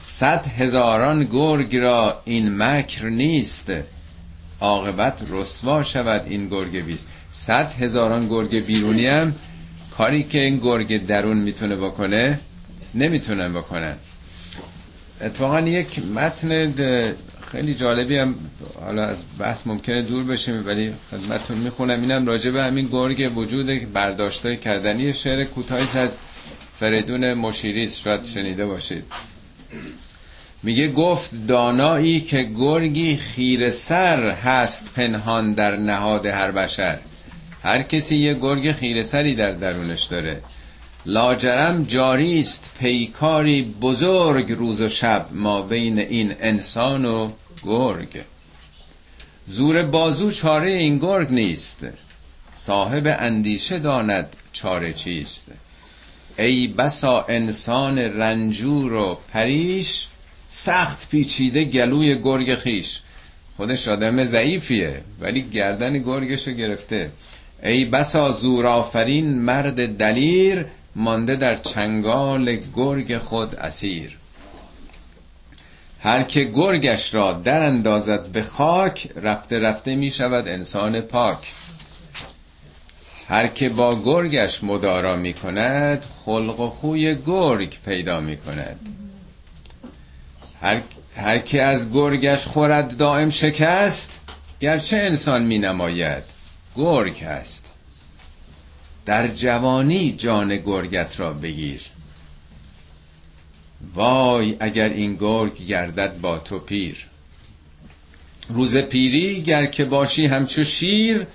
صد 0.00 0.46
هزاران 0.46 1.24
گرگ 1.24 1.76
را 1.76 2.20
این 2.24 2.56
مکر 2.62 3.08
نیست. 3.08 3.72
عاقبت 4.60 5.22
رسوا 5.30 5.82
شود 5.82 6.26
این 6.28 6.48
گرگ 6.48 6.84
بیست. 6.84 7.08
صد 7.30 7.72
هزاران 7.72 8.28
گرگ 8.28 8.66
بیرونی 8.66 9.06
هم 9.06 9.34
کاری 9.90 10.22
که 10.22 10.40
این 10.40 10.58
گرگ 10.58 11.06
درون 11.06 11.36
می‌تونه 11.36 11.76
بکنه 11.76 12.38
نمی‌تونن 12.94 13.52
بکنن. 13.52 13.96
اتفاقا 15.20 15.60
یک 15.60 15.98
متن 15.98 16.74
خیلی 17.50 17.74
جالبی 17.74 18.18
هم 18.18 18.34
حالا 18.80 19.04
از 19.04 19.24
بحث 19.38 19.66
ممکنه 19.66 20.02
دور 20.02 20.24
بشیم 20.24 20.66
ولی 20.66 20.92
خدمتتون 21.10 21.58
می‌خونم. 21.58 22.00
اینم 22.00 22.26
راجع 22.26 22.50
به 22.50 22.62
همین 22.62 22.88
گرگ 22.92 23.38
وجود 23.38 23.92
برداشته 23.92 24.56
کردنی 24.56 25.12
شعر 25.12 25.44
کوتاهی 25.44 25.98
از 25.98 26.18
فریدون 26.76 27.34
مشیریست 27.34 28.00
شاید 28.00 28.24
شنیده 28.24 28.66
باشید. 28.66 29.04
میگه 30.62 30.88
گفت 30.88 31.30
دانایی 31.48 32.20
که 32.20 32.42
گرگی 32.42 33.16
خیر 33.16 33.70
سر 33.70 34.30
هست 34.30 34.94
پنهان 34.94 35.52
در 35.52 35.76
نهاد 35.76 36.26
هر 36.26 36.50
بشر. 36.50 36.98
هر 37.62 37.82
کسی 37.82 38.16
یه 38.16 38.34
گرگ 38.34 38.72
خیر 38.72 39.02
سری 39.02 39.34
در 39.34 39.50
درونش 39.50 40.04
داره. 40.04 40.40
لاجرم 41.06 41.84
جاری 41.84 42.38
است 42.38 42.70
پیکاری 42.78 43.62
بزرگ 43.62 44.52
روز 44.52 44.80
و 44.80 44.88
شب 44.88 45.26
ما 45.32 45.62
بین 45.62 45.98
این 45.98 46.34
انسان 46.40 47.04
و 47.04 47.30
گرگ. 47.62 48.22
زور 49.46 49.82
بازو 49.82 50.30
چاره 50.30 50.70
این 50.70 50.98
گرگ 50.98 51.30
نیست 51.30 51.86
صاحب 52.52 53.16
اندیشه 53.18 53.78
داند 53.78 54.36
چاره 54.52 54.92
چیست. 54.92 55.46
ای 56.38 56.66
بسا 56.66 57.24
انسان 57.28 57.98
رنجور 57.98 58.92
و 58.92 59.18
پریش 59.32 60.06
سخت 60.48 61.10
پیچیده 61.10 61.64
گلوی 61.64 62.22
گرگ 62.22 62.54
خیش. 62.54 63.00
خودش 63.56 63.88
آدم 63.88 64.24
ضعیفیه 64.24 65.00
ولی 65.20 65.42
گردن 65.42 65.98
گرگشو 65.98 66.52
گرفته. 66.52 67.10
ای 67.62 67.84
بسا 67.84 68.32
زورآفرین 68.32 69.38
مرد 69.38 69.96
دلیر 69.96 70.66
مانده 70.96 71.36
در 71.36 71.56
چنگال 71.56 72.60
گرگ 72.76 73.18
خود 73.18 73.54
اسیر. 73.54 74.18
هر 76.00 76.22
که 76.22 76.44
گرگش 76.44 77.14
را 77.14 77.32
در 77.32 77.62
اندازد 77.62 78.26
به 78.26 78.42
خاک 78.42 79.08
رفته 79.16 79.58
رفته 79.58 79.94
می 79.94 80.10
شود 80.10 80.48
انسان 80.48 81.00
پاک. 81.00 81.52
هر 83.28 83.46
که 83.46 83.68
با 83.68 84.02
گرگش 84.04 84.64
مدارا 84.64 85.16
می 85.16 85.32
کند 85.32 86.04
خلق 86.24 86.60
و 86.60 86.68
خوی 86.68 87.14
گرگ 87.14 87.78
پیدا 87.84 88.20
می 88.20 88.36
کند. 88.36 88.80
هر, 90.62 90.82
هر 91.16 91.38
که 91.38 91.62
از 91.62 91.92
گرگش 91.92 92.46
خورد 92.46 92.96
دائم 92.96 93.30
شکست 93.30 94.20
گرچه 94.60 94.96
انسان 94.96 95.42
می 95.42 95.58
نماید 95.58 96.22
گرگ 96.76 97.24
هست. 97.24 97.73
در 99.06 99.28
جوانی 99.28 100.12
جان 100.12 100.56
گرگت 100.56 101.20
را 101.20 101.32
بگیر. 101.32 101.82
وای 103.94 104.56
اگر 104.60 104.88
این 104.88 105.16
گرگ 105.16 105.66
گردد 105.66 106.20
با 106.20 106.38
تو 106.38 106.58
پیر. 106.58 107.06
روز 108.48 108.76
پیری 108.76 109.42
گر 109.42 109.66
که 109.66 109.84
باشی 109.84 110.26
همچو 110.26 110.64
شیر 110.64 111.26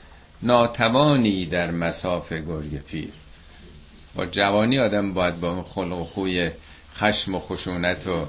ناتوانی 0.41 1.45
در 1.45 1.71
مساف 1.71 2.33
گرگ 2.33 2.83
پیر. 2.83 3.09
با 4.15 4.25
جوانی 4.25 4.79
آدم 4.79 5.13
باید 5.13 5.39
با 5.39 5.63
خلق 5.63 5.99
و 5.99 6.03
خوی 6.03 6.49
خشم 6.95 7.35
و 7.35 7.39
خشونت 7.39 8.07
و 8.07 8.25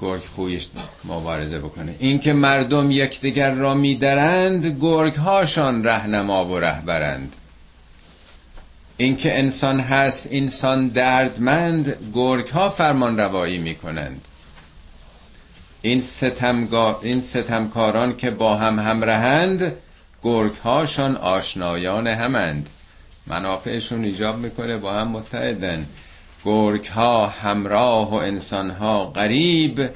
گرگ 0.00 0.20
خویش 0.20 0.68
مبارزه 1.04 1.58
بکنه. 1.58 1.96
اینکه 1.98 2.32
مردم 2.32 2.90
یکدیگر 2.90 3.50
را 3.50 3.74
میدرند 3.74 4.78
گرگ 4.80 5.14
هاشان 5.14 5.84
رهنما 5.84 6.44
و 6.48 6.58
رهبرند. 6.58 7.36
اینکه 8.96 9.38
انسان 9.38 9.80
هست 9.80 10.28
انسان 10.30 10.88
دردمند 10.88 11.96
گرگ 12.14 12.48
ها 12.48 12.68
فرمان 12.68 13.18
روایی 13.18 13.58
می‌کنند. 13.58 14.28
این, 15.82 16.00
ستمگا... 16.00 17.00
این 17.02 17.20
ستمکاران 17.20 18.16
که 18.16 18.30
با 18.30 18.56
هم 18.56 18.78
همرهند 18.78 19.72
گرگ 20.22 20.56
هاشان 20.56 21.16
آشنایان 21.16 22.06
همند. 22.06 22.70
منافعشون 23.26 24.04
ایجاب 24.04 24.38
می‌کنه 24.38 24.78
با 24.78 24.92
هم 24.92 25.08
متحدن. 25.08 25.86
گرگ 26.44 26.86
ها 26.86 27.26
همراه 27.26 28.10
و 28.10 28.14
انسان 28.14 28.70
ها 28.70 29.04
غریب 29.04 29.90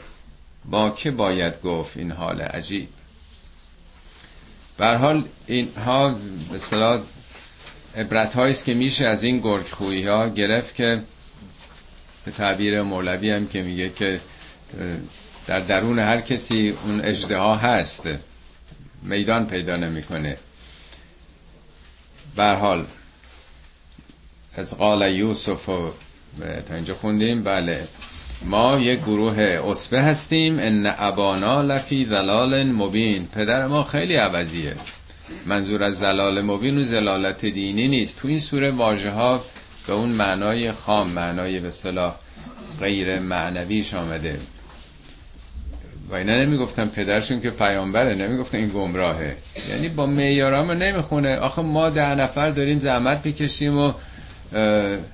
با 0.64 0.90
که 0.90 1.10
باید 1.10 1.62
گفت 1.62 1.96
این 1.96 2.10
حال 2.12 2.40
عجیب؟ 2.40 2.88
بر 4.78 4.96
حال 4.96 5.24
اینها 5.46 6.14
به 6.52 6.58
عبرت 7.96 8.36
است 8.36 8.64
که 8.64 8.74
میشه 8.74 9.06
از 9.06 9.24
این 9.24 9.40
گرگ 9.40 9.66
خویی 9.66 10.06
ها 10.06 10.28
گرفت 10.28 10.74
که 10.74 11.02
به 12.24 12.30
تعبیر 12.30 12.82
مولوی 12.82 13.30
هم 13.30 13.48
که 13.48 13.62
میگه 13.62 13.90
که 13.90 14.20
در 15.46 15.60
درون 15.60 15.98
هر 15.98 16.20
کسی 16.20 16.74
اون 16.84 17.00
اجده 17.00 17.40
هست. 17.40 18.08
میدان 19.02 19.46
پیدا 19.46 19.76
نمی‌کنه. 19.76 20.36
بر 22.36 22.54
حال 22.54 22.86
از 24.54 24.78
قال 24.78 25.14
یوسف 25.14 25.68
و 25.68 25.92
تا 26.68 26.74
اینجا 26.74 26.94
خوندیم. 26.94 27.44
بله. 27.44 27.88
ما 28.42 28.78
یک 28.78 28.98
گروه 28.98 29.38
اصفه 29.40 30.00
هستیم. 30.00 30.58
ان 30.58 30.94
ابانا 30.98 31.62
لفی 31.62 32.04
ضلال 32.04 32.64
مبین. 32.64 33.26
پدر 33.26 33.66
ما 33.66 33.82
خیلی 33.82 34.16
عوضیه. 34.16 34.76
منظور 35.46 35.84
از 35.84 35.98
زلال 35.98 36.42
مبین 36.42 36.78
و 36.78 36.84
زلالت 36.84 37.46
دینی 37.46 37.88
نیست. 37.88 38.18
تو 38.18 38.28
این 38.28 38.40
سوره 38.40 38.70
واژه 38.70 39.10
ها 39.10 39.44
به 39.86 39.94
اون 39.94 40.08
معنای 40.08 40.72
خام 40.72 41.10
معنای 41.10 41.60
به 41.60 41.70
صلاح 41.70 42.14
غیر 42.80 43.18
معنویش 43.18 43.94
آمده. 43.94 44.38
و 46.10 46.14
اینا 46.14 46.32
نمی‌گفتن 46.32 46.86
پدرشون 46.88 47.40
که 47.40 47.50
پیامبره 47.50 48.14
نمی‌گفتن 48.14 48.58
این 48.58 48.68
گمراهه. 48.68 49.36
یعنی 49.68 49.88
با 49.88 50.06
معیارامو 50.06 50.74
نمی‌خونه. 50.74 51.36
آخه 51.36 51.62
ما 51.62 51.90
ده 51.90 52.14
نفر 52.14 52.50
داریم 52.50 52.78
زحمت 52.78 53.26
می‌کشیم 53.26 53.78
و 53.78 53.92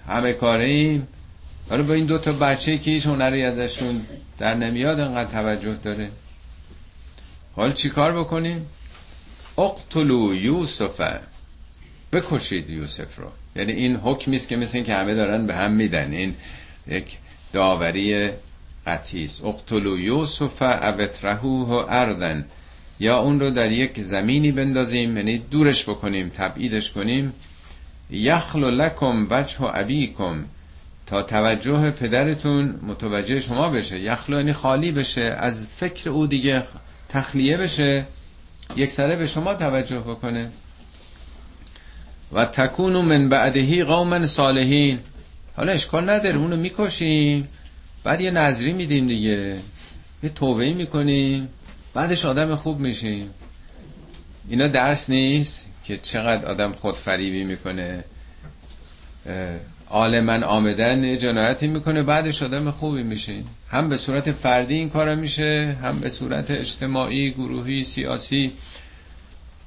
همه 0.09 0.33
کاره 0.33 0.67
ایم 0.67 1.09
حالا 1.71 1.83
با 1.83 1.95
این 1.95 2.07
دو 2.07 2.19
تا 2.19 2.33
بچه 2.33 2.79
که 2.79 2.91
هیچ 2.91 3.07
هنری 3.07 3.43
ازشون 3.43 4.01
در 4.39 4.55
نمیاد 4.55 5.01
انقدر 5.01 5.31
توجه 5.31 5.75
داره. 5.75 6.09
حالا 7.57 7.73
چیکار 7.73 8.21
بکنیم؟ 8.21 8.67
اقتلو 9.59 10.35
یوسف. 10.35 11.01
بکشید 12.13 12.71
یوسف 12.71 13.19
رو. 13.19 13.27
یعنی 13.57 13.73
این 13.73 13.97
حکمی 13.97 14.37
است 14.37 14.49
که 14.49 14.57
مثل 14.57 14.77
این 14.77 14.87
که 14.87 14.95
همه 14.95 15.15
دارن 15.15 15.47
به 15.47 15.55
هم 15.55 15.73
میدن. 15.73 16.13
این 16.13 16.35
یک 16.87 17.17
داوری 17.53 18.31
قطعی 18.87 19.25
است. 19.25 19.45
اقتلو 19.45 19.99
یوسف 19.99 20.63
اوترهوه 20.63 21.87
اردن 21.89 22.47
یا 23.01 23.19
اون 23.19 23.41
رو 23.41 23.51
در 23.51 23.71
یک 23.73 24.03
زمینی 24.03 24.53
بندازیم 24.53 25.17
یعنی 25.17 25.39
دورش 25.39 25.89
بکنیم 25.89 26.29
تبعیدش 26.29 26.91
کنیم. 26.91 27.33
یخلو 28.11 28.71
لکم 28.71 29.27
وجه 29.31 29.59
و 29.59 29.71
ابیکم. 29.75 30.45
تا 31.07 31.23
توجه 31.23 31.91
پدرتون 31.91 32.81
متوجه 32.83 33.41
شما 33.41 33.69
بشه. 33.69 34.01
یخلو 34.01 34.37
یعنی 34.37 34.53
خالی 34.53 34.93
بشه. 34.93 35.23
از 35.23 35.69
فکر 35.77 36.11
او 36.11 36.27
دیگه 36.27 36.63
تخلیه 37.09 37.57
بشه. 37.57 38.07
یک 38.77 38.91
سره 38.91 39.17
به 39.17 39.27
شما 39.27 39.55
توجه 39.55 39.99
بکنه. 39.99 40.51
و 42.33 42.47
تکونو 42.47 43.03
من 43.03 43.29
بعدهی 43.29 43.85
قوما 43.85 44.27
صالحین. 44.27 44.99
حالا 45.57 45.73
اشکال 45.73 46.11
نداره 46.11 46.37
اونو 46.37 46.57
می‌کشیم. 46.57 47.49
بعد 48.05 48.21
یه 48.21 48.31
نظری 48.31 48.73
میدیم 48.73 49.07
دیگه. 49.07 49.59
یه 50.23 50.31
توبه 50.35 50.75
می‌کنیم. 50.75 51.49
بعدش 51.95 52.25
آدم 52.25 52.57
خوب 52.57 52.81
میشیم. 52.81 53.31
اینا 54.49 54.67
درس 54.67 55.11
نیست 55.11 55.69
که 55.85 55.99
چقدر 55.99 56.45
آدم 56.45 56.73
خود 56.73 56.95
فریبی 56.95 57.45
می‌کنه 57.45 58.05
عالما 59.93 60.47
آمدن 60.47 61.19
جنایتی 61.19 61.67
می‌کنه 61.67 62.03
بعدش 62.03 62.43
آدم 62.43 62.71
خوبی 62.71 63.03
میشه. 63.03 63.35
هم 63.71 63.89
به 63.89 63.97
صورت 63.97 64.33
فردی 64.33 64.75
این 64.75 64.91
کار 64.91 65.15
میشه 65.15 65.77
هم 65.83 66.01
به 66.01 66.11
صورت 66.11 66.51
اجتماعی 66.51 67.31
گروهی 67.31 67.85
سیاسی. 67.85 68.53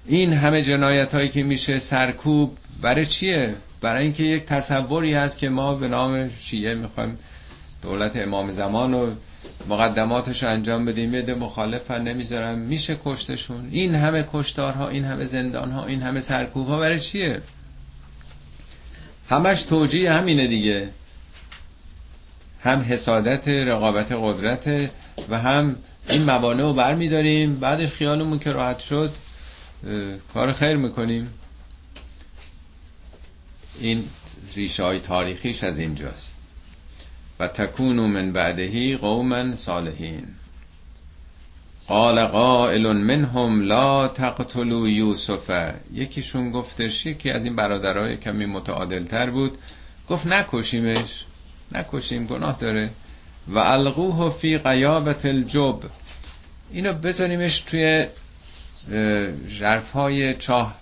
این 0.05 0.33
همه 0.33 0.61
جنایت 0.61 1.15
هایی 1.15 1.29
که 1.29 1.43
میشه 1.43 1.79
سرکوب 1.79 2.57
برای 2.81 3.05
چیه؟ 3.05 3.53
برای 3.81 4.03
اینکه 4.03 4.23
یک 4.23 4.45
تصوری 4.45 5.13
هست 5.13 5.37
که 5.37 5.49
ما 5.49 5.75
به 5.75 5.87
نام 5.87 6.29
شیعه 6.39 6.75
می‌خوایم 6.75 7.17
دولت 7.81 8.15
امام 8.15 8.51
زمان 8.51 8.93
و 8.93 9.11
مقدماتش 9.69 10.43
رو 10.43 10.49
انجام 10.49 10.85
بدیم. 10.85 11.13
یه 11.13 11.35
مخالفن 11.35 12.01
نمی‌ذارم 12.01 12.57
میشه 12.57 12.97
کشتشون. 13.05 13.69
این 13.71 13.95
همه 13.95 14.25
کشتارها 14.33 14.89
این 14.89 15.05
همه 15.05 15.25
زندانها 15.25 15.85
این 15.85 16.01
همه 16.01 16.21
سرکوب 16.21 16.67
ها 16.67 16.79
برای 16.79 16.99
چیه؟ 16.99 17.41
همش 19.29 19.63
توجیه 19.63 20.11
همینه 20.11 20.47
دیگه. 20.47 20.89
هم 22.63 22.79
حسادت 22.79 23.47
رقابت 23.47 24.11
قدرت 24.11 24.91
و 25.29 25.39
هم 25.39 25.75
این 26.09 26.23
موانع 26.23 26.63
رو 26.63 26.73
بر 26.73 26.95
میداریم 26.95 27.59
بعدش 27.59 27.91
خیالمون 27.91 28.39
که 28.39 28.51
راحت 28.51 28.79
شد 28.79 29.11
کار 30.33 30.53
خیر 30.53 30.75
می‌کنیم. 30.75 31.33
این 33.79 34.03
ریشه 34.55 34.83
های 34.83 34.99
تاریخیش 34.99 35.63
از 35.63 35.79
اینجاست. 35.79 36.35
و 37.39 37.47
تکونو 37.47 38.07
من 38.07 38.31
بعدهی 38.31 38.97
قوما 38.97 39.55
صالحین. 39.55 40.27
قال 41.87 42.27
قائل 42.27 42.91
منهم 42.91 43.61
لا 43.61 44.07
تقتلوا 44.07 44.87
یوسف. 44.89 45.73
یکیشون 45.93 46.51
گفتش 46.51 47.05
یکی 47.05 47.31
از 47.31 47.45
این 47.45 47.55
برادرای 47.55 48.17
کمی 48.17 48.45
متعادل 48.45 49.05
تر 49.05 49.29
بود. 49.29 49.57
گفت 50.09 50.27
نکشیمش 50.27 51.25
نکشیم 51.71 52.25
گناه 52.25 52.57
داره. 52.59 52.89
و 53.47 53.57
القوه 53.59 54.29
فی 54.29 54.57
قیابت 54.57 55.25
الجب. 55.25 55.79
اینو 56.71 56.93
بذاریمش 56.93 57.59
توی 57.59 58.05
ژرف 59.49 59.91
های 59.91 60.33
چاه. 60.33 60.75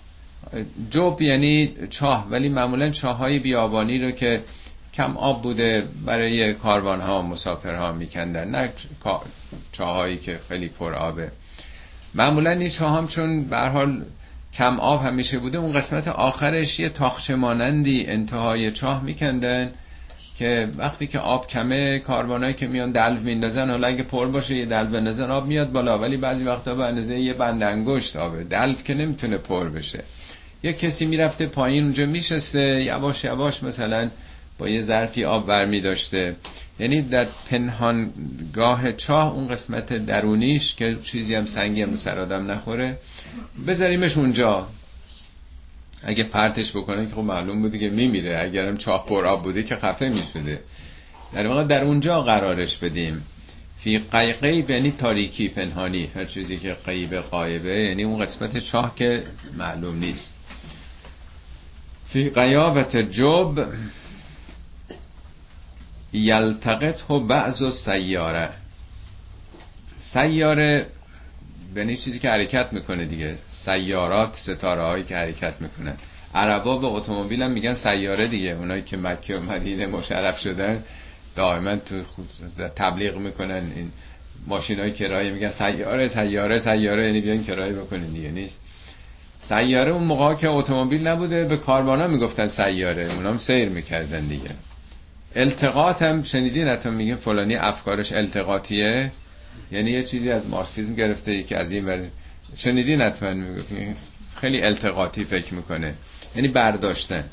جب 0.90 1.20
یعنی 1.20 1.74
چاه 1.90 2.26
ولی 2.30 2.48
معمولا 2.48 2.90
چاه 2.90 3.16
های 3.16 3.38
بیابانی 3.38 3.98
رو 3.98 4.10
که 4.10 4.42
کم 4.94 5.16
آب 5.16 5.42
بوده 5.42 5.88
برای 6.06 6.54
کاروان 6.54 7.00
ها 7.00 7.22
مسافرها 7.22 7.92
میکندن. 7.92 8.48
نه 8.48 8.72
چاهایی 9.72 10.16
که 10.16 10.40
خیلی 10.48 10.68
پر 10.68 10.94
آبه. 10.94 11.30
معمولا 12.14 12.50
این 12.50 12.68
چاه 12.68 12.96
هم 12.96 13.08
چون 13.08 13.44
به 13.44 13.58
حال 13.58 14.04
کم 14.52 14.80
آب 14.80 15.06
همیشه 15.06 15.38
بوده 15.38 15.58
اون 15.58 15.72
قسمت 15.72 16.08
آخرش 16.08 16.80
یه 16.80 16.88
تاخچه 16.88 17.34
مانندی 17.34 18.06
انتهای 18.06 18.72
چاه 18.72 19.04
میکندن 19.04 19.70
که 20.38 20.68
وقتی 20.76 21.06
که 21.06 21.18
آب 21.18 21.46
کمه 21.46 21.98
کاروانایی 21.98 22.54
که 22.54 22.66
میان 22.66 22.90
دلو 22.90 23.20
میندازن 23.20 23.70
حالا 23.70 23.88
اگه 23.88 24.02
پر 24.02 24.26
باشه 24.26 24.56
یه 24.56 24.66
دلو 24.66 24.86
بندازن 24.86 25.30
آب 25.30 25.46
میاد 25.46 25.72
بالا. 25.72 25.98
ولی 25.98 26.16
بعضی 26.16 26.44
وقتا 26.44 26.74
به 26.74 26.84
اندازه 26.84 27.18
یه 27.18 27.32
بند 27.32 27.62
انگشت 27.62 28.16
آبه. 28.16 28.44
دلو 28.44 28.72
که 28.72 28.94
نمی‌تونه 28.94 29.36
پر 29.36 29.68
بشه. 29.68 30.04
یه 30.62 30.72
کسی 30.72 31.06
می‌رفته 31.06 31.46
پایین 31.46 31.82
اونجا 31.82 32.06
میشسته 32.06 32.82
یواش 32.82 33.24
یواش 33.24 33.62
مثلا 33.62 34.10
با 34.58 34.68
یه 34.68 34.82
ظرفی 34.82 35.24
آب 35.24 35.46
برمی 35.46 35.80
داشته. 35.80 36.36
یعنی 36.80 37.02
در 37.02 37.26
پنهانگاه 37.50 38.92
چاه 38.92 39.32
اون 39.32 39.48
قسمت 39.48 39.92
درونیش 39.92 40.74
که 40.74 40.96
چیزی 41.02 41.34
هم 41.34 41.46
سنگی 41.46 41.82
هم 41.82 41.96
سر 41.96 42.18
آدم 42.18 42.50
نخوره 42.50 42.98
بذاریمش 43.66 44.16
اونجا. 44.16 44.66
اگه 46.02 46.24
پرتش 46.24 46.70
بکنه 46.76 47.06
که 47.06 47.14
خب 47.14 47.20
معلوم 47.20 47.62
بوده 47.62 47.78
که 47.78 47.88
میمیره. 47.90 48.42
اگرم 48.42 48.76
چاه 48.76 49.06
پر 49.06 49.26
آب 49.26 49.42
بوده 49.42 49.62
که 49.62 49.76
خفه 49.76 50.08
می‌شده. 50.08 50.60
در 51.32 51.46
واقع 51.46 51.64
در 51.64 51.84
اونجا 51.84 52.22
قرارش 52.22 52.76
بدیم. 52.76 53.24
فی 53.78 53.98
قیقیب 53.98 54.70
یعنی 54.70 54.90
تاریکی 54.90 55.48
پنهانی. 55.48 56.10
هر 56.14 56.24
چیزی 56.24 56.56
که 56.56 56.76
قیب 56.86 57.14
قایبه 57.14 57.84
یعنی 57.88 58.02
اون 58.02 58.22
قسمت 58.22 58.58
چاه 58.58 58.94
که 58.96 59.22
معلوم 59.58 59.98
نیست. 59.98 60.30
فی 62.06 62.30
قیابت 62.30 62.96
جب 62.96 63.66
یلتقط 66.14 67.10
و 67.10 67.20
بعض 67.20 67.62
و 67.62 67.70
سیاره 67.70 68.48
سیاره 69.98 70.86
به 71.74 71.96
چیزی 71.96 72.18
که 72.18 72.30
حرکت 72.30 72.72
می‌کنه 72.72 73.04
دیگه. 73.04 73.38
سیارات 73.48 74.36
ستاره 74.36 74.82
هایی 74.82 75.04
که 75.04 75.16
حرکت 75.16 75.54
می‌کنن. 75.60 75.96
عربا 76.34 76.78
به 76.78 76.86
اتومبیل 76.86 77.42
هم 77.42 77.50
میگن 77.50 77.74
سیاره 77.74 78.26
دیگه. 78.26 78.50
اونایی 78.50 78.82
که 78.82 78.96
مکه 78.96 79.36
و 79.36 79.40
مدینه 79.40 79.86
مشرف 79.86 80.38
شدن 80.40 80.84
دائما 81.36 81.76
تو 81.76 81.96
تبلیغ 82.76 83.16
می‌کنن. 83.16 83.72
این 83.76 83.92
ماشین 84.46 84.80
های 84.80 84.92
کرایه 84.92 85.30
میگن 85.30 85.50
سیاره 85.50 86.08
سیاره 86.08 86.58
سیاره. 86.58 87.06
یعنی 87.06 87.20
بیان 87.20 87.44
کرایه 87.44 87.72
بکنین 87.72 88.12
دیگه. 88.12 88.30
نیست. 88.30 88.60
سیاره 89.38 89.92
اون 89.92 90.04
موقع 90.04 90.34
که 90.34 90.48
اتومبیل 90.48 91.06
نبوده 91.06 91.44
به 91.44 91.56
کاروانا 91.56 92.06
می‌گفتن 92.06 92.48
سیاره. 92.48 93.12
اونام 93.14 93.36
سیر 93.36 93.68
می‌کردن 93.68 94.26
دیگه. 94.26 94.50
التقاط 95.36 96.02
هم 96.02 96.22
شنیدین 96.22 96.68
حتی 96.68 96.90
میگه 96.90 97.16
فلانی 97.16 97.54
افکارش 97.56 98.12
التقاطیه. 98.12 99.12
یعنی 99.72 99.90
یه 99.90 100.02
چیزی 100.02 100.30
از 100.30 100.46
مارکسیسم 100.46 100.94
گرفته 100.94 101.34
یکی 101.34 101.54
از 101.54 101.72
این 101.72 101.84
بر... 101.84 101.98
شنیدین 102.56 103.00
حتما 103.00 103.34
خیلی 104.36 104.62
التقاطی 104.62 105.24
فکر 105.24 105.54
می‌کنه. 105.54 105.94
یعنی 106.36 106.48
برداشتن. 106.48 107.24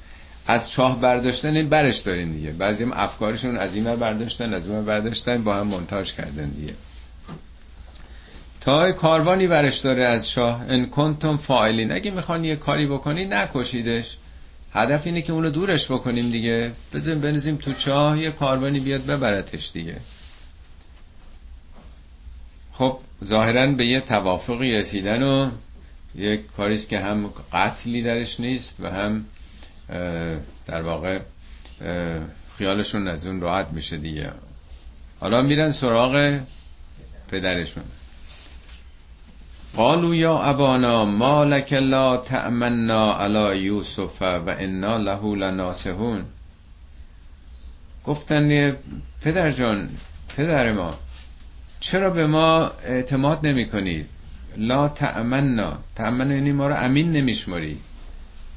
از 0.48 0.72
چاه 0.72 1.02
برداشتن 1.02 1.56
این 1.56 1.70
برش 1.70 1.98
دارین 1.98 2.32
دیگه. 2.32 2.52
بعضی 2.52 2.84
هم 2.84 2.92
افکارشون 2.94 3.58
از 3.58 3.76
این 3.76 3.96
برداشتن 3.96 4.54
از 4.54 4.68
اون 4.68 4.86
برداشتن 4.86 5.44
با 5.44 5.56
هم 5.56 5.68
منتاج 5.68 6.14
کردن 6.14 6.50
دیگه. 6.50 6.74
تا 8.62 8.92
کاروانی 8.92 9.48
برش 9.48 9.78
داره 9.78 10.06
از 10.06 10.30
چاه. 10.30 10.66
ان 10.70 10.86
کنتم 10.86 11.38
فاعلین. 11.38 11.92
اگه 11.92 12.12
می‌خوان 12.12 12.46
یه 12.46 12.56
کاری 12.56 12.88
بکنی 12.88 13.26
نکشیدش. 13.26 14.18
هدف 14.74 15.08
اینه 15.08 15.22
که 15.22 15.34
اونو 15.34 15.50
دورش 15.50 15.92
بکنیم 15.92 16.32
دیگه. 16.32 16.72
بزنیم 16.94 17.22
بنزیم 17.22 17.56
تو 17.56 17.74
چاه 17.74 18.20
یه 18.20 18.32
کاروانی 18.32 18.80
بیاد 18.80 19.06
ببرتش 19.06 19.72
دیگه. 19.72 19.98
خب 22.74 22.98
ظاهرا 23.24 23.72
به 23.72 23.86
یه 23.86 24.02
توافقی 24.02 24.74
رسیدن 24.76 25.24
و 25.24 25.50
یک 26.16 26.46
کاریست 26.58 26.90
که 26.90 27.00
هم 27.00 27.34
قتلی 27.54 28.02
درش 28.02 28.40
نیست 28.40 28.78
و 28.80 28.90
هم 28.90 29.26
در 30.66 30.82
واقع 30.82 31.22
خیالشون 32.58 33.08
از 33.08 33.28
اون 33.28 33.42
راحت 33.42 33.68
میشه 33.72 33.98
دیگه. 33.98 34.32
حالا 35.20 35.42
میرن 35.42 35.72
سراغ 35.72 36.40
پدرشون. 37.28 37.84
قالوا 39.78 40.16
یا 40.16 40.34
ابانا 40.50 41.06
ما 41.06 41.46
لك 41.46 41.74
لا 41.74 42.16
تأمنا 42.16 43.12
على 43.12 43.58
یوسف 43.66 44.22
و 44.22 44.50
انا 44.50 44.98
له 44.98 45.36
لناسهون 45.36 46.26
گفتن 48.06 48.72
پدر 49.22 49.52
جان 49.52 49.90
پدر 50.38 50.72
ما 50.72 50.96
چرا 51.80 52.10
به 52.10 52.28
ما 52.28 52.72
اعتماد 52.86 53.48
نمی 53.48 53.66
کنید 53.70 54.06
لا 54.58 54.88
تأمنا. 54.88 55.78
تأمنا 55.96 56.34
یعنی 56.34 56.52
ما 56.52 56.68
رو 56.68 56.76
امین 56.76 57.12
نمیشماری. 57.12 57.78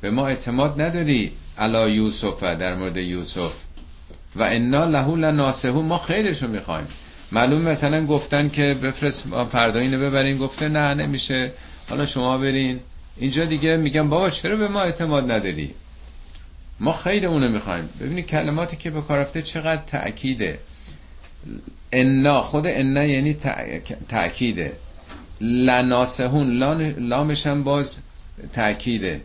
به 0.00 0.10
ما 0.10 0.28
اعتماد 0.28 0.82
نداری 0.82 1.32
علا 1.58 1.88
یوسف 1.88 2.42
در 2.42 2.74
مورد 2.74 2.96
یوسف. 2.96 3.52
و 4.36 4.42
انا 4.42 4.84
له 4.84 5.16
لناسهون 5.16 5.84
ما 5.84 5.98
خیرشو 5.98 6.48
می‌خوایم. 6.48 6.86
معلوم 7.32 7.62
مثلا 7.62 8.06
گفتن 8.06 8.48
که 8.48 8.74
بفرست 8.74 9.28
فردا 9.52 9.80
اینو 9.80 9.98
ببرین 9.98 10.38
گفته 10.38 10.68
نه 10.68 10.94
نمیشه. 10.94 11.52
حالا 11.88 12.06
شما 12.06 12.38
برین. 12.38 12.80
اینجا 13.16 13.44
دیگه 13.44 13.76
میگم 13.76 14.08
بابا 14.08 14.30
چرا 14.30 14.56
به 14.56 14.68
ما 14.68 14.80
اعتماد 14.80 15.32
نداری؟ 15.32 15.74
ما 16.80 16.92
خیر 16.92 17.26
اونو 17.26 17.48
می‌خوایم. 17.48 17.88
ببینید 18.00 18.26
کلماتی 18.26 18.76
که 18.76 18.90
به 18.90 19.02
کار 19.02 19.18
رفته 19.18 19.42
چقدر 19.42 19.82
تأکیده. 19.86 20.58
انا 21.92 22.42
خود 22.42 22.66
انا 22.66 23.04
یعنی 23.04 23.36
تأکیده. 24.08 24.72
لناسهون 25.40 26.50
لامش 26.98 27.46
هم 27.46 27.64
باز 27.64 27.98
تأکیده. 28.52 29.20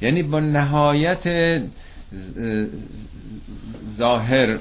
یعنی 0.00 0.22
با 0.22 0.40
نهایت 0.40 1.62
ظاهر 3.88 4.58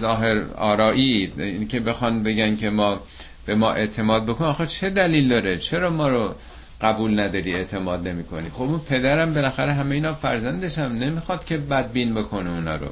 ظاهر 0.00 0.42
آرایی 0.56 1.32
این 1.36 1.68
که 1.68 1.80
بخوان 1.80 2.22
بگن 2.22 2.56
که 2.56 2.70
ما 2.70 3.00
به 3.46 3.54
ما 3.54 3.72
اعتماد 3.72 4.26
بکن 4.26 4.44
آخه 4.44 4.66
چه 4.66 4.90
دلیل 4.90 5.28
داره؟ 5.28 5.58
چرا 5.58 5.90
ما 5.90 6.08
رو 6.08 6.34
قبول 6.80 7.20
نداری 7.20 7.54
اعتماد 7.54 8.08
نمی 8.08 8.24
کنی 8.24 8.50
خب 8.50 8.62
اون 8.62 8.78
پدرم 8.78 9.34
بالاخره 9.34 9.72
همه 9.72 9.94
اینا 9.94 10.14
فرزندش 10.14 10.78
هم 10.78 10.98
نمی‌خواد 10.98 11.44
که 11.44 11.56
بدبین 11.56 12.14
بکنه 12.14 12.50
اونا 12.50 12.76
رو. 12.76 12.88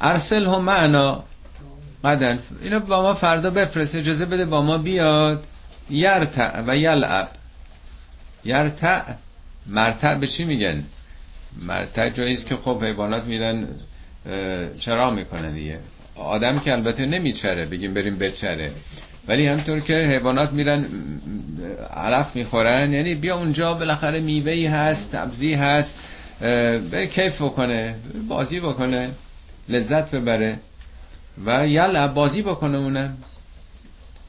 ارسل 0.00 0.46
هم 0.46 0.64
معنا. 0.64 1.24
قدن. 2.04 2.38
اینو 2.62 2.80
با 2.80 3.02
ما 3.02 3.14
فردا 3.14 3.50
بفرست 3.50 3.94
اجازه 3.94 4.26
بده 4.26 4.44
با 4.44 4.62
ما 4.62 4.78
بیاد. 4.78 5.44
یرتع 5.90 6.62
و 6.66 6.76
یلعب. 6.76 7.28
یرتع. 8.44 9.02
مرتع 9.66 10.14
به 10.14 10.26
چی 10.26 10.44
میگن؟ 10.44 10.84
مرتع 11.62 12.10
جایی 12.10 12.34
است 12.34 12.46
که 12.46 12.56
خب 12.56 12.84
حیوانات 12.84 13.24
میرن 13.24 13.66
چرا 14.78 15.10
می‌کنن 15.10 15.52
دیگه؟ 15.52 15.78
آدم 16.16 16.58
که 16.58 16.72
البته 16.72 17.06
نمیچره 17.06 17.64
بگیم 17.64 17.94
بریم 17.94 18.18
بچره. 18.18 18.72
ولی 19.28 19.46
همطور 19.46 19.80
که 19.80 19.94
حیوانات 19.94 20.52
میرن 20.52 20.86
علف 21.96 22.36
می‌خورن 22.36 22.92
یعنی 22.92 23.14
بیا 23.14 23.36
اونجا 23.36 23.74
بالاخره 23.74 24.20
میوهی 24.20 24.66
هست 24.66 25.12
تبزی 25.12 25.54
هست 25.54 25.98
بره 26.90 27.06
کیف 27.06 27.42
بکنه 27.42 27.94
بازی 28.28 28.60
بکنه 28.60 29.10
لذت 29.68 30.10
ببره 30.10 30.58
و 31.46 31.68
یل 31.68 32.06
بازی 32.06 32.42
بکنه 32.42 32.78
اونم. 32.78 33.16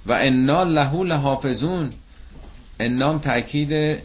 و 0.06 0.12
انا 0.12 0.64
لهو 0.64 1.04
لحافظون. 1.04 1.90
انام 2.80 3.20
تاکید 3.20 4.00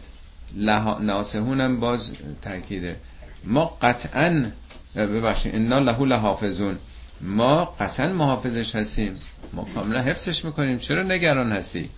ناسهونم 0.99 1.79
باز 1.79 2.15
تاکیده 2.41 2.95
ما 3.43 3.77
قطعا 3.81 4.51
ببخشید. 4.95 5.55
انا 5.55 5.79
لهو 5.79 6.05
لحافظون. 6.05 6.77
ما 7.21 7.65
قطعا 7.65 8.07
محافظش 8.07 8.75
هستیم. 8.75 9.15
ما 9.53 9.67
کاملا 9.75 10.01
حفظش 10.01 10.45
می‌کنیم. 10.45 10.77
چرا 10.77 11.03
نگران 11.03 11.51
هستی؟ 11.51 11.89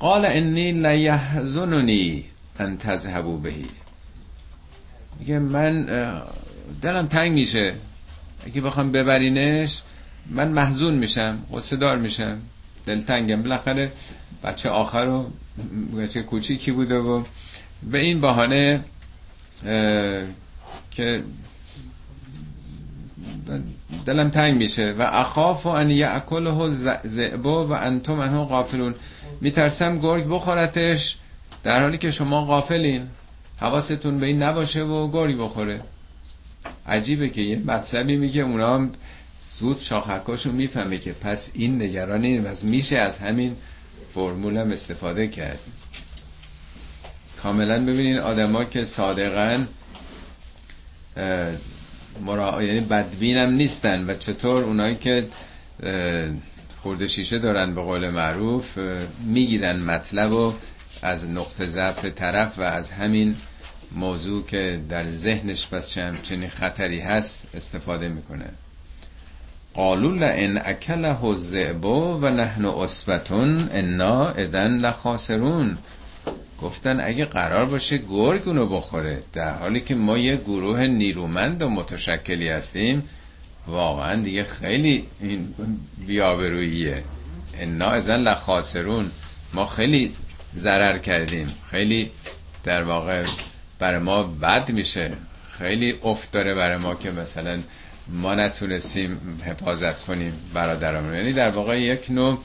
قال 0.00 0.24
انی 0.24 0.72
لیحزننی 0.72 2.24
ان 2.58 2.78
تذهبوا 2.78 3.36
بهی. 3.36 3.66
میگه 5.18 5.38
من 5.38 5.84
دلم 6.82 7.06
تنگ 7.06 7.32
میشه. 7.32 7.74
اگه 8.46 8.60
بخوام 8.60 8.92
ببرینش 8.92 9.82
من 10.30 10.48
محزون 10.48 10.94
میشم 10.94 11.38
غصه 11.52 11.76
دار 11.76 11.98
میشم 11.98 12.38
دلتنگم 12.86 13.42
بالاخره 13.42 13.92
بچه 14.44 14.68
آخر 14.68 15.04
رو 15.04 15.30
بچه 15.98 16.22
کوچیکی 16.22 16.72
بوده 16.72 16.98
و 16.98 17.22
به 17.82 17.98
این 17.98 18.20
بهانه 18.20 18.84
که 20.90 21.22
دلم 24.06 24.30
تنگ 24.30 24.56
میشه. 24.56 24.92
و 24.98 25.02
اخاف 25.02 25.66
و 25.66 25.68
ان 25.68 25.90
یعکله 25.90 26.68
زعبو 27.04 27.50
و 27.50 27.72
انتم 27.72 28.14
منو 28.14 28.44
غافلون. 28.44 28.94
میترسم 29.40 29.98
گرگ 29.98 30.28
بخورتش 30.28 31.16
در 31.62 31.82
حالی 31.82 31.98
که 31.98 32.10
شما 32.10 32.44
غافلین. 32.44 33.06
حواستون 33.60 34.18
به 34.18 34.26
این 34.26 34.42
نباشه 34.42 34.82
و 34.82 35.10
گرگ 35.10 35.38
بخوره. 35.38 35.80
عجیبه 36.86 37.28
که 37.28 37.40
یه 37.40 37.58
مطلبی 37.58 38.16
میگه 38.16 38.42
اونا 38.42 38.74
هم 38.74 38.90
زود 39.58 39.78
شاخکاشون 39.78 40.54
می‌فهمه 40.54 40.98
که 40.98 41.12
پس 41.12 41.50
این 41.54 41.82
نگرانی 41.82 42.38
از 42.38 42.64
میشه 42.64 42.98
از 42.98 43.18
همین 43.18 43.56
فرمول 44.14 44.58
استفاده 44.58 45.28
کرد. 45.28 45.58
کاملا 47.42 47.82
ببینین 47.82 48.18
آدما 48.18 48.64
که 48.64 48.84
صادقن 48.84 49.68
مرا... 52.24 52.62
یعنی 52.62 52.80
بدبین 52.80 53.36
هم 53.36 53.50
نیستن 53.50 54.10
و 54.10 54.14
چطور 54.14 54.62
اونایی 54.62 54.94
که 54.96 55.26
خورده 56.82 57.06
شیشه 57.08 57.38
دارن 57.38 57.74
به 57.74 57.82
قول 57.82 58.10
معروف 58.10 58.78
می‌گیرن 59.24 59.80
مطلب 59.80 60.32
و 60.32 60.54
از 61.02 61.30
نقطه 61.30 61.66
ضعف 61.66 62.04
طرف 62.04 62.58
و 62.58 62.62
از 62.62 62.90
همین 62.90 63.36
موضوع 63.92 64.46
که 64.46 64.80
در 64.88 65.04
ذهنش 65.04 65.68
پس 65.68 65.98
چنین 66.22 66.48
خطری 66.48 67.00
هست 67.00 67.46
استفاده 67.54 68.08
می‌کنه. 68.08 68.50
قالوا 69.74 70.10
لئن 70.10 70.58
اکله 70.64 71.24
الذئب 71.24 71.84
و 71.84 72.28
نحن 72.28 72.64
اسبتون 72.64 73.68
انا 73.72 74.30
اذن 74.30 74.78
لخاسرون. 74.78 75.78
گفتن 76.62 77.00
اگه 77.00 77.24
قرار 77.24 77.66
باشه 77.66 77.98
گرگ 77.98 78.48
اونو 78.48 78.66
بخوره. 78.66 79.22
در 79.32 79.54
حالی 79.54 79.80
که 79.80 79.94
ما 79.94 80.18
یه 80.18 80.36
گروه 80.36 80.80
نیرومند 80.86 81.62
و 81.62 81.68
متشکلی 81.68 82.48
هستیم 82.48 83.02
واقعا 83.66 84.22
دیگه 84.22 84.44
خیلی 84.44 85.04
این 85.20 85.54
بیابروییه. 86.06 87.04
انا 87.60 87.90
ازن 87.90 88.16
لخاسرون. 88.16 89.10
ما 89.54 89.66
خیلی 89.66 90.14
ضرر 90.56 90.98
کردیم. 90.98 91.46
خیلی 91.70 92.10
در 92.64 92.82
واقع 92.82 93.24
برای 93.78 94.00
ما 94.00 94.22
بد 94.22 94.70
میشه. 94.70 95.12
خیلی 95.58 95.98
افت 96.02 96.32
داره 96.32 96.54
برای 96.54 96.76
ما 96.76 96.94
که 96.94 97.10
مثلا 97.10 97.58
ما 98.08 98.34
نتونستیم 98.34 99.40
حفاظت 99.46 100.04
کنیم 100.04 100.32
برادرمون 100.54 101.14
یعنی 101.14 101.32
در 101.32 101.50
واقع 101.50 101.80
یک 101.80 102.10
نوع 102.10 102.38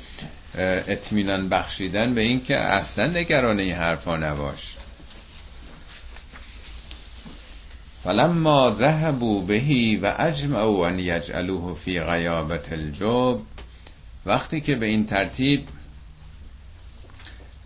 اطمینان 0.55 1.49
بخشیدن 1.49 2.13
به 2.13 2.21
این 2.21 2.43
که 2.43 2.57
اصلا 2.57 3.05
نگران 3.05 3.59
این 3.59 3.73
حرفا 3.73 4.17
نباش. 4.17 4.75
فلما 8.03 8.75
ذهبوا 8.79 9.41
بهی 9.41 9.95
و 9.95 10.13
اجمعوا 10.19 10.87
ان 10.87 10.99
یجعلوه 10.99 11.75
فی 11.75 11.99
غیابت 11.99 12.73
الجب 12.73 13.39
وقتی 14.25 14.61
که 14.61 14.75
به 14.75 14.85
این 14.85 15.05
ترتیب 15.05 15.67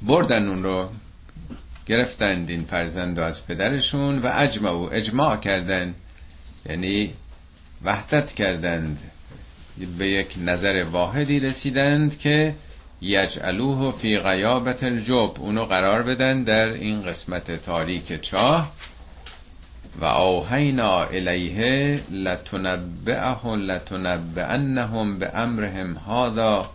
بردن 0.01 0.47
اون 0.47 0.63
رو 0.63 0.89
گرفتند 1.85 2.49
این 2.49 2.63
فرزند 2.63 3.19
از 3.19 3.47
پدرشون 3.47 4.19
و 4.19 4.31
اجمعوا 4.35 4.89
اجماع 4.89 5.37
کردن 5.37 5.95
یعنی 6.69 7.13
وحدت 7.83 8.33
کردند 8.33 8.99
به 9.97 10.07
یک 10.07 10.35
نظر 10.45 10.85
واحدی 10.91 11.39
رسیدند 11.39 12.19
که 12.19 12.55
یجعلوه 13.01 13.91
فی 13.91 14.17
غیابت 14.17 14.83
الجب. 14.83 15.31
اونو 15.39 15.65
قرار 15.65 16.03
بدن 16.03 16.43
در 16.43 16.69
این 16.69 17.01
قسمت 17.01 17.51
تاریک 17.51 18.21
چاه. 18.21 18.71
و 20.01 20.05
اوهینا 20.05 21.03
الیه 21.03 22.01
لتنبعه 22.11 23.55
لتنبعنهم 23.55 25.19
به 25.19 25.35
امرهم 25.35 25.93
هادا 25.93 26.69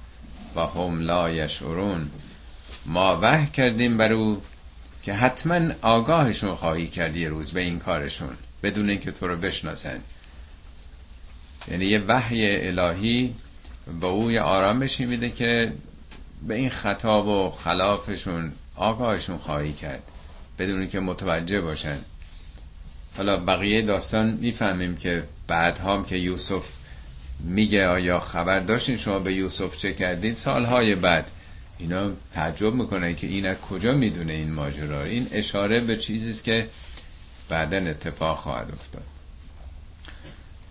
و 0.57 0.61
هم 0.61 1.01
لا 1.01 1.31
یشعرون. 1.31 2.11
ما 2.87 3.19
وحی 3.23 3.47
کردیم 3.47 3.97
بر 3.97 4.13
او 4.13 4.43
که 5.03 5.13
حتما 5.13 5.75
آگاهشون 5.83 6.55
خواهی 6.55 6.87
کردی 6.87 7.27
روز 7.27 7.53
به 7.53 7.61
این 7.61 7.79
کارشون 7.79 8.37
بدون 8.63 8.91
اینکه 8.91 9.11
تو 9.13 9.29
رو 9.29 9.37
بشناسن. 9.37 10.01
یعنی 11.71 11.85
یه 11.85 11.99
وحی 11.99 12.67
الهی 12.69 13.35
به 14.01 14.07
او 14.07 14.33
یه 14.33 14.41
آرامشی 14.41 15.05
میده 15.05 15.31
که 15.31 15.73
به 16.49 16.55
این 16.55 16.71
خطاب 16.71 17.27
و 17.27 17.51
خلافشون 17.51 18.53
آگاهشون 18.77 19.39
خواهی 19.39 19.73
کرد. 19.73 20.03
بدون 20.59 20.89
که 20.89 21.01
متوجه 21.01 21.61
باشن. 21.61 21.99
حالا 23.17 23.37
بقیه 23.37 23.83
داستان 23.83 24.31
می‌فهمیم 24.31 24.97
که 24.97 25.25
بعدها 25.49 26.03
که 26.03 26.17
یوسف 26.17 26.69
میگه 27.41 27.87
آیا 27.87 28.21
خبر 28.21 28.61
داشتین 28.61 28.97
شما 28.97 29.19
به 29.19 29.35
یوسف 29.35 29.77
چه 29.77 29.93
کردین؟ 29.93 30.35
سالهای 30.35 30.95
بعد 30.95 31.31
اینا 31.79 32.11
تعجب 32.35 32.75
می‌کنه 32.75 33.15
که 33.15 33.27
این 33.27 33.47
از 33.47 33.57
کجا 33.57 33.93
می‌دونه 33.93 34.33
این 34.33 34.53
ماجرا؟ 34.53 35.03
این 35.05 35.29
اشاره 35.33 35.81
به 35.81 35.97
چیزی 35.97 36.43
که 36.43 36.69
بعدا 37.49 37.77
اتفاق 37.77 38.39
خواهد 38.39 38.71
افتاد. 38.73 39.03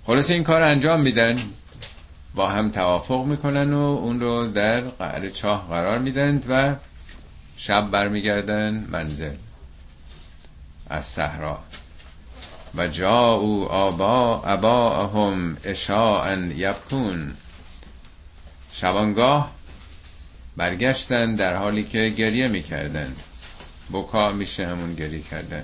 خلاص 0.06 0.32
این 0.32 0.44
کار 0.44 0.62
انجام 0.62 1.02
میدن. 1.02 1.44
با 2.36 2.50
هم 2.50 2.70
توافق 2.70 3.26
می‌کنن 3.26 3.74
و 3.74 3.80
اون 3.80 4.20
رو 4.20 4.48
در 4.48 4.82
قعر 4.82 5.30
چاه 5.30 5.68
قرار 5.68 6.00
میدند 6.00 6.46
و 6.50 6.76
شب 7.58 7.92
برمیگردن 7.92 8.88
منزل 8.90 9.36
از 10.90 11.06
صحرا. 11.06 11.60
و 12.76 12.88
جا 12.88 13.32
او 13.32 13.68
آبا 13.72 14.44
اباهم 14.44 15.58
اشاعا 15.64 16.36
یبکون. 16.36 17.34
شبانگاه 18.72 19.52
برگشتن 20.58 21.36
در 21.36 21.56
حالی 21.56 21.84
که 21.84 22.10
گریه 22.10 22.48
می‌کردن. 22.48 23.16
بکا 23.94 24.30
میشه 24.30 24.68
همون 24.68 24.94
گریه 24.94 25.22
کردن. 25.22 25.64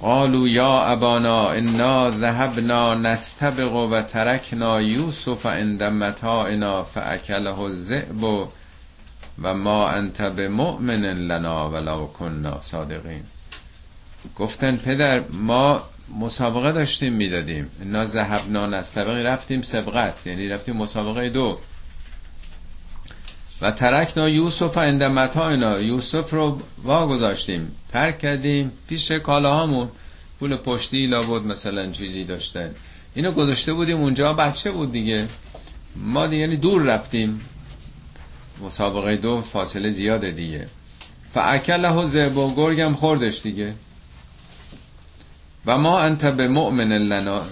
قالوا 0.00 0.48
یا 0.48 0.92
ابانا 0.92 1.50
انا 1.50 2.10
ذهبنا 2.10 2.94
نستبق 2.94 3.72
و 3.72 4.02
ترکنا 4.02 4.80
یوسف 4.80 5.46
عند 5.46 5.82
متاعنا 5.82 6.82
فاکله 6.82 7.60
الذئب 7.60 8.22
و 8.22 9.54
ما 9.54 9.88
انت 9.88 10.22
بمؤمن 10.22 11.04
لنا 11.04 11.68
ولو 11.68 12.06
كنا 12.06 12.60
صادقین. 12.60 13.22
گفتن 14.38 14.76
پدر 14.76 15.22
ما 15.30 15.82
مسابقه 16.20 16.72
داشتیم 16.72 17.12
می‌دادیم. 17.12 17.70
انا 17.82 18.04
ذهبنا 18.04 18.66
نستبق 18.66 19.26
رفتیم 19.26 19.62
سبقت. 19.62 20.26
یعنی 20.26 20.48
رفتیم 20.48 20.76
مسابقه 20.76 21.28
دو. 21.28 21.58
و 23.62 23.70
ترکنا 23.70 24.28
یوسف 24.28 24.78
عند 24.78 25.02
متاعنا 25.04 25.80
یوسف 25.80 26.30
رو 26.30 26.60
واگذاشتیم. 26.82 27.76
ترک 27.92 28.18
کردیم 28.18 28.72
پیش 28.88 29.12
کالاهامون. 29.12 29.88
پول 30.38 30.56
پشتی 30.56 31.06
لابد 31.06 31.46
مثلا 31.46 31.90
چیزی 31.90 32.24
داشتن. 32.24 32.74
اینو 33.14 33.32
گذاشته 33.32 33.72
بودیم 33.72 34.00
اونجا. 34.00 34.32
بچه 34.32 34.70
بود 34.70 34.92
دیگه. 34.92 35.28
ما 35.96 36.26
دیگه 36.26 36.40
یعنی 36.40 36.56
دور 36.56 36.82
رفتیم. 36.82 37.40
مسابقه 38.62 39.16
دو 39.16 39.40
فاصله 39.40 39.90
زیاده 39.90 40.30
دیگه. 40.30 40.68
فاکله 41.34 41.90
و 41.90 42.08
زب 42.08 42.36
و 42.36 42.54
گرگم 42.54 42.94
خوردش 42.94 43.42
دیگه. 43.42 43.74
و 45.66 45.78
ما 45.78 46.00
انت 46.00 46.26
به 46.26 46.48
مؤمن 46.48 46.92
لنا. 46.92 47.42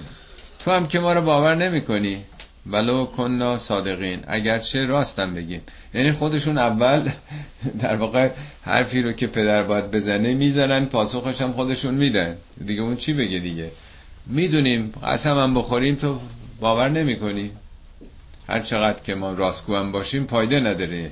تو 0.65 0.71
هم 0.71 0.87
که 0.87 1.01
ما 1.01 1.13
رو 1.13 1.21
باور 1.21 1.55
نمی 1.55 1.81
کنی 1.81 2.25
ولو 2.71 3.07
کننا 3.07 3.59
صادقین 3.59 4.21
اگرچه 4.27 4.87
راستم 4.87 5.35
بگیم. 5.35 5.63
یعنی 5.95 6.13
خودشون 6.13 6.59
اول 6.59 7.09
در 7.83 7.97
واقع 7.97 8.31
حرفی 8.63 9.03
رو 9.03 9.13
که 9.13 9.27
پدر 9.27 9.63
باید 9.63 9.91
بزنه 9.91 10.35
می‌زنن 10.35 10.85
پاسخش 10.85 11.43
هم 11.43 11.53
خودشون 11.53 11.95
میدن. 11.95 12.37
دیگه 12.67 12.83
اون 12.83 12.97
چی 12.97 13.13
بگه 13.13 13.39
دیگه؟ 13.39 13.71
می‌دونیم 14.27 14.93
قسم 15.03 15.35
هم 15.39 15.55
بخوریم 15.55 15.95
تو 15.95 16.21
باور 16.61 16.89
نمی 16.89 17.19
کنی 17.19 17.51
هر 18.49 18.61
چقدر 18.61 19.03
که 19.03 19.15
ما 19.15 19.33
راستگو 19.33 19.77
هم 19.77 19.93
باشیم 19.93 20.25
پایده 20.25 20.61
نداره. 20.61 21.11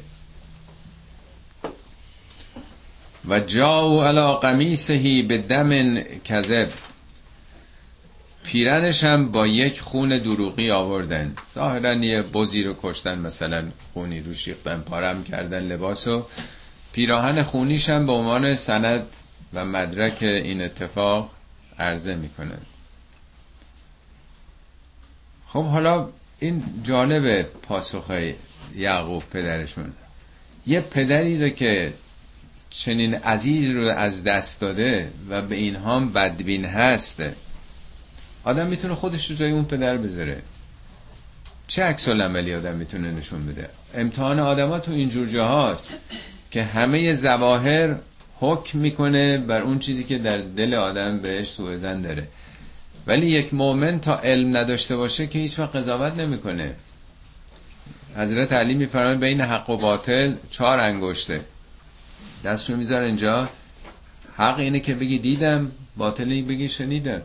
و 3.28 3.40
جاو 3.40 4.02
علا 4.02 4.34
قمیسهی 4.34 5.22
به 5.22 5.38
دم 5.38 6.00
کذب. 6.24 6.68
پیرنش 8.46 9.04
هم 9.04 9.32
با 9.32 9.46
یک 9.46 9.80
خون 9.80 10.18
دروغی 10.18 10.70
آوردن. 10.70 11.34
ظاهرا 11.54 11.94
یه 11.94 12.22
بزی 12.22 12.62
رو 12.62 12.76
کشتن 12.82 13.18
مثلا 13.18 13.64
خونی 13.92 14.20
رو 14.20 14.34
شیختن 14.34 14.80
پارم 14.80 15.24
کردن 15.24 15.60
لباس 15.60 16.08
و 16.08 16.26
پیراهن 16.92 17.42
خونیش 17.42 17.88
هم 17.88 18.06
به 18.06 18.12
عنوان 18.12 18.54
سند 18.54 19.06
و 19.54 19.64
مدرک 19.64 20.22
این 20.22 20.62
اتفاق 20.62 21.30
عرضه 21.78 22.14
می‌کنن 22.14 22.58
خب 25.46 25.64
حالا 25.64 26.08
این 26.38 26.64
جالب 26.82 27.42
پاسخ 27.42 28.12
یعقوب 28.76 29.22
پدرشون. 29.30 29.92
یه 30.66 30.80
پدری 30.80 31.42
رو 31.42 31.48
که 31.48 31.92
چنین 32.70 33.14
عزیز 33.14 33.70
رو 33.70 33.88
از 33.88 34.24
دست 34.24 34.60
داده 34.60 35.10
و 35.28 35.42
به 35.42 35.56
اینها 35.56 36.00
بدبین 36.00 36.64
هست 36.64 37.22
آدم 38.46 38.66
می‌تونه 38.66 38.94
خودش 38.94 39.30
رو 39.30 39.36
جای 39.36 39.50
اون 39.50 39.64
پدر 39.64 39.96
بذاره. 39.96 40.42
چه 41.66 41.82
عکس 41.82 42.08
عملی 42.08 42.54
آدم 42.54 42.74
می‌تونه 42.74 43.12
نشون 43.12 43.46
بده؟ 43.46 43.68
امتحان 43.94 44.40
آدما 44.40 44.78
تو 44.78 44.92
اینجور 44.92 45.28
جاهاست 45.28 45.94
که 46.50 46.62
همه 46.62 47.12
زواهر 47.12 47.96
حکم 48.40 48.78
می‌کنه 48.78 49.38
بر 49.38 49.62
اون 49.62 49.78
چیزی 49.78 50.04
که 50.04 50.18
در 50.18 50.38
دل 50.38 50.74
آدم 50.74 51.18
بهش 51.18 51.48
سوء 51.48 51.76
زن 51.76 52.02
داره. 52.02 52.28
ولی 53.06 53.26
یک 53.26 53.54
مؤمن 53.54 54.00
تا 54.00 54.18
علم 54.18 54.56
نداشته 54.56 54.96
باشه 54.96 55.26
که 55.26 55.38
هیچ 55.38 55.58
وقت 55.58 55.76
قضاوت 55.76 56.16
نمی‌کنه. 56.16 56.74
حضرت 58.16 58.52
علی 58.52 58.74
میفرماید 58.74 59.20
بین 59.20 59.40
حق 59.40 59.70
و 59.70 59.76
باطل 59.76 60.34
چهار 60.50 60.80
انگشته. 60.80 61.40
دستشو 62.44 62.76
میذار 62.76 63.02
اینجا. 63.02 63.48
حق 64.36 64.58
اینه 64.58 64.80
که 64.80 64.94
بگی 64.94 65.18
دیدم 65.18 65.72
باطل 65.96 66.42
بگی 66.42 66.68
شنیدم. 66.68 67.22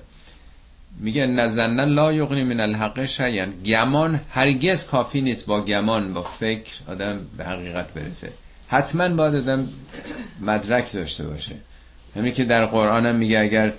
میگه 0.99 1.25
نزنن 1.25 1.89
لا 1.89 2.13
یغنی 2.13 2.43
من 2.43 2.59
الحق 2.59 3.05
شیئا. 3.05 3.45
گمان 3.45 4.21
هرگز 4.29 4.85
کافی 4.85 5.21
نیست 5.21 5.45
با 5.45 5.61
گمان 5.61 6.13
با 6.13 6.23
فکر 6.23 6.73
آدم 6.87 7.19
به 7.37 7.45
حقیقت 7.45 7.93
برسه. 7.93 8.31
حتما 8.67 9.09
باید 9.09 9.35
آدم 9.35 9.69
مدرک 10.41 10.93
داشته 10.93 11.27
باشه. 11.27 11.55
همین 12.15 12.33
که 12.33 12.43
در 12.43 12.65
قرآن 12.65 13.05
هم 13.05 13.15
میگه 13.15 13.39
اگر 13.39 13.73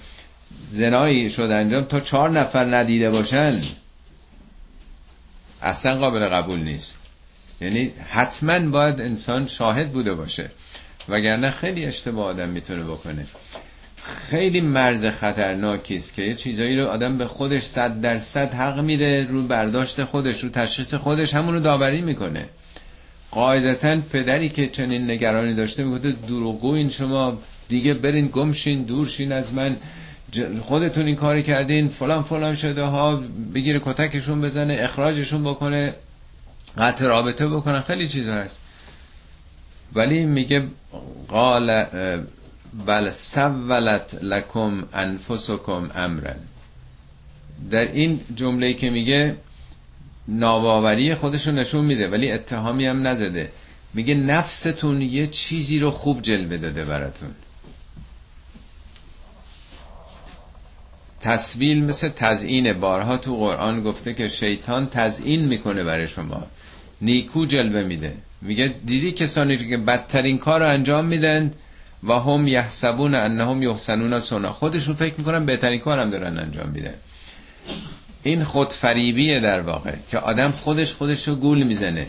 زنایی 0.69 1.31
شد 1.31 1.43
انجام 1.43 1.85
تا 1.85 2.01
چهار 2.01 2.31
نفر 2.31 2.77
ندیده 2.77 3.11
باشن 3.11 3.61
اصلا 5.63 5.99
قابل 5.99 6.29
قبول 6.29 6.59
نیست. 6.59 6.99
یعنی 7.61 7.93
حتما 8.11 8.59
باید 8.59 9.01
انسان 9.01 9.47
شاهد 9.47 9.93
بوده 9.93 10.15
باشه. 10.15 10.51
وگرنه 11.09 11.51
خیلی 11.51 11.85
اشتباه 11.85 12.27
آدم 12.27 12.49
می‌تونه 12.49 12.85
بکنه. 12.85 13.27
خیلی 14.03 14.61
مرز 14.61 15.07
خطرناکی 15.07 15.96
است 15.96 16.14
که 16.14 16.22
یه 16.22 16.34
چیزایی 16.34 16.80
رو 16.80 16.86
آدم 16.86 17.18
به 17.18 17.26
خودش 17.26 17.62
صد 17.62 18.00
درصد 18.00 18.55
حق 18.55 18.78
میده 18.78 19.26
رو 19.30 19.42
برداشت 19.42 20.05
خودش 20.05 20.44
رو 20.44 20.50
تشخیص 20.50 20.94
خودش 20.94 21.34
همون 21.34 21.55
رو 21.55 21.61
داوری 21.61 22.00
می‌کنه. 22.00 22.48
قاعدتا 23.30 23.96
پدری 24.12 24.48
که 24.48 24.68
چنین 24.68 25.11
نگرانی 25.11 25.55
داشته 25.55 25.84
میگه 25.84 26.14
دروغگو 26.28 26.72
این 26.72 26.90
شما 26.90 27.38
دیگه 27.68 27.94
برین 27.94 28.28
گمشین 28.28 28.82
دورشین 28.82 29.32
از 29.32 29.55
من 29.55 29.76
خودتون 30.62 31.07
این 31.07 31.16
کاری 31.16 31.42
کردین 31.42 31.88
فلان 31.88 32.22
فلان 32.22 32.55
شده 32.55 32.82
ها 32.82 33.22
بگیره 33.55 33.80
کتکشون 33.84 34.40
بزنه 34.40 34.78
اخراجشون 34.80 35.44
بکنه 35.44 35.94
قطع 36.78 37.07
رابطه 37.07 37.48
بکنه. 37.48 37.80
خیلی 37.80 38.09
چیز 38.09 38.28
هست. 38.28 38.61
ولی 39.94 40.26
میگه 40.26 40.62
قال 41.28 41.84
بل 42.87 43.11
سولت 43.11 44.14
لکم 44.23 44.85
انفسکم 44.93 45.91
امرن. 45.95 46.37
در 47.70 47.93
این 47.93 48.20
جمله 48.35 48.75
که 48.75 48.91
میگه 48.91 49.37
ناباوری 50.29 51.14
خودشو 51.14 51.51
نشون 51.51 51.85
میده 51.85 52.09
ولی 52.09 52.33
اتهامی 52.33 52.87
هم 52.87 53.07
نزده. 53.07 53.53
میگه 53.95 54.14
نفستون 54.14 55.03
یه 55.03 55.27
چیزی 55.27 55.79
رو 55.79 55.91
خوب 55.91 56.23
جلوه 56.23 56.57
داده 56.57 56.85
براتون. 56.85 57.31
تصویل 61.20 61.85
مثل 61.85 62.09
تزیین 62.09 62.73
بارها 62.73 63.16
تو 63.16 63.37
قرآن 63.37 63.83
گفته 63.83 64.14
که 64.14 64.29
شیطان 64.29 64.87
تزیین 64.87 65.41
می‌کنه 65.41 65.85
برای 65.85 66.09
شما. 66.09 66.47
نیکو 67.01 67.47
جلوه 67.47 67.83
میده. 67.83 68.14
میگه 68.43 68.75
دیدی 68.87 69.12
کسانی 69.12 69.57
که 69.57 69.77
بدترین 69.77 70.39
کار 70.39 70.61
رو 70.61 70.68
انجام 70.68 71.05
میدن؟ 71.05 71.51
و 72.05 72.12
هم 72.12 72.48
یحسبون 72.48 73.14
انهم 73.14 73.62
یحسنون 73.62 74.20
سنا 74.20 74.53
خودشون 74.53 74.94
فکر 74.94 75.14
می‌کنن 75.18 75.46
بهترین 75.46 75.80
کارم 75.80 76.11
دارن 76.11 76.38
انجام 76.38 76.68
میدن 76.68 76.94
این 78.22 78.44
خودفریبیه 78.44 79.40
در 79.40 79.61
واقع 79.61 79.94
که 80.11 80.18
آدم 80.18 80.50
خودش 80.50 80.92
خودش 80.92 81.28
رو 81.28 81.34
گول 81.34 81.62
می‌زنه. 81.62 82.07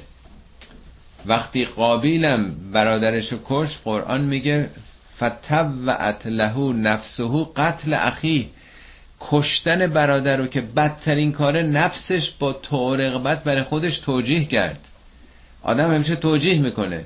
وقتی 1.26 1.66
قابیلم 1.66 2.56
برادرش 2.74 3.32
رو 3.32 3.40
کش 3.46 3.78
قرآن 3.78 4.22
میگه 4.22 4.70
فتوعت 5.18 6.28
له 6.28 6.74
نفسه 6.74 7.24
قتل 7.56 7.94
اخی. 7.94 8.50
کشتن 9.20 9.88
برادر 9.88 10.38
رو 10.38 10.48
که 10.48 10.62
بدترین 10.62 11.32
کار 11.32 11.62
نفسش 11.62 12.32
با 12.32 12.54
تو 12.54 12.96
رغبت 12.96 13.44
برای 13.44 13.64
خودش 13.64 14.00
توجیه 14.00 14.46
کرد. 14.46 14.80
آدم 15.64 15.94
همیشه 15.94 16.16
توجیه 16.16 16.60
می‌کنه. 16.60 17.06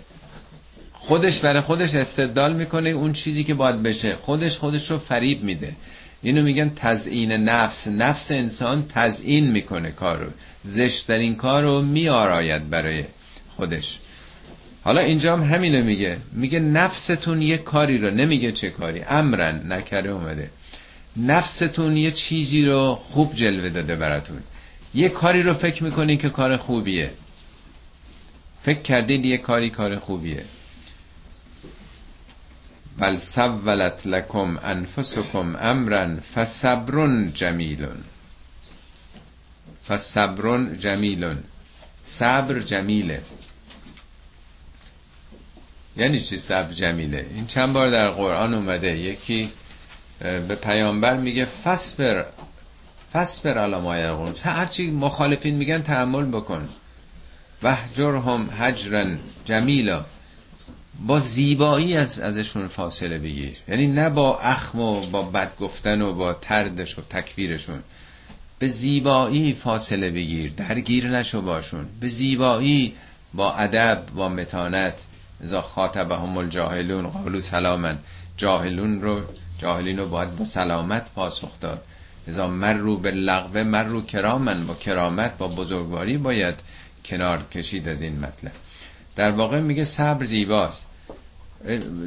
خودش 1.08 1.40
برای 1.40 1.62
خودش 1.62 1.96
استدلال 1.96 2.56
می‌کنه 2.56 2.90
اون 2.90 3.14
چیزی 3.14 3.44
که 3.44 3.54
باید 3.54 3.84
بشه. 3.84 4.16
خودش 4.16 4.58
خودش 4.58 4.92
رو 4.92 4.98
فریب 4.98 5.44
میده. 5.44 5.76
اینو 6.22 6.44
میگن 6.44 6.72
تزیین 6.76 7.32
نفس. 7.32 7.88
نفس 7.88 8.32
انسان 8.32 8.86
تزیین 8.90 9.52
می‌کنه 9.52 9.92
کار 9.92 10.18
رو 10.18 10.30
زشترین 10.64 11.36
کار 11.36 11.64
رو 11.64 11.82
میآراید 11.82 12.70
برای 12.70 13.04
خودش. 13.50 14.00
حالا 14.84 15.02
اینجا 15.02 15.34
هم 15.34 15.44
همینو 15.44 15.84
میگه. 15.84 16.18
میگه 16.32 16.60
نفستون 16.60 17.42
یه 17.42 17.58
کاری 17.58 17.98
رو. 17.98 18.12
نمیگه 18.12 18.52
چه 18.52 18.70
کاری. 18.70 19.02
امرن. 19.02 19.72
نکره 19.72 20.10
اومده. 20.10 20.50
نفستون 21.18 21.98
یه 21.98 22.12
چیزی 22.12 22.66
رو 22.66 22.96
خوب 22.96 23.36
جلوه 23.36 23.70
داده 23.70 23.96
براتون. 23.96 24.38
یه 24.96 25.10
کاری 25.10 25.44
رو 25.44 25.54
فکر 25.54 25.84
می‌کنی 25.84 26.18
که 26.18 26.30
کار 26.30 26.58
خوبیه. 26.58 27.10
فکر 28.64 28.82
کردید 28.82 29.26
یه 29.26 29.38
کاری 29.38 29.70
کار 29.70 29.96
خوبیه. 29.96 30.44
بل 32.98 33.18
سولت 33.18 34.08
لکم 34.08 34.58
انفسکم 34.64 35.56
امرا 35.56 36.16
فصبر 36.34 37.26
جمیلون. 37.34 38.04
فصبر 39.88 40.76
جمیلون. 40.76 41.44
صبر 42.06 42.60
جمیله. 42.60 43.22
یعنی 45.98 46.20
چی 46.20 46.38
صبر 46.38 46.72
جمیله؟ 46.74 47.28
این 47.34 47.48
چند 47.48 47.74
بار 47.74 47.90
در 47.90 48.08
قرآن 48.08 48.54
اومده. 48.54 48.98
یکی 48.98 49.52
به 50.20 50.56
پیامبر 50.56 51.18
میگه 51.18 51.46
فصبر 51.46 52.26
فصبر 53.14 53.58
علامای 53.58 54.00
یرغون 54.02 54.36
هرچی 54.44 54.92
مخالفین 54.92 55.56
میگن 55.56 55.82
تحمل 55.82 56.26
بکن. 56.26 56.70
وحجرهم 57.64 58.50
حجرا 58.50 59.06
جمیلا. 59.46 60.06
با 61.06 61.20
زیبایی 61.20 61.98
از 61.98 62.20
ازشون 62.20 62.68
فاصله 62.68 63.20
بگیر. 63.20 63.58
یعنی 63.68 63.88
نه 63.88 64.10
با 64.10 64.40
اخم 64.40 64.80
و 64.80 65.02
با 65.02 65.22
بد 65.22 65.52
گفتن 65.60 66.02
و 66.02 66.14
با 66.14 66.34
تردش 66.34 67.00
و 67.00 67.02
تکبیرشون. 67.02 67.84
به 68.60 68.68
زیبایی 68.68 69.54
فاصله 69.54 70.12
بگیر 70.12 70.54
درگیر 70.58 71.10
نشو 71.10 71.42
باشون. 71.42 71.86
به 72.00 72.08
زیبایی 72.08 72.94
با 73.34 73.54
ادب 73.54 74.04
با 74.16 74.30
متانت. 74.30 74.94
ازا 75.44 75.62
خاطبهم 75.62 76.38
الجاهلون 76.38 77.08
قالو 77.08 77.42
سلامن 77.42 77.98
جاهلون 78.38 79.02
رو 79.02 79.22
جاهلین 79.60 79.98
رو 79.98 80.10
باید 80.10 80.36
با 80.36 80.46
سلامت 80.46 81.12
پاسخ 81.16 81.60
داد. 81.60 81.84
مر 82.50 82.74
رو 82.74 82.98
به 82.98 83.12
لغوه 83.12 83.64
مر 83.64 83.84
رو 83.84 84.02
کرامن 84.02 84.68
با 84.68 84.74
کرامت 84.74 85.38
با 85.38 85.48
بزرگواری 85.48 86.18
باید 86.18 86.56
کنار 87.06 87.44
کشید 87.44 87.90
از 87.90 88.02
این 88.02 88.20
مطلب. 88.20 88.52
در 89.16 89.32
واقع 89.32 89.60
میگه 89.60 89.84
صبر 89.84 90.26
زیباست. 90.26 90.87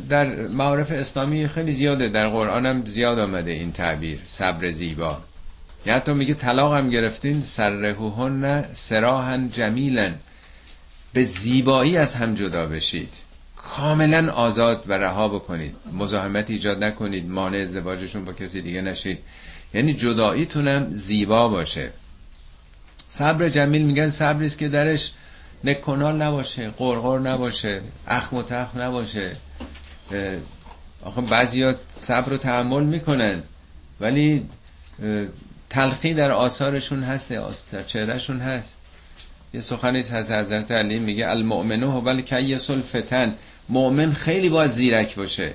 در 0.08 0.26
معارف 0.46 0.92
اسلامی 0.92 1.48
خیلی 1.48 1.72
زیاده. 1.72 2.08
در 2.08 2.28
قرآن 2.28 2.66
هم 2.66 2.84
زیاد 2.84 3.18
آمده 3.18 3.50
این 3.50 3.72
تعبیر 3.72 4.18
صبر 4.24 4.68
زیبا. 4.68 5.18
یا 5.86 5.94
حتی 5.94 6.12
میگه 6.12 6.34
طلاق 6.34 6.74
هم 6.74 6.90
گرفتین 6.90 7.40
سرهوهن 7.40 8.64
سراحن 8.72 9.48
جمیلن. 9.48 10.14
به 11.12 11.22
زیبایی 11.22 11.96
از 11.96 12.14
هم 12.14 12.34
جدا 12.34 12.66
بشید. 12.66 13.12
کاملا 13.56 14.32
آزاد 14.32 14.84
و 14.86 14.92
رها 14.92 15.28
بکنید. 15.28 15.76
مزاحمت 15.92 16.50
ایجاد 16.50 16.84
نکنید. 16.84 17.30
مانع 17.30 17.58
ازدواجشون 17.58 18.24
با 18.24 18.32
کسی 18.32 18.62
دیگه 18.62 18.80
نشید. 18.80 19.18
یعنی 19.74 19.94
جداییتونم 19.94 20.90
زیبا 20.90 21.48
باشه. 21.48 21.90
صبر 23.08 23.48
جمیل 23.48 23.82
میگن 23.82 24.10
صبری 24.10 24.46
است 24.46 24.58
که 24.58 24.68
درش 24.68 25.12
نکنال 25.64 26.22
نباشه 26.22 26.70
قرقر 26.70 27.18
نباشه 27.18 27.80
اخم 28.06 28.36
و 28.36 28.42
تخم 28.42 28.80
نباشه. 28.82 29.36
آخه 31.02 31.20
بعضی 31.20 31.72
صبر 31.94 32.32
و 32.32 32.36
تحمل 32.36 32.84
می‌کنن 32.84 33.42
ولی 34.00 34.46
تلخی 35.70 36.14
در 36.14 36.30
آثارشون 36.30 37.02
هست 37.02 37.32
در 37.72 37.82
چهرهشون 37.82 38.40
هست. 38.40 38.76
یه 39.54 39.60
سخنی 39.60 39.98
هست 39.98 40.32
حضرت 40.32 40.70
علی 40.70 40.98
میگه 40.98 41.28
المؤمنه 41.28 41.92
هو 41.92 42.08
الکیس 42.08 42.70
الفتن. 42.70 43.34
مؤمن 43.68 44.12
خیلی 44.12 44.48
باید 44.48 44.70
زیرک 44.70 45.16
باشه. 45.16 45.54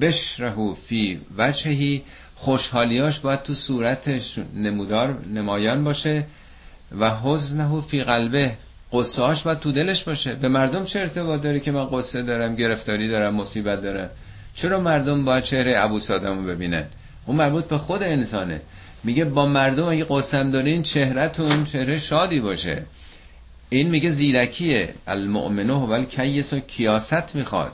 بشرهو 0.00 0.74
فی 0.74 1.20
وجهی 1.36 2.02
خوشحالیاش 2.34 3.20
باید 3.20 3.42
تو 3.42 3.54
صورتش 3.54 4.38
نمودار 4.54 5.18
نمایان 5.34 5.84
باشه. 5.84 6.24
و 6.98 7.10
حزنه 7.10 7.80
فی 7.80 8.02
قلبه. 8.02 8.56
قصهاش 8.92 9.42
باید 9.42 9.58
تو 9.58 9.72
دلش 9.72 10.04
باشه. 10.04 10.34
به 10.34 10.48
مردم 10.48 10.84
چه 10.84 11.00
ارتباط 11.00 11.42
داره 11.42 11.60
که 11.60 11.70
من 11.72 11.84
قصه 11.84 12.22
دارم 12.22 12.56
گرفتاری 12.56 13.08
دارم 13.08 13.34
مصیبت 13.34 13.82
دارم؟ 13.82 14.10
چرا 14.54 14.80
مردم 14.80 15.24
باید 15.24 15.44
چهره 15.44 15.74
ابو 15.78 16.00
سادمو 16.00 16.42
ببینن؟ 16.42 16.84
اون 17.26 17.36
مربوط 17.36 17.64
به 17.64 17.78
خود 17.78 18.02
انسانه. 18.02 18.60
میگه 19.04 19.24
با 19.24 19.46
مردم 19.46 19.84
اگه 19.84 20.06
قسم 20.10 20.50
دارین 20.50 20.82
چهرهتون 20.82 21.64
چهره 21.64 21.98
شادی 21.98 22.40
باشه. 22.40 22.82
این 23.68 23.90
میگه 23.90 24.10
زیرکیه. 24.10 24.94
المؤمنه 25.06 25.72
و 25.72 26.04
کیس 26.04 26.52
و 26.52 26.60
کیاست 26.60 27.36
می‌خواد. 27.36 27.72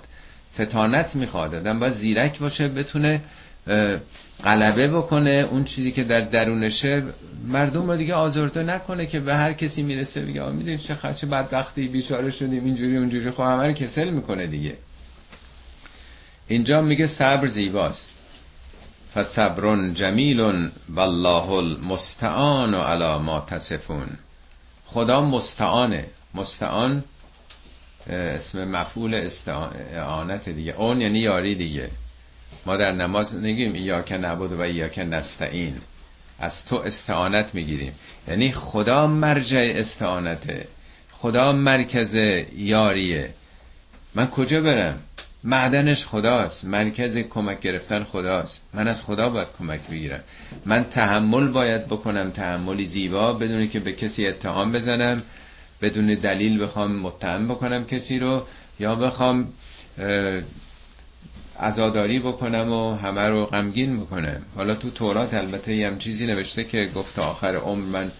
فتانت 0.54 1.16
می‌خواد. 1.16 1.54
آدم 1.54 1.78
باید 1.78 1.92
زیرک 1.92 2.38
باشه 2.38 2.68
بتونه 2.68 3.20
غلبه 4.44 4.88
بکنه 4.88 5.48
اون 5.50 5.64
چیزی 5.64 5.92
که 5.92 6.04
در 6.04 6.20
درونشه 6.20 7.02
مردم 7.46 7.90
رو 7.90 7.96
دیگه 7.96 8.14
آزرده 8.14 8.62
نکنه 8.62 9.06
که 9.06 9.20
به 9.20 9.34
هر 9.34 9.52
کسی 9.52 9.82
می‌رسه 9.82 10.20
بگه 10.22 10.50
می‌دونی 10.50 10.78
چه 10.78 10.94
خرچه 10.94 11.26
بدبختی 11.26 11.88
بیچاره 11.88 12.30
شدیم 12.30 12.64
اینجوری 12.64 12.96
اونجوری 12.96 13.30
خب 13.30 13.42
همه 13.42 13.72
کسل 13.72 14.10
می‌کنه 14.10 14.46
دیگه. 14.46 14.76
اینجا 16.48 16.82
میگه 16.82 17.06
صبر 17.06 17.46
زیباست. 17.46 18.12
فصبر 19.14 19.90
جمیل 19.90 20.70
والله 20.88 21.50
المستعان 21.50 22.74
علی 22.74 23.24
ما 23.24 23.40
تصفون. 23.40 24.08
خدا 24.86 25.20
مستعانه. 25.20 26.06
مستعان 26.34 27.04
اسم 28.06 28.64
مفعول 28.64 29.14
استعانت 29.14 30.48
دیگه. 30.48 30.72
اون 30.72 31.00
یعنی 31.00 31.18
یاری 31.18 31.54
دیگه. 31.54 31.90
ما 32.66 32.76
در 32.76 32.92
نماز 32.92 33.36
نگیم 33.36 33.72
ایاک 33.72 34.12
نبود 34.12 34.52
و 34.52 34.60
ایاک 34.60 34.98
نستعین. 34.98 35.74
از 36.38 36.64
تو 36.64 36.76
استعانت 36.76 37.54
می‌گیریم. 37.54 37.92
یعنی 38.28 38.52
خدا 38.52 39.06
مرجع 39.06 39.72
استعانته. 39.74 40.68
خدا 41.12 41.52
مرکز 41.52 42.14
یاریه. 42.56 43.30
من 44.14 44.26
کجا 44.26 44.60
برم؟ 44.60 44.98
معدنش 45.44 46.06
خداست. 46.06 46.64
مرکز 46.64 47.16
کمک 47.16 47.60
گرفتن 47.60 48.04
خداست. 48.04 48.68
من 48.74 48.88
از 48.88 49.04
خدا 49.04 49.28
باید 49.28 49.48
کمک 49.58 49.80
بگیرم. 49.90 50.20
من 50.66 50.84
تحمل 50.84 51.48
باید 51.48 51.86
بکنم. 51.86 52.30
تحملی 52.30 52.86
زیبا 52.86 53.32
بدون 53.32 53.68
که 53.68 53.80
به 53.80 53.92
کسی 53.92 54.26
اتهام 54.26 54.72
بزنم. 54.72 55.16
بدون 55.82 56.06
دلیل 56.06 56.62
بخوام 56.62 56.92
متهم 56.92 57.48
بکنم 57.48 57.84
کسی 57.84 58.18
رو. 58.18 58.46
یا 58.80 58.94
بخوام 58.94 59.48
ازاداری 61.58 62.18
بکنم 62.18 62.72
و 62.72 62.94
همه 62.94 63.28
رو 63.28 63.46
غمگین 63.46 64.00
بکنم. 64.00 64.42
حالا 64.56 64.74
تو 64.74 64.90
تورات 64.90 65.34
البته 65.34 65.74
یه 65.74 65.96
چیزی 65.98 66.26
نوشته 66.26 66.64
که 66.64 66.90
گفت 66.94 67.18
آخر 67.18 67.56
عمر 67.56 67.84
من 67.84 68.10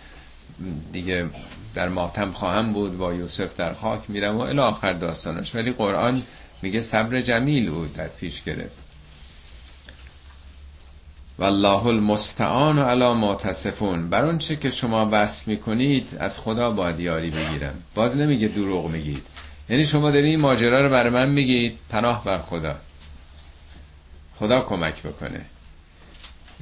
دیگه 0.92 1.28
در 1.74 1.88
ماتم 1.88 2.32
خواهم 2.32 2.72
بود 2.72 2.98
با 2.98 3.14
یوسف 3.14 3.56
در 3.56 3.74
خاک 3.74 4.10
میرم 4.10 4.36
و 4.36 4.40
الی 4.40 4.58
آخر 4.58 4.92
داستانش. 4.92 5.54
ولی 5.54 5.72
قرآن 5.72 6.22
میگه 6.62 6.80
صبر 6.80 7.20
جمیل 7.20 7.70
بود 7.70 7.94
در 7.94 8.08
پیش 8.08 8.42
گرفت. 8.42 8.76
والله 11.38 11.86
المستعان 11.86 12.78
علی 12.78 13.12
ما 13.12 13.34
تصفون. 13.34 14.10
بر 14.10 14.24
اون 14.24 14.38
چه 14.38 14.56
که 14.56 14.70
شما 14.70 15.08
وصف 15.12 15.48
می‌کنید 15.48 16.16
از 16.20 16.38
خدا 16.40 16.70
باید 16.70 17.00
یاری 17.00 17.30
بگیرم. 17.30 17.74
باز 17.94 18.16
نمیگه 18.16 18.48
دروغ 18.48 18.90
میگید. 18.90 19.22
یعنی 19.68 19.84
شما 19.84 20.10
دارید 20.10 20.24
این 20.24 20.40
ماجرا 20.40 20.84
رو 20.84 20.90
بر 20.90 21.08
من 21.08 21.30
میگید 21.30 21.78
پناه 21.90 22.24
بر 22.24 22.38
خدا. 22.38 22.76
خدا 24.38 24.60
کمک 24.60 25.02
بکنه. 25.02 25.40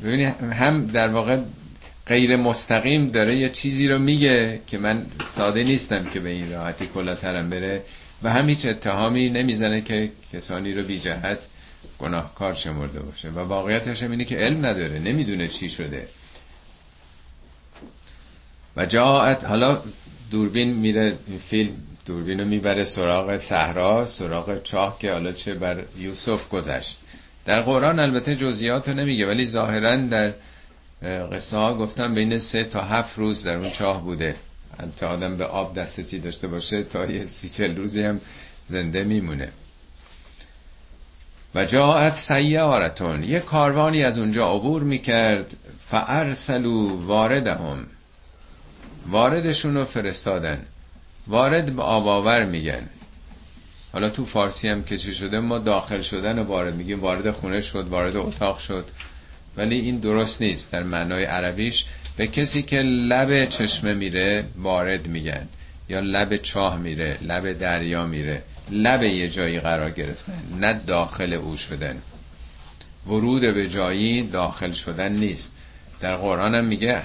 ببینید 0.04 0.28
هم 0.28 0.86
در 0.86 1.08
واقع 1.08 1.38
غیر 2.06 2.36
مستقیم 2.36 3.10
داره 3.10 3.34
یه 3.34 3.48
چیزی 3.48 3.88
رو 3.88 3.98
میگه 3.98 4.60
که 4.66 4.78
من 4.78 5.06
ساده 5.26 5.64
نیستم 5.64 6.04
که 6.04 6.20
به 6.20 6.28
این 6.28 6.50
راحتی 6.50 6.86
کلا 6.86 7.14
سرم 7.14 7.50
بره 7.50 7.82
و 8.22 8.32
هم 8.32 8.48
هیچ 8.48 8.66
اتهامی 8.66 9.30
نمی‌زنه 9.30 9.80
که 9.80 10.12
کسانی 10.32 10.72
رو 10.72 10.82
بی 10.82 11.00
جهت 11.00 11.38
گناهکار 11.98 12.54
شمرده 12.54 13.00
باشه. 13.00 13.30
و 13.30 13.38
واقعیتش 13.38 14.02
هم 14.02 14.10
اینه 14.10 14.24
که 14.24 14.36
علم 14.36 14.66
نداره 14.66 14.98
نمی‌دونه 14.98 15.48
چی 15.48 15.68
شده. 15.68 16.08
و 18.76 18.86
جاعت 18.86 19.44
حالا 19.44 19.82
دوربین 20.30 20.68
میره 20.68 21.16
فیلم 21.48 21.72
دوربین 22.06 22.40
رو 22.40 22.46
می‌بره 22.46 22.84
سراغ 22.84 23.36
صحرا 23.36 24.04
سراغ 24.04 24.62
چاه 24.62 24.98
که 24.98 25.12
حالا 25.12 25.32
چه 25.32 25.54
بر 25.54 25.84
یوسف 25.98 26.48
گذشت. 26.48 27.00
در 27.46 27.60
قرآن 27.60 27.98
البته 27.98 28.36
جزئیات 28.36 28.88
رو 28.88 28.94
نمیگه 28.94 29.26
ولی 29.26 29.46
ظاهرا 29.46 29.96
در 29.96 30.32
قصه 31.32 31.56
ها 31.56 31.74
گفتم 31.74 32.14
بین 32.14 32.38
سه 32.38 32.64
تا 32.64 32.82
هفت 32.82 33.18
روز 33.18 33.42
در 33.42 33.56
اون 33.56 33.70
چاه 33.70 34.02
بوده. 34.02 34.36
تا 34.96 35.08
آدم 35.08 35.36
به 35.36 35.44
آب 35.44 35.74
دسترسی 35.74 36.18
داشته 36.18 36.48
باشه 36.48 36.82
تا 36.82 37.04
یه 37.06 37.24
سی 37.24 37.48
چل 37.48 37.76
روزی 37.76 38.02
هم 38.02 38.20
زنده 38.70 39.04
میمونه. 39.04 39.48
و 41.54 41.64
جاعت 41.64 42.14
سیارتون 42.14 43.24
یه 43.24 43.40
کاروانی 43.40 44.04
از 44.04 44.18
اونجا 44.18 44.54
عبور 44.54 44.82
می‌کرد 44.82 45.56
فارسلو 45.86 47.06
واردهم. 47.06 47.86
واردشون 49.06 49.74
رو 49.74 49.84
فرستادن. 49.84 50.66
وارد 51.26 51.76
به 51.76 51.82
آباور 51.82 52.44
میگن. 52.44 52.88
حالا 53.92 54.10
تو 54.10 54.24
فارسی 54.24 54.68
هم 54.68 54.84
کشی 54.84 55.14
شده 55.14 55.40
ما 55.40 55.58
داخل 55.58 56.00
شدن 56.00 56.38
وارد 56.38 56.74
میگیم 56.74 57.00
وارد 57.00 57.30
خونه 57.30 57.60
شد 57.60 57.88
وارد 57.88 58.16
اتاق 58.16 58.58
شد. 58.58 58.84
ولی 59.56 59.80
این 59.80 59.98
درست 59.98 60.42
نیست. 60.42 60.72
در 60.72 60.82
معنای 60.82 61.24
عربیش 61.24 61.84
به 62.16 62.26
کسی 62.26 62.62
که 62.62 62.82
لب 62.82 63.48
چشمه 63.48 63.94
میره 63.94 64.44
وارد 64.56 65.08
میگن. 65.08 65.48
یا 65.88 66.00
لب 66.00 66.36
چاه 66.36 66.78
میره 66.78 67.18
لب 67.22 67.52
دریا 67.52 68.06
میره. 68.06 68.42
لب 68.70 69.02
یه 69.02 69.28
جایی 69.28 69.60
قرار 69.60 69.90
گرفتن 69.90 70.42
نه 70.60 70.72
داخل 70.72 71.32
او 71.32 71.56
شدن. 71.56 72.02
ورود 73.06 73.40
به 73.40 73.66
جایی 73.66 74.22
داخل 74.22 74.72
شدن 74.72 75.12
نیست. 75.12 75.52
در 76.00 76.16
قرآن 76.16 76.54
هم 76.54 76.64
میگه 76.64 77.02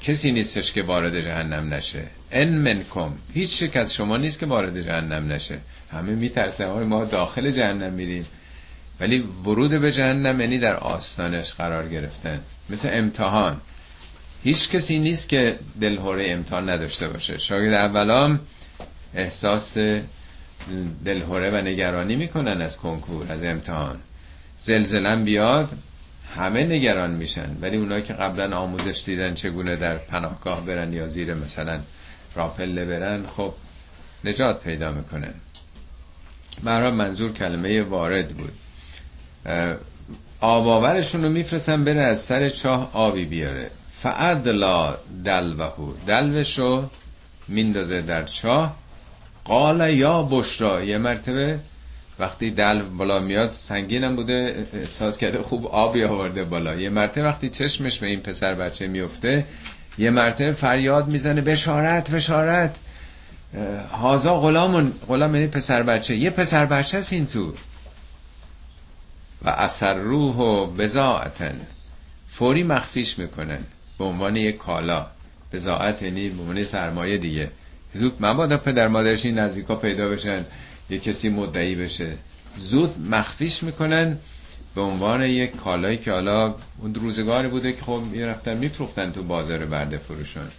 کسی 0.00 0.32
نیستش 0.32 0.72
که 0.72 0.82
وارد 0.82 1.20
جهنم 1.20 1.74
نشه. 1.74 2.02
ان 2.32 2.48
منکم. 2.48 3.12
هیچ 3.34 3.64
شک 3.64 3.76
از 3.76 3.94
شما 3.94 4.16
نیست 4.16 4.38
که 4.38 4.46
وارد 4.46 4.82
جهنم 4.82 5.32
نشه. 5.32 5.58
همه 5.92 6.14
میترسن 6.14 6.82
ما 6.82 7.04
داخل 7.04 7.50
جهنم 7.50 7.92
میریم. 7.92 8.26
ولی 9.00 9.18
ورود 9.44 9.70
به 9.80 9.92
جهنم 9.92 10.40
یعنی 10.40 10.58
در 10.58 10.76
آستانش 10.76 11.52
قرار 11.54 11.88
گرفتن. 11.88 12.40
مثل 12.70 12.88
امتحان. 12.92 13.60
هیچ 14.44 14.70
کسی 14.70 14.98
نیست 14.98 15.28
که 15.28 15.58
دلهوره 15.80 16.30
امتحان 16.30 16.70
نداشته 16.70 17.08
باشه. 17.08 17.38
شاگرد 17.38 17.74
اولام 17.74 18.40
احساس 19.14 19.76
دلهوره 21.04 21.50
و 21.50 21.56
نگرانی 21.64 22.16
می‌کنن 22.16 22.60
از 22.62 22.76
کنکور 22.76 23.32
از 23.32 23.44
امتحان. 23.44 23.96
زلزلم 24.58 25.24
بیاد 25.24 25.68
همه 26.36 26.64
نگران 26.66 27.10
میشن. 27.10 27.56
ولی 27.60 27.76
اونایی 27.76 28.02
که 28.02 28.12
قبلا 28.12 28.56
آموزش 28.56 29.02
دیدن 29.06 29.34
چگونه 29.34 29.76
در 29.76 29.96
پناهگاه 29.96 30.66
برن 30.66 30.92
یا 30.92 31.08
زیر 31.08 31.34
مثلا 31.34 31.80
راپله 32.34 32.84
برن 32.84 33.26
خب 33.36 33.54
نجات 34.24 34.62
پیدا 34.62 34.92
می‌کنن. 34.92 35.34
برای 36.62 36.90
منظور 36.90 37.32
کلمه 37.32 37.82
وارد 37.82 38.28
بود. 38.28 38.52
آباورشون 40.40 41.22
رو 41.22 41.28
میفرستن 41.28 41.84
بره 41.84 42.02
از 42.02 42.20
سر 42.20 42.48
چاه 42.48 42.90
آبی 42.92 43.24
بیاره. 43.24 43.70
فعدلا 44.02 44.94
دلوهو 45.24 45.92
دلوش 46.06 46.58
رو 46.58 46.84
میندازه 47.48 48.00
در 48.00 48.24
چاه. 48.24 48.76
قال 49.44 49.94
یا 49.94 50.22
بشرا. 50.22 50.84
یه 50.84 50.98
مرتبه 50.98 51.58
وقتی 52.18 52.50
دل 52.50 52.82
بالا 52.82 53.18
میاد 53.18 53.50
سنگینم 53.50 54.16
بوده 54.16 54.66
احساس 54.74 55.18
کرده 55.18 55.42
خوب 55.42 55.66
آبی 55.66 56.04
آورده 56.04 56.44
بالا. 56.44 56.74
یه 56.74 56.90
مرتبه 56.90 57.24
وقتی 57.24 57.48
چشمش 57.48 57.98
به 57.98 58.06
این 58.06 58.20
پسر 58.20 58.54
بچه 58.54 58.86
میفته 58.86 59.44
یه 59.98 60.10
مرتبه 60.10 60.52
فریاد 60.52 61.08
می‌زنه 61.08 61.40
بشارت 61.40 62.10
بشارت. 62.10 62.78
هازا 63.90 64.40
غلام 64.40 64.90
غلام 64.90 65.34
یعنی 65.34 65.46
پسر 65.46 65.82
بچه. 65.82 66.16
یه 66.16 66.30
پسر 66.30 66.66
بچه 66.66 66.98
است 66.98 67.12
این 67.12 67.26
تو. 67.26 67.52
و 69.42 69.48
اثر 69.48 69.94
روح 69.94 70.36
و 70.36 70.66
بزاعتن 70.66 71.60
فوری 72.28 72.62
مخفیش 72.62 73.18
می‌کنن 73.18 73.58
به 73.98 74.04
عنوان 74.04 74.36
یک 74.36 74.56
کالا. 74.58 75.06
بزاعت 75.52 76.02
یعنی 76.02 76.28
به 76.28 76.42
عنوان 76.42 76.64
سرمایه 76.64 77.18
دیگه. 77.18 77.50
زود 77.94 78.16
مبادا 78.20 78.58
پدر 78.58 78.88
مادرش 78.88 79.26
این 79.26 79.38
نزدیکا 79.38 79.76
پیدا 79.76 80.08
بشن 80.08 80.44
یه 80.90 80.98
کسی 80.98 81.28
مدعی 81.28 81.74
بشه. 81.74 82.16
زود 82.58 82.94
مخفیش 83.10 83.62
می‌کنن 83.62 84.18
به 84.74 84.80
عنوان 84.80 85.22
یک 85.22 85.56
کالایی 85.56 85.98
که 85.98 86.12
حالا 86.12 86.54
اون 86.78 86.94
روزگاری 86.94 87.48
بوده 87.48 87.72
که 87.72 87.82
خب 87.82 88.02
می‌رفتن 88.12 88.56
میفروختن 88.56 89.12
تو 89.12 89.22
بازار 89.22 89.64
برده 89.64 89.98
فروشان. 89.98 90.50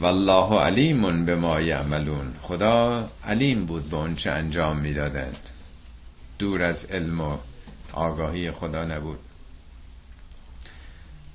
والله 0.00 0.60
علیم 0.60 1.24
به 1.24 1.36
ما 1.36 1.60
یعملون. 1.60 2.34
خدا 2.42 3.08
علیم 3.24 3.66
بود 3.66 3.90
به 3.90 3.96
اون 3.96 4.14
چه 4.14 4.30
انجام 4.30 4.76
می‌دادند. 4.76 5.48
دور 6.38 6.62
از 6.62 6.84
علم 6.84 7.20
و 7.20 7.36
آگاهی 7.92 8.50
خدا 8.50 8.84
نبود. 8.84 9.18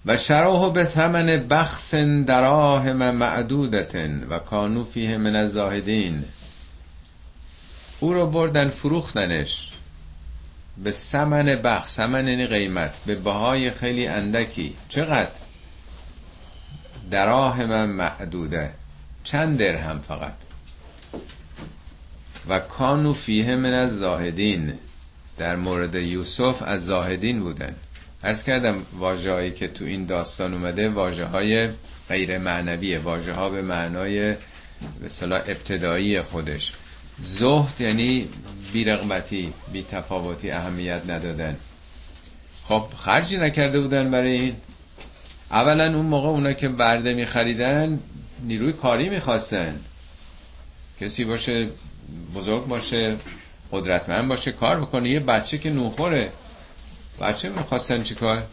و 0.06 0.18
شراه 0.18 0.74
به 0.74 0.86
ثمن 0.86 1.26
بخس 1.26 1.96
دراهم 2.26 3.12
معدودتن 3.16 4.24
و 4.30 4.40
کانو 4.40 4.84
فیه 4.84 5.18
من 5.18 5.36
الزاهدین. 5.36 6.24
او 8.00 8.14
رو 8.14 8.28
بردن 8.28 8.70
فروختنش 8.70 9.72
به 10.84 10.92
سمن 10.92 11.46
بخش 11.46 11.90
سمن 11.90 12.28
یعنی 12.28 12.48
قیمت. 12.48 12.96
به 13.06 13.16
بهای 13.16 13.72
خیلی 13.72 14.08
اندکی. 14.08 14.74
چقدر؟ 14.90 15.45
دراهم 17.12 17.90
معدوده. 17.90 18.72
چند 19.24 19.58
درهم 19.58 20.00
فقط؟ 20.00 20.34
و 22.48 22.60
کانو 22.60 23.14
فیه 23.14 23.56
من 23.56 23.74
از 23.74 23.98
زاهدین. 23.98 24.74
در 25.38 25.56
مورد 25.56 25.96
یوسف 25.96 26.62
از 26.62 26.86
زاهدین 26.86 27.40
بودن. 27.40 27.76
ارز 28.24 28.44
کردم 28.44 28.86
واجه 28.94 29.52
که 29.52 29.68
تو 29.68 29.86
این 29.86 30.06
داستان 30.06 30.54
اومده 30.54 30.90
واجه 30.90 31.26
های 31.26 31.70
غیر 32.10 32.38
معنویه. 32.38 33.00
واجه 33.00 33.34
ها 33.34 33.50
به 33.50 33.62
معنای 33.62 34.36
به 35.02 35.26
ابتدایی 35.32 36.22
خودش. 36.22 36.74
زهد 37.20 37.82
یعنی 37.82 38.30
بیرغبتی 38.74 39.54
بی 39.72 39.84
تفاوتی 39.84 40.52
اهمیت 40.52 41.02
ندادن. 41.10 41.58
خب 42.64 42.86
خرجی 42.98 43.38
نکرده 43.38 43.80
بودن 43.80 44.12
برای 44.12 44.32
این. 44.32 44.56
اولا 45.52 45.96
اون 45.96 46.06
موقع 46.06 46.28
اونا 46.28 46.54
که 46.54 46.70
برده 46.70 47.14
می 47.14 47.26
خریدن 47.26 48.00
نیروی 48.44 48.74
کاری 48.74 49.10
می‌خواستن. 49.10 49.80
کسی 51.02 51.24
باشه 51.26 51.70
بزرگ 52.36 52.68
باشه 52.68 53.16
قدرتمند 53.72 54.28
باشه 54.28 54.52
کار 54.52 54.82
بکنه. 54.82 55.10
یه 55.10 55.20
بچه 55.20 55.58
که 55.58 55.70
نوخوره 55.70 56.32
بچه 57.22 57.50
می‌خواستن 57.50 58.04
چیکار 58.04 58.44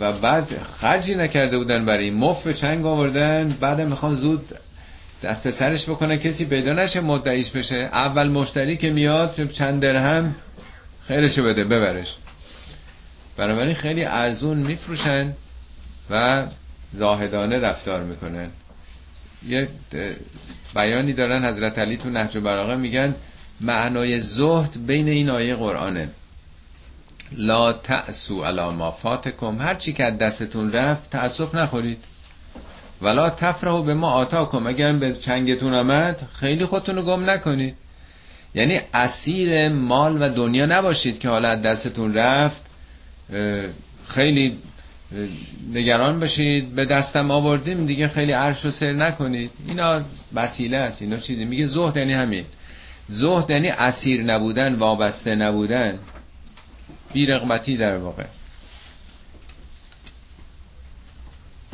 و 0.00 0.12
بعد 0.12 0.62
خرجی 0.80 1.14
نکرده 1.14 1.58
بودن 1.58 1.84
برای 1.84 2.10
مف 2.10 2.42
به 2.42 2.54
چنگ 2.54 2.86
آوردن. 2.86 3.56
بعد 3.60 3.80
می‌خوان 3.80 4.14
زود 4.14 4.52
دست 5.22 5.46
پسرش 5.46 5.88
بکنه. 5.88 6.18
کسی 6.18 6.44
پیدا 6.44 6.72
نشه 6.72 7.00
مدعیش 7.00 7.50
بشه. 7.50 7.76
اول 7.76 8.28
مشتری 8.28 8.76
که 8.76 8.90
میاد 8.90 9.50
چند 9.52 9.82
درهم 9.82 10.34
خیرشو 11.08 11.44
بده 11.44 11.64
ببرش. 11.64 12.16
بنابراین 13.36 13.74
خیلی 13.74 14.04
ارزون 14.04 14.56
میفروشن 14.56 15.34
و 16.10 16.46
زاهدانه 16.92 17.58
رفتار 17.58 18.02
می‌کنن. 18.02 18.50
یه 19.48 19.68
بیانی 20.74 21.12
دارن 21.12 21.44
حضرت 21.44 21.78
علی 21.78 21.96
تو 21.96 22.10
نهج 22.10 22.38
براغه 22.38 22.76
میگن 22.76 23.14
معنای 23.60 24.20
زهد 24.20 24.86
بین 24.86 25.08
این 25.08 25.30
آیه 25.30 25.54
قرآنه. 25.54 26.08
لا 27.32 27.72
تأسو 27.72 28.44
علا 28.44 28.70
ما 28.70 28.90
فاتکم. 28.90 29.58
هر 29.60 29.74
چی 29.74 29.92
که 29.92 30.04
دستتون 30.10 30.72
رفت 30.72 31.10
تأسف 31.10 31.54
نخورید. 31.54 32.04
ولا 33.02 33.30
تفرحو 33.30 33.82
به 33.82 33.94
ما 33.94 34.10
آتاکم. 34.10 34.66
اگر 34.66 34.92
به 34.92 35.12
چنگتون 35.12 35.74
آمد 35.74 36.28
خیلی 36.32 36.64
خودتون 36.64 36.96
رو 36.96 37.02
گم 37.02 37.30
نکنید. 37.30 37.74
یعنی 38.54 38.80
اسیر 38.94 39.68
مال 39.68 40.22
و 40.22 40.28
دنیا 40.28 40.66
نباشید 40.66 41.18
که 41.18 41.28
حالا 41.28 41.54
دستتون 41.54 42.14
رفت 42.14 42.62
خیلی 44.08 44.58
نگران 45.72 46.20
بشید 46.20 46.74
به 46.74 46.84
دستم 46.84 47.30
آوردیم 47.30 47.86
دیگه 47.86 48.08
خیلی 48.08 48.32
عرش 48.32 48.64
و 48.64 48.70
سر 48.70 48.92
نکنید. 48.92 49.50
اینا 49.68 50.00
وسیله 50.34 50.76
است 50.76 51.02
اینا 51.02 51.16
چیزی. 51.16 51.44
میگه 51.44 51.66
زهد 51.66 51.96
یعنی 51.96 52.12
همین. 52.12 52.44
زهد 53.08 53.50
یعنی 53.50 53.68
اسیر 53.68 54.22
نبودن 54.22 54.74
وابسته 54.74 55.34
نبودن. 55.34 55.98
بیرغمتی 57.12 57.76
در 57.76 57.96
واقع. 57.96 58.24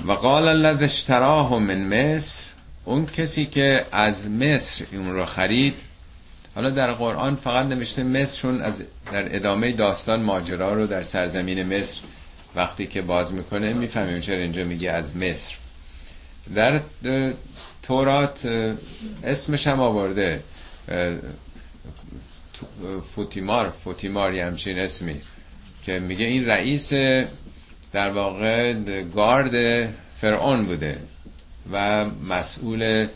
و 0.07 0.13
قال 0.13 0.49
الذي 0.49 0.85
اشتراه 0.85 1.59
من 1.59 1.89
مصر. 2.15 2.45
اون 2.85 3.07
کسی 3.07 3.47
که 3.47 3.87
از 3.93 4.31
مصر 4.31 4.85
اون 4.93 5.13
رو 5.13 5.25
خرید 5.25 5.75
حالا 6.55 6.71
در 6.71 6.93
قرآن 6.93 7.37
فقط 7.37 7.67
نوشته 7.67 8.03
مصر 8.03 8.41
چون 8.43 8.61
از 8.61 8.83
در 9.13 9.37
ادامه 9.37 9.73
داستان 9.73 10.23
ماجرا 10.23 10.75
رو 10.75 10.87
در 10.87 11.03
سرزمین 11.03 11.77
مصر 11.79 12.01
وقتی 12.55 12.87
که 12.87 13.03
باز 13.03 13.33
می‌کنه 13.35 13.73
می‌فهمیم 13.73 14.21
چرا 14.21 14.39
اینجا 14.39 14.65
میگه 14.65 14.91
از 14.91 15.17
مصر. 15.17 15.57
در 16.55 16.81
تورات 17.83 18.47
اسمش 19.25 19.67
هم 19.67 19.81
آورده. 19.81 20.43
فوتیمار 23.15 23.71
فوتیمار 23.85 24.35
همچین 24.35 24.79
اسمی 24.79 25.21
که 25.83 25.99
میگه 25.99 26.27
این 26.27 26.47
رئیس 26.47 26.93
در 27.93 28.11
واقع 28.11 28.73
گارد 29.03 29.89
فرعون 30.21 30.65
بوده 30.67 31.01
و 31.73 32.05
مسئول 32.05 33.07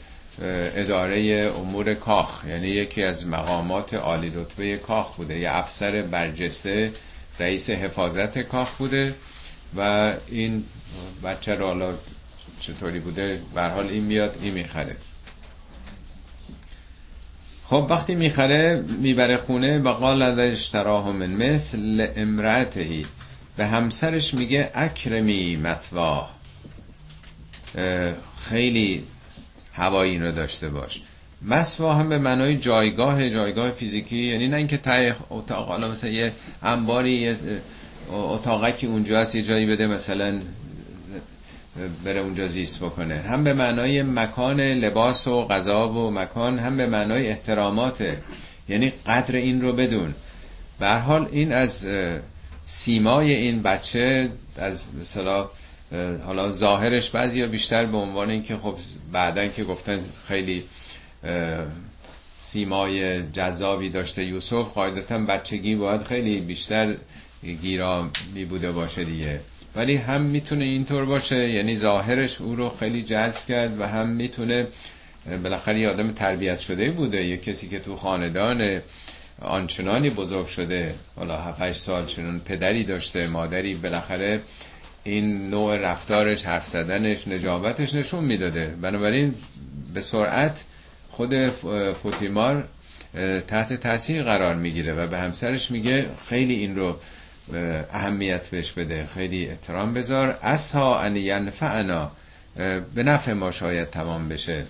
اداره 0.43 1.53
امور 1.57 1.95
کاخ 1.95 2.45
یعنی 2.45 2.69
یکی 2.69 3.03
از 3.03 3.27
مقامات 3.27 3.95
عالی 3.95 4.33
رتبه 4.35 4.77
کاخ 4.79 5.17
بوده. 5.17 5.39
یه 5.39 5.51
افسر 5.51 6.03
برجسته 6.03 6.93
رئیس 7.41 7.71
حفاظت 7.71 8.39
کاخ 8.39 8.77
بوده 8.77 9.15
و 9.77 10.13
این 10.29 10.65
بچه 11.25 11.55
رو 11.55 11.67
حالا 11.67 11.95
چطوری 12.61 13.01
بوده؟ 13.01 13.41
حال 13.55 13.89
این 13.89 14.03
میاد 14.03 14.39
این 14.43 14.55
می‌خره. 14.55 14.97
خب 17.65 17.87
وقتی 17.91 18.15
می‌خره 18.15 18.85
می‌بره 19.01 19.37
خونه 19.37 19.79
و 19.79 19.89
قال 19.89 20.23
اشتراه 20.23 21.13
من 21.13 21.31
مثل 21.31 22.09
امرأتهی 22.17 23.07
به 23.57 23.67
همسرش 23.67 24.35
میگه 24.35 24.71
اکرمی 24.75 25.57
مثوا 25.57 26.29
خیلی 28.39 29.05
هوایی 29.77 30.19
رو 30.19 30.33
داشته 30.33 30.69
باش. 30.69 31.01
مسوا 31.43 31.95
هم 31.95 32.09
به 32.09 32.19
معنای 32.19 32.57
جایگاه 32.57 33.31
جایگاه 33.31 33.71
فیزیکی 33.71 34.17
یعنی 34.17 34.49
نه 34.49 34.57
اینکه 34.57 34.77
تای 34.77 35.13
اتاق 35.31 35.69
حالا 35.69 35.91
مثلا 35.91 36.11
یه 36.11 36.33
انباری 36.63 37.13
یه 37.13 37.37
اتاقکی 38.13 38.87
اونجا 38.87 39.21
هست 39.21 39.35
یه 39.35 39.43
جایی 39.43 39.67
بده 39.67 39.87
مثلا 39.87 40.41
بره 42.05 42.21
اونجا 42.21 42.47
زیست 42.47 42.85
بکنه. 42.85 43.15
هم 43.15 43.45
به 43.45 43.55
معنای 43.55 44.03
مکان 44.03 44.61
لباس 44.61 45.29
و 45.29 45.47
غذا 45.47 45.89
و 45.89 46.11
مکان 46.11 46.59
هم 46.59 46.77
به 46.77 46.87
معنای 46.87 47.29
احترامات. 47.29 48.17
یعنی 48.69 48.93
قدر 49.07 49.37
این 49.37 49.61
رو 49.61 49.73
بدون. 49.73 50.15
به 50.79 50.89
حال 50.89 51.29
این 51.33 51.53
از 51.53 51.89
سیمای 52.65 53.35
این 53.35 53.63
بچه 53.63 54.31
از 54.59 54.95
مثلا 55.01 55.49
حالا 56.27 56.51
ظاهرش 56.51 57.11
بعضی 57.11 57.47
بیشتر 57.47 57.87
به 57.87 57.97
عنوان 57.97 58.31
اینکه 58.31 58.57
خب 58.57 58.77
بعدا 59.13 59.47
که 59.47 59.65
گفتن 59.65 60.01
خیلی 60.29 60.65
سیمای 62.37 63.23
جذابی 63.23 63.91
داشته 63.91 64.25
یوسف 64.25 64.73
قاعدتا 64.73 65.19
بچگی 65.19 65.75
باید 65.75 66.03
خیلی 66.03 66.41
بیشتر 66.41 66.95
گیرا 67.63 68.11
می 68.35 68.45
بوده 68.45 68.73
باشه 68.73 69.05
دیگه. 69.05 69.41
ولی 69.77 69.97
هم 69.97 70.23
می‌تونه 70.23 70.65
اینطور 70.65 71.05
باشه 71.05 71.51
یعنی 71.51 71.77
ظاهرش 71.77 72.41
او 72.41 72.57
رو 72.57 72.71
خیلی 72.71 73.03
جذب 73.03 73.47
کرد 73.49 73.81
و 73.81 73.87
هم 73.87 74.09
می‌تونه 74.09 74.67
بالاخره 75.43 75.79
یه 75.79 75.89
آدم 75.89 76.13
تربیت 76.13 76.59
شده 76.59 76.91
بوده. 76.91 77.25
یه 77.25 77.37
کسی 77.37 77.69
که 77.69 77.81
تو 77.81 77.97
خاندان 77.97 78.81
آنچنانی 79.41 80.11
بزرگ 80.11 80.47
شده 80.47 80.95
حالا 81.17 81.37
7 81.37 81.73
سال 81.73 82.07
چنون 82.07 82.39
پدری 82.39 82.85
داشته 82.85 83.27
مادری 83.27 83.75
بالاخره 83.75 84.41
این 85.07 85.51
نوع 85.51 85.77
رفتارش 85.77 86.45
حرف 86.45 86.67
زدنش 86.67 87.29
نجابتش 87.29 87.95
نشون 87.95 88.25
می‌داده. 88.25 88.77
بنابراین 88.83 89.35
به 89.95 90.01
سرعت 90.01 90.65
خود 91.11 91.49
فوتیمار 92.03 92.69
تحت 93.47 93.73
تاثیر 93.73 94.23
قرار 94.23 94.55
می‌گیره 94.55 94.95
و 94.95 95.07
به 95.07 95.19
همسرش 95.19 95.71
میگه 95.71 96.09
خیلی 96.29 96.55
این 96.55 96.77
رو 96.77 96.97
اهمیت 97.93 98.49
بهش 98.49 98.73
بده 98.73 99.07
خیلی 99.15 99.49
احترام 99.49 99.95
بذار. 99.95 100.39
اسها 100.43 101.01
ان 101.01 101.17
ینفعنا 101.17 102.11
به 102.95 103.03
نفع 103.03 103.33
ما 103.33 103.51
شاید 103.51 103.91
تمام 103.91 104.29
بشه. 104.29 104.67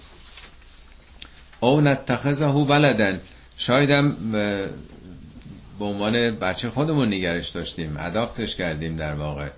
او 1.60 1.80
نتخذه 1.80 2.46
ولدن 2.46 3.20
شایدم 3.56 4.16
به 5.78 5.84
عنوان 5.84 6.30
بچه 6.30 6.70
خودمون 6.70 7.08
نگرش 7.08 7.48
داشتیم 7.48 7.96
اداپتش 7.98 8.56
کردیم 8.56 8.96
در 8.96 9.14
واقع. 9.14 9.48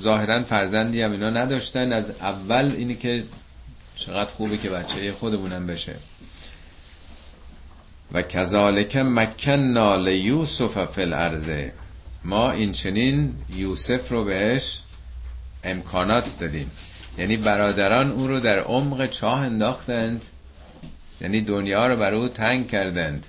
ظاهرا 0.00 0.44
فرزندی 0.44 1.02
هم 1.02 1.12
اینا 1.12 1.30
نداشتن. 1.30 1.92
از 1.92 2.10
اول 2.10 2.74
اینی 2.76 2.94
که 2.94 3.24
چقدر 3.96 4.30
خوبه 4.30 4.58
که 4.58 4.70
بچه 4.70 5.12
خودمونم 5.12 5.66
بشه. 5.66 5.94
و 8.12 8.22
کذالک 8.22 8.96
مکننا 8.96 9.96
لیوسف 9.96 10.84
فی 10.84 11.02
الارض. 11.02 11.50
ما 12.24 12.50
این 12.50 12.72
چنین 12.72 13.34
یوسف 13.54 14.08
رو 14.08 14.24
بهش 14.24 14.80
امکانات 15.64 16.36
دادیم. 16.40 16.70
یعنی 17.18 17.36
برادران 17.36 18.10
او 18.10 18.26
رو 18.26 18.40
در 18.40 18.58
عمق 18.58 19.06
چاه 19.06 19.40
انداختند. 19.40 20.22
یعنی 21.20 21.40
دنیا 21.40 21.86
رو 21.86 21.96
بر 21.96 22.14
او 22.14 22.28
تنگ 22.28 22.68
کردند. 22.68 23.26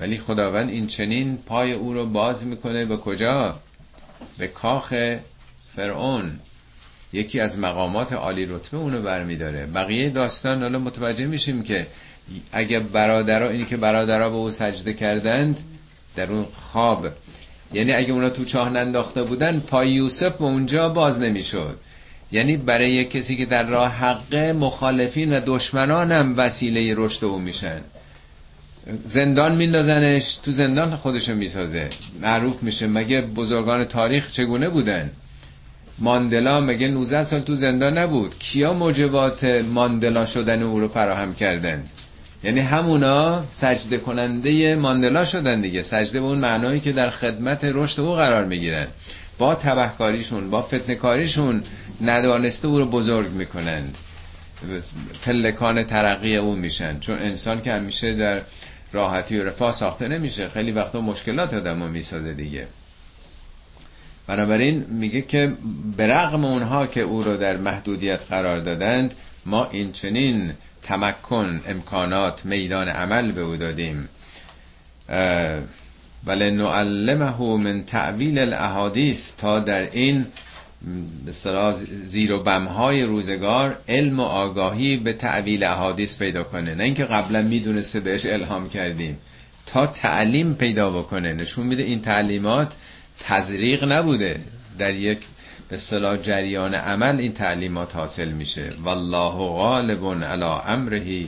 ولی 0.00 0.18
خداوند 0.18 0.70
این 0.70 0.86
چنین 0.86 1.36
پای 1.36 1.72
او 1.72 1.92
رو 1.94 2.06
باز 2.06 2.46
می‌کنه. 2.46 2.84
به 2.84 2.96
کجا؟ 2.96 3.60
به 4.38 4.48
کاخ 4.48 4.94
فرعون 5.76 6.38
یکی 7.12 7.40
از 7.40 7.58
مقامات 7.58 8.12
عالی 8.12 8.46
رتبه 8.46 8.76
اونو 8.76 9.02
برمیداره. 9.02 9.66
بقیه 9.66 10.10
داستان 10.10 10.62
حالا 10.62 10.78
متوجه 10.78 11.26
میشیم 11.26 11.62
که 11.62 11.86
اگه 12.52 12.80
برادرها 12.80 13.48
اینی 13.48 13.64
که 13.64 13.76
برادرها 13.76 14.30
به 14.30 14.36
او 14.36 14.50
سجده 14.50 14.92
کردند 14.92 15.56
در 16.16 16.32
اون 16.32 16.44
خواب. 16.44 17.06
یعنی 17.72 17.92
اگه 17.92 18.12
اونا 18.12 18.30
تو 18.30 18.44
چاه 18.44 18.70
ننداخته 18.70 19.22
بودن 19.22 19.60
پای 19.60 19.90
یوسف 19.90 20.36
به 20.36 20.44
اونجا 20.44 20.88
باز 20.88 21.18
نمی‌شد. 21.18 21.78
یعنی 22.32 22.56
برای 22.56 23.04
کسی 23.04 23.36
که 23.36 23.46
در 23.46 23.62
راه 23.62 23.90
حق 23.90 24.34
مخالفین 24.34 25.32
و 25.32 25.40
دشمنان 25.46 26.12
هم 26.12 26.34
وسیله 26.36 26.94
رشد 26.96 27.24
او 27.24 27.38
میشن. 27.38 27.80
زندان 29.06 29.56
میندازنش 29.56 30.34
تو 30.34 30.52
زندان 30.52 30.96
خودشو 30.96 31.34
می‌سازه. 31.34 31.88
معروف 32.20 32.62
میشه 32.62 32.86
مگه 32.86 33.20
بزرگان 33.20 33.84
تاریخ 33.84 34.32
چگونه 34.32 34.68
بودن؟ 34.68 35.10
ماندلا 35.98 36.60
مگه 36.60 36.88
19 36.88 37.22
سال 37.22 37.40
تو 37.40 37.56
زندان 37.56 37.98
نبود؟ 37.98 38.38
کیا 38.38 38.72
موجبات 38.72 39.44
ماندلا 39.44 40.26
شدن 40.26 40.62
او 40.62 40.80
رو 40.80 40.88
فراهم 40.88 41.34
کردند 41.34 41.90
یعنی 42.44 42.60
همونا 42.60 43.44
سجده 43.50 43.98
کننده 43.98 44.76
ماندلا 44.76 45.24
شدن 45.24 45.60
دیگه 45.60 45.82
سجده 45.82 46.20
به 46.20 46.26
اون 46.26 46.38
معنایی 46.38 46.80
که 46.80 46.92
در 46.92 47.10
خدمت 47.10 47.64
رشد 47.64 48.00
او 48.00 48.14
قرار 48.14 48.44
می‌گیرن. 48.44 48.86
با 49.38 49.54
تبهکاریشون 49.54 50.50
با 50.50 50.62
فتنکاریشون 50.62 51.62
ندانسته 52.00 52.68
او 52.68 52.78
رو 52.78 52.86
بزرگ 52.86 53.30
می‌کنند. 53.30 53.96
پلکان 55.24 55.82
ترقی 55.82 56.36
او 56.36 56.56
میشن. 56.56 57.00
چون 57.00 57.18
انسان 57.18 57.62
که 57.62 57.72
همیشه 57.72 58.14
در 58.14 58.42
راحتی 58.92 59.38
و 59.38 59.44
رفاه 59.44 59.72
ساخته 59.72 60.08
نمیشه 60.08 60.48
خیلی 60.48 60.72
وقتا 60.72 61.00
مشکلات 61.00 61.54
آدم 61.54 61.82
رو 61.82 61.88
می‌سازه 61.88 62.34
دیگه. 62.34 62.66
بنابراین 64.26 64.84
میگه 64.88 65.22
که 65.22 65.52
به 65.96 66.06
رغم 66.06 66.44
اونها 66.44 66.86
که 66.86 67.00
او 67.00 67.22
رو 67.22 67.36
در 67.36 67.56
محدودیت 67.56 68.24
قرار 68.28 68.58
دادند 68.58 69.14
ما 69.46 69.68
این 69.70 69.92
چنین 69.92 70.52
تمکن 70.82 71.60
امکانات 71.68 72.46
میدان 72.46 72.88
عمل 72.88 73.32
به 73.32 73.40
او 73.40 73.56
دادیم. 73.56 74.08
ولی 76.26 76.50
نعلمه 76.50 77.56
من 77.56 77.84
تعویل 77.84 78.38
الاحادیث 78.38 79.30
تا 79.38 79.60
در 79.60 79.90
این 79.92 80.26
زیر 82.04 82.32
و 82.32 82.42
بمهای 82.42 83.02
روزگار 83.02 83.78
علم 83.88 84.20
و 84.20 84.22
آگاهی 84.22 84.96
به 84.96 85.12
تعویل 85.12 85.64
احادیث 85.64 86.18
پیدا 86.18 86.44
کنه. 86.44 86.74
نه 86.74 86.84
اینکه 86.84 87.04
قبلا 87.04 87.42
می‌دونسته 87.42 88.00
بهش 88.00 88.26
الهام 88.26 88.68
کردیم. 88.68 89.18
تا 89.66 89.86
تعلیم 89.86 90.54
پیدا 90.54 90.90
بکنه. 90.90 91.32
نشون 91.32 91.66
میده 91.66 91.82
این 91.82 92.02
تعلیمات 92.02 92.76
تزریق 93.20 93.92
نبوده. 93.92 94.40
در 94.78 94.94
یک 94.94 95.18
به 95.68 95.76
صلاح 95.76 96.16
جریان 96.16 96.74
عمل 96.74 97.18
این 97.18 97.32
تعلیمات 97.32 97.96
حاصل 97.96 98.28
میشه. 98.28 98.70
والله 98.82 99.34
غالب 99.34 100.24
علی 100.24 100.44
امره 100.44 101.26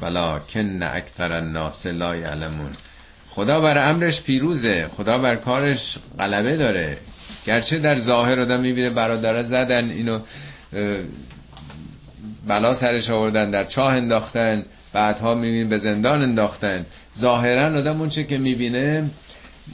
ولکن 0.00 0.82
اکثر 0.82 1.32
الناس 1.32 1.86
لا 1.86 2.16
یعلمون. 2.16 2.70
خدا 3.30 3.60
بر 3.60 3.90
امرش 3.90 4.22
پیروزه. 4.22 4.88
خدا 4.88 5.18
بر 5.18 5.36
کارش 5.36 5.98
غلبه 6.18 6.56
داره. 6.56 6.98
گرچه 7.46 7.78
در 7.78 7.98
ظاهر 7.98 8.40
آدم 8.40 8.60
می‌بینه 8.60 8.90
برادر 8.90 9.42
زدن 9.42 9.90
اینو 9.90 10.20
بلا 12.46 12.74
سرش 12.74 13.10
آوردن 13.10 13.50
در 13.50 13.64
چاه 13.64 13.94
انداختن 13.94 14.64
بعدها 14.92 15.34
می‌بینه 15.34 15.64
به 15.64 15.78
زندان 15.78 16.22
انداختن. 16.22 16.86
ظاهرا 17.18 17.78
آدم 17.78 18.00
اونچه 18.00 18.24
که 18.24 18.38
می‌بینه 18.38 19.10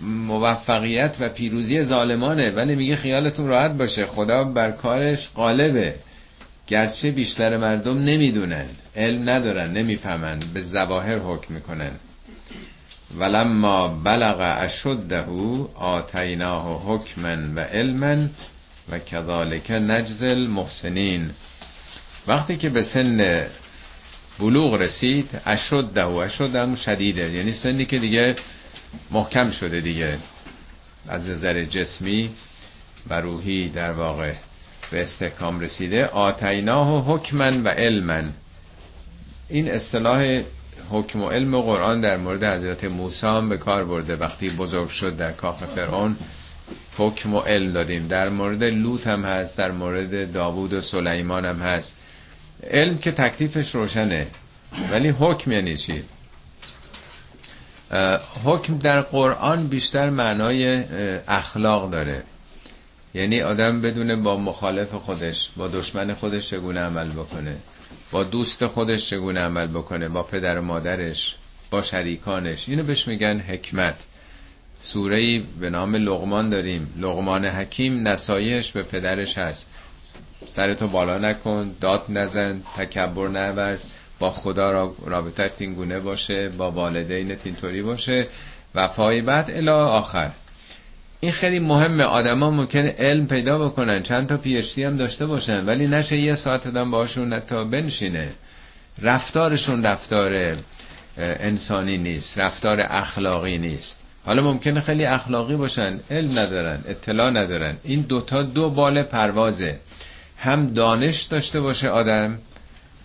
موفقیت 0.02 1.16
و 1.20 1.28
پیروزی 1.28 1.84
ظالمانه 1.84 2.50
ولی 2.50 2.74
میگه 2.74 2.96
خیالتون 2.96 3.48
راحت 3.48 3.70
باشه. 3.70 4.06
خدا 4.06 4.44
بر 4.44 4.70
کارش 4.70 5.28
غالبه. 5.36 5.94
گرچه 6.66 7.10
بیشتر 7.10 7.56
مردم 7.56 7.98
نمی‌دونن 7.98 8.66
علم 8.96 9.30
ندارن 9.30 9.70
نمی‌فهمن 9.70 10.40
به 10.54 10.60
زواهر 10.60 11.18
حکم 11.18 11.54
می‌کنن. 11.54 11.90
ولما 13.18 13.88
بلغ 13.88 14.56
اشده 14.60 15.24
آتیناه 15.74 16.82
حکما 16.86 17.36
و 17.56 17.60
علما 17.60 18.28
و 18.90 18.98
کذالک 18.98 19.70
نجز 19.70 20.22
المحسنین. 20.22 21.30
وقتی 22.26 22.56
که 22.56 22.68
به 22.68 22.82
سن 22.82 23.46
بلوغ 24.38 24.74
رسید 24.74 25.40
اشده 25.46 26.04
اشده 26.04 26.74
شدیده. 26.74 27.30
یعنی 27.30 27.52
سنی 27.52 27.84
که 27.84 27.98
دیگه 27.98 28.34
محکم 29.10 29.50
شده 29.50 29.80
دیگه. 29.80 30.18
از 31.08 31.26
نظر 31.26 31.64
جسمی 31.64 32.30
و 33.10 33.20
روحی 33.20 33.68
در 33.68 33.92
واقع 33.92 34.32
به 34.90 35.00
استحکام 35.00 35.60
رسیده. 35.60 36.06
آتیناه 36.06 37.04
حکما 37.14 37.62
و 37.64 37.68
علما 37.68 38.22
این 39.48 39.70
اصطلاح 39.70 40.42
حکم 40.90 41.22
و 41.22 41.28
علم 41.28 41.54
و 41.54 41.62
قرآن 41.62 42.00
در 42.00 42.16
مورد 42.16 42.44
حضرت 42.44 42.84
موسی 42.84 43.26
هم 43.26 43.48
به 43.48 43.56
کار 43.56 43.84
برده. 43.84 44.16
وقتی 44.16 44.48
بزرگ 44.48 44.88
شد 44.88 45.16
در 45.16 45.32
کاخ 45.32 45.64
فرعون 45.64 46.16
حکم 46.96 47.34
و 47.34 47.40
علم 47.40 47.72
دادیم. 47.72 48.08
در 48.08 48.28
مورد 48.28 48.64
لوط 48.64 49.06
هم 49.06 49.24
هست 49.24 49.58
در 49.58 49.70
مورد 49.70 50.32
داوود 50.32 50.72
و 50.72 50.80
سلیمان 50.80 51.44
هم 51.44 51.58
هست. 51.60 51.96
علم 52.70 52.98
که 52.98 53.12
تکلیفش 53.12 53.74
روشنه 53.74 54.26
ولی 54.90 55.08
حکم 55.08 55.52
یعنی 55.52 55.76
چی؟ 55.76 56.02
حکم 58.44 58.78
در 58.78 59.00
قرآن 59.00 59.66
بیشتر 59.66 60.10
معنای 60.10 60.84
اخلاق 61.28 61.90
داره. 61.90 62.22
یعنی 63.14 63.42
آدم 63.42 63.80
بدونه 63.80 64.16
با 64.16 64.36
مخالف 64.36 64.94
خودش 64.94 65.50
با 65.56 65.68
دشمن 65.68 66.14
خودش 66.14 66.50
چگونه 66.50 66.80
عمل 66.80 67.10
بکنه 67.10 67.56
با 68.10 68.24
دوست 68.24 68.66
خودش 68.66 69.10
چگونه 69.10 69.40
عمل 69.40 69.66
بکنه 69.66 70.08
با 70.08 70.22
پدر 70.22 70.58
و 70.58 70.62
مادرش 70.62 71.36
با 71.70 71.82
شریکانش. 71.82 72.68
اینو 72.68 72.82
بهش 72.82 73.08
میگن 73.08 73.38
حکمت. 73.38 74.04
سوره 74.80 75.42
به 75.60 75.70
نام 75.70 75.96
لغمان 75.96 76.50
داریم. 76.50 76.94
لغمان 76.96 77.46
حکیم 77.46 78.08
نسایش 78.08 78.72
به 78.72 78.82
پدرش 78.82 79.38
هست. 79.38 79.68
سرتو 80.46 80.88
بالا 80.88 81.18
نکن 81.18 81.74
داد 81.80 82.04
نزن 82.08 82.62
تکبر 82.76 83.28
نورز 83.28 83.84
با 84.18 84.30
خدا 84.32 84.72
را 84.72 84.94
رابطت 85.06 85.62
گونه 85.62 86.00
باشه 86.00 86.48
با 86.48 86.70
والدینت 86.70 87.46
اینطوری 87.46 87.82
باشه. 87.82 88.26
و 88.74 88.88
بعد 89.22 89.50
الا 89.50 89.88
آخر. 89.88 90.30
این 91.20 91.32
خیلی 91.32 91.58
مهمه. 91.58 92.04
آدما 92.04 92.50
ممکن 92.50 92.86
علم 92.86 93.26
پیدا 93.26 93.68
بکنن. 93.68 94.02
چند 94.02 94.28
تا 94.28 94.36
پیشتی 94.36 94.84
هم 94.84 94.96
داشته 94.96 95.26
باشن. 95.26 95.66
ولی 95.66 95.86
نشه 95.86 96.16
یه 96.16 96.34
ساعت 96.34 96.64
دادن 96.64 96.90
باشون 96.90 97.40
تا 97.40 97.64
بنشینه. 97.64 98.28
رفتارشون 99.02 99.86
رفتار 99.86 100.56
انسانی 101.16 101.98
نیست. 101.98 102.38
رفتار 102.38 102.86
اخلاقی 102.90 103.58
نیست. 103.58 104.04
حالا 104.26 104.42
ممکنه 104.42 104.80
خیلی 104.80 105.04
اخلاقی 105.04 105.56
باشن. 105.56 106.00
علم 106.10 106.38
ندارن. 106.38 106.84
اطلاع 106.88 107.30
ندارن. 107.30 107.76
این 107.84 108.00
دوتا 108.00 108.42
دو 108.42 108.70
بال 108.70 109.02
پروازه. 109.02 109.78
هم 110.38 110.66
دانش 110.66 111.22
داشته 111.22 111.60
باشه 111.60 111.88
آدم 111.88 112.38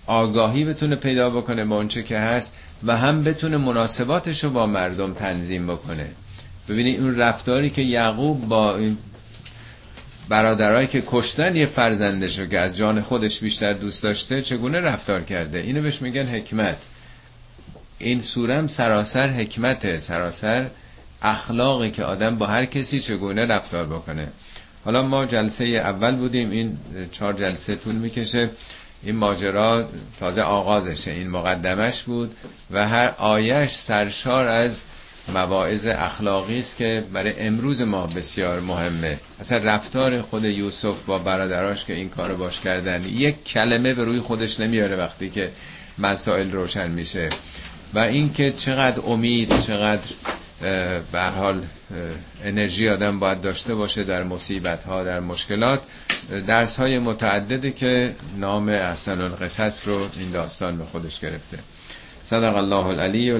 آگاهی 0.07 0.65
بتونه 0.65 0.95
پیدا 0.95 1.29
بکنه 1.29 1.65
با 1.65 1.75
اونچه 1.75 2.03
که 2.03 2.19
هست 2.19 2.53
و 2.83 2.97
هم 2.97 3.23
بتونه 3.23 3.57
مناسباتش 3.57 4.43
رو 4.43 4.49
با 4.49 4.65
مردم 4.65 5.13
تنظیم 5.13 5.67
بکنه. 5.67 6.07
ببینید 6.69 6.99
اون 6.99 7.17
رفتاری 7.17 7.69
که 7.69 7.81
یعقوب 7.81 8.47
با 8.47 8.77
این 8.77 8.97
برادرایی 10.29 10.87
که 10.87 11.03
کشتن 11.07 11.55
یه 11.55 11.65
فرزندش 11.65 12.39
رو 12.39 12.45
که 12.45 12.59
از 12.59 12.77
جان 12.77 13.01
خودش 13.01 13.39
بیشتر 13.39 13.73
دوست 13.73 14.03
داشته 14.03 14.41
چگونه 14.41 14.79
رفتار 14.79 15.21
کرده؟ 15.21 15.59
اینو 15.59 15.81
بهش 15.81 16.01
میگن 16.01 16.25
حکمت. 16.25 16.77
این 17.99 18.21
سورم 18.21 18.67
سراسر 18.67 19.29
حکمته 19.29 19.99
سراسر 19.99 20.69
اخلاقی 21.21 21.91
که 21.91 22.03
آدم 22.03 22.37
با 22.37 22.47
هر 22.47 22.65
کسی 22.65 22.99
چگونه 22.99 23.45
رفتار 23.45 23.85
بکنه. 23.85 24.27
حالا 24.85 25.01
ما 25.01 25.25
جلسه 25.25 25.65
اول 25.65 26.15
بودیم 26.15 26.49
این 26.49 26.77
چهار 27.11 27.33
جلسه 27.33 27.75
طول 27.75 27.95
می‌کشه. 27.95 28.49
این 29.05 29.15
ماجرا 29.15 29.89
تازه 30.19 30.41
آغازشه 30.41 31.11
این 31.11 31.29
مقدمش 31.29 32.03
بود 32.03 32.35
و 32.71 32.87
هر 32.87 33.13
آیش 33.17 33.71
سرشار 33.71 34.47
از 34.47 34.83
مواعظ 35.33 35.85
اخلاقی 35.85 36.59
است 36.59 36.77
که 36.77 37.03
برای 37.13 37.39
امروز 37.39 37.81
ما 37.81 38.07
بسیار 38.07 38.59
مهمه. 38.59 39.19
اصلا 39.39 39.57
رفتار 39.57 40.21
خود 40.21 40.45
یوسف 40.45 41.01
با 41.01 41.19
برادراش 41.19 41.85
که 41.85 41.93
این 41.93 42.09
کارو 42.09 42.37
باش 42.37 42.59
کردن 42.59 43.05
یک 43.05 43.43
کلمه 43.43 43.93
به 43.93 44.03
روی 44.03 44.19
خودش 44.19 44.59
نمیاره 44.59 44.95
وقتی 44.95 45.29
که 45.29 45.51
مسائل 45.99 46.51
روشن 46.51 46.91
میشه. 46.91 47.29
و 47.93 47.99
اینکه 47.99 48.51
چقدر 48.51 49.01
امید 49.07 49.59
چقدر 49.61 50.11
به 51.11 51.21
حال 51.35 51.63
انرژی 52.43 52.89
آدم 52.89 53.19
باید 53.19 53.41
داشته 53.41 53.75
باشه 53.75 54.03
در 54.03 54.23
مصیبت 54.23 54.83
ها 54.83 55.03
در 55.03 55.19
مشکلات. 55.19 55.81
درس 56.47 56.75
های 56.75 56.99
متعدده 56.99 57.71
که 57.71 58.15
نام 58.37 58.69
احسن 58.69 59.21
القصص 59.21 59.87
رو 59.87 60.07
این 60.19 60.31
داستان 60.31 60.77
به 60.77 60.85
خودش 60.85 61.19
گرفته. 61.19 61.59
صدق 62.23 62.55
الله 62.55 62.85
العلی 62.85 63.31
و 63.31 63.37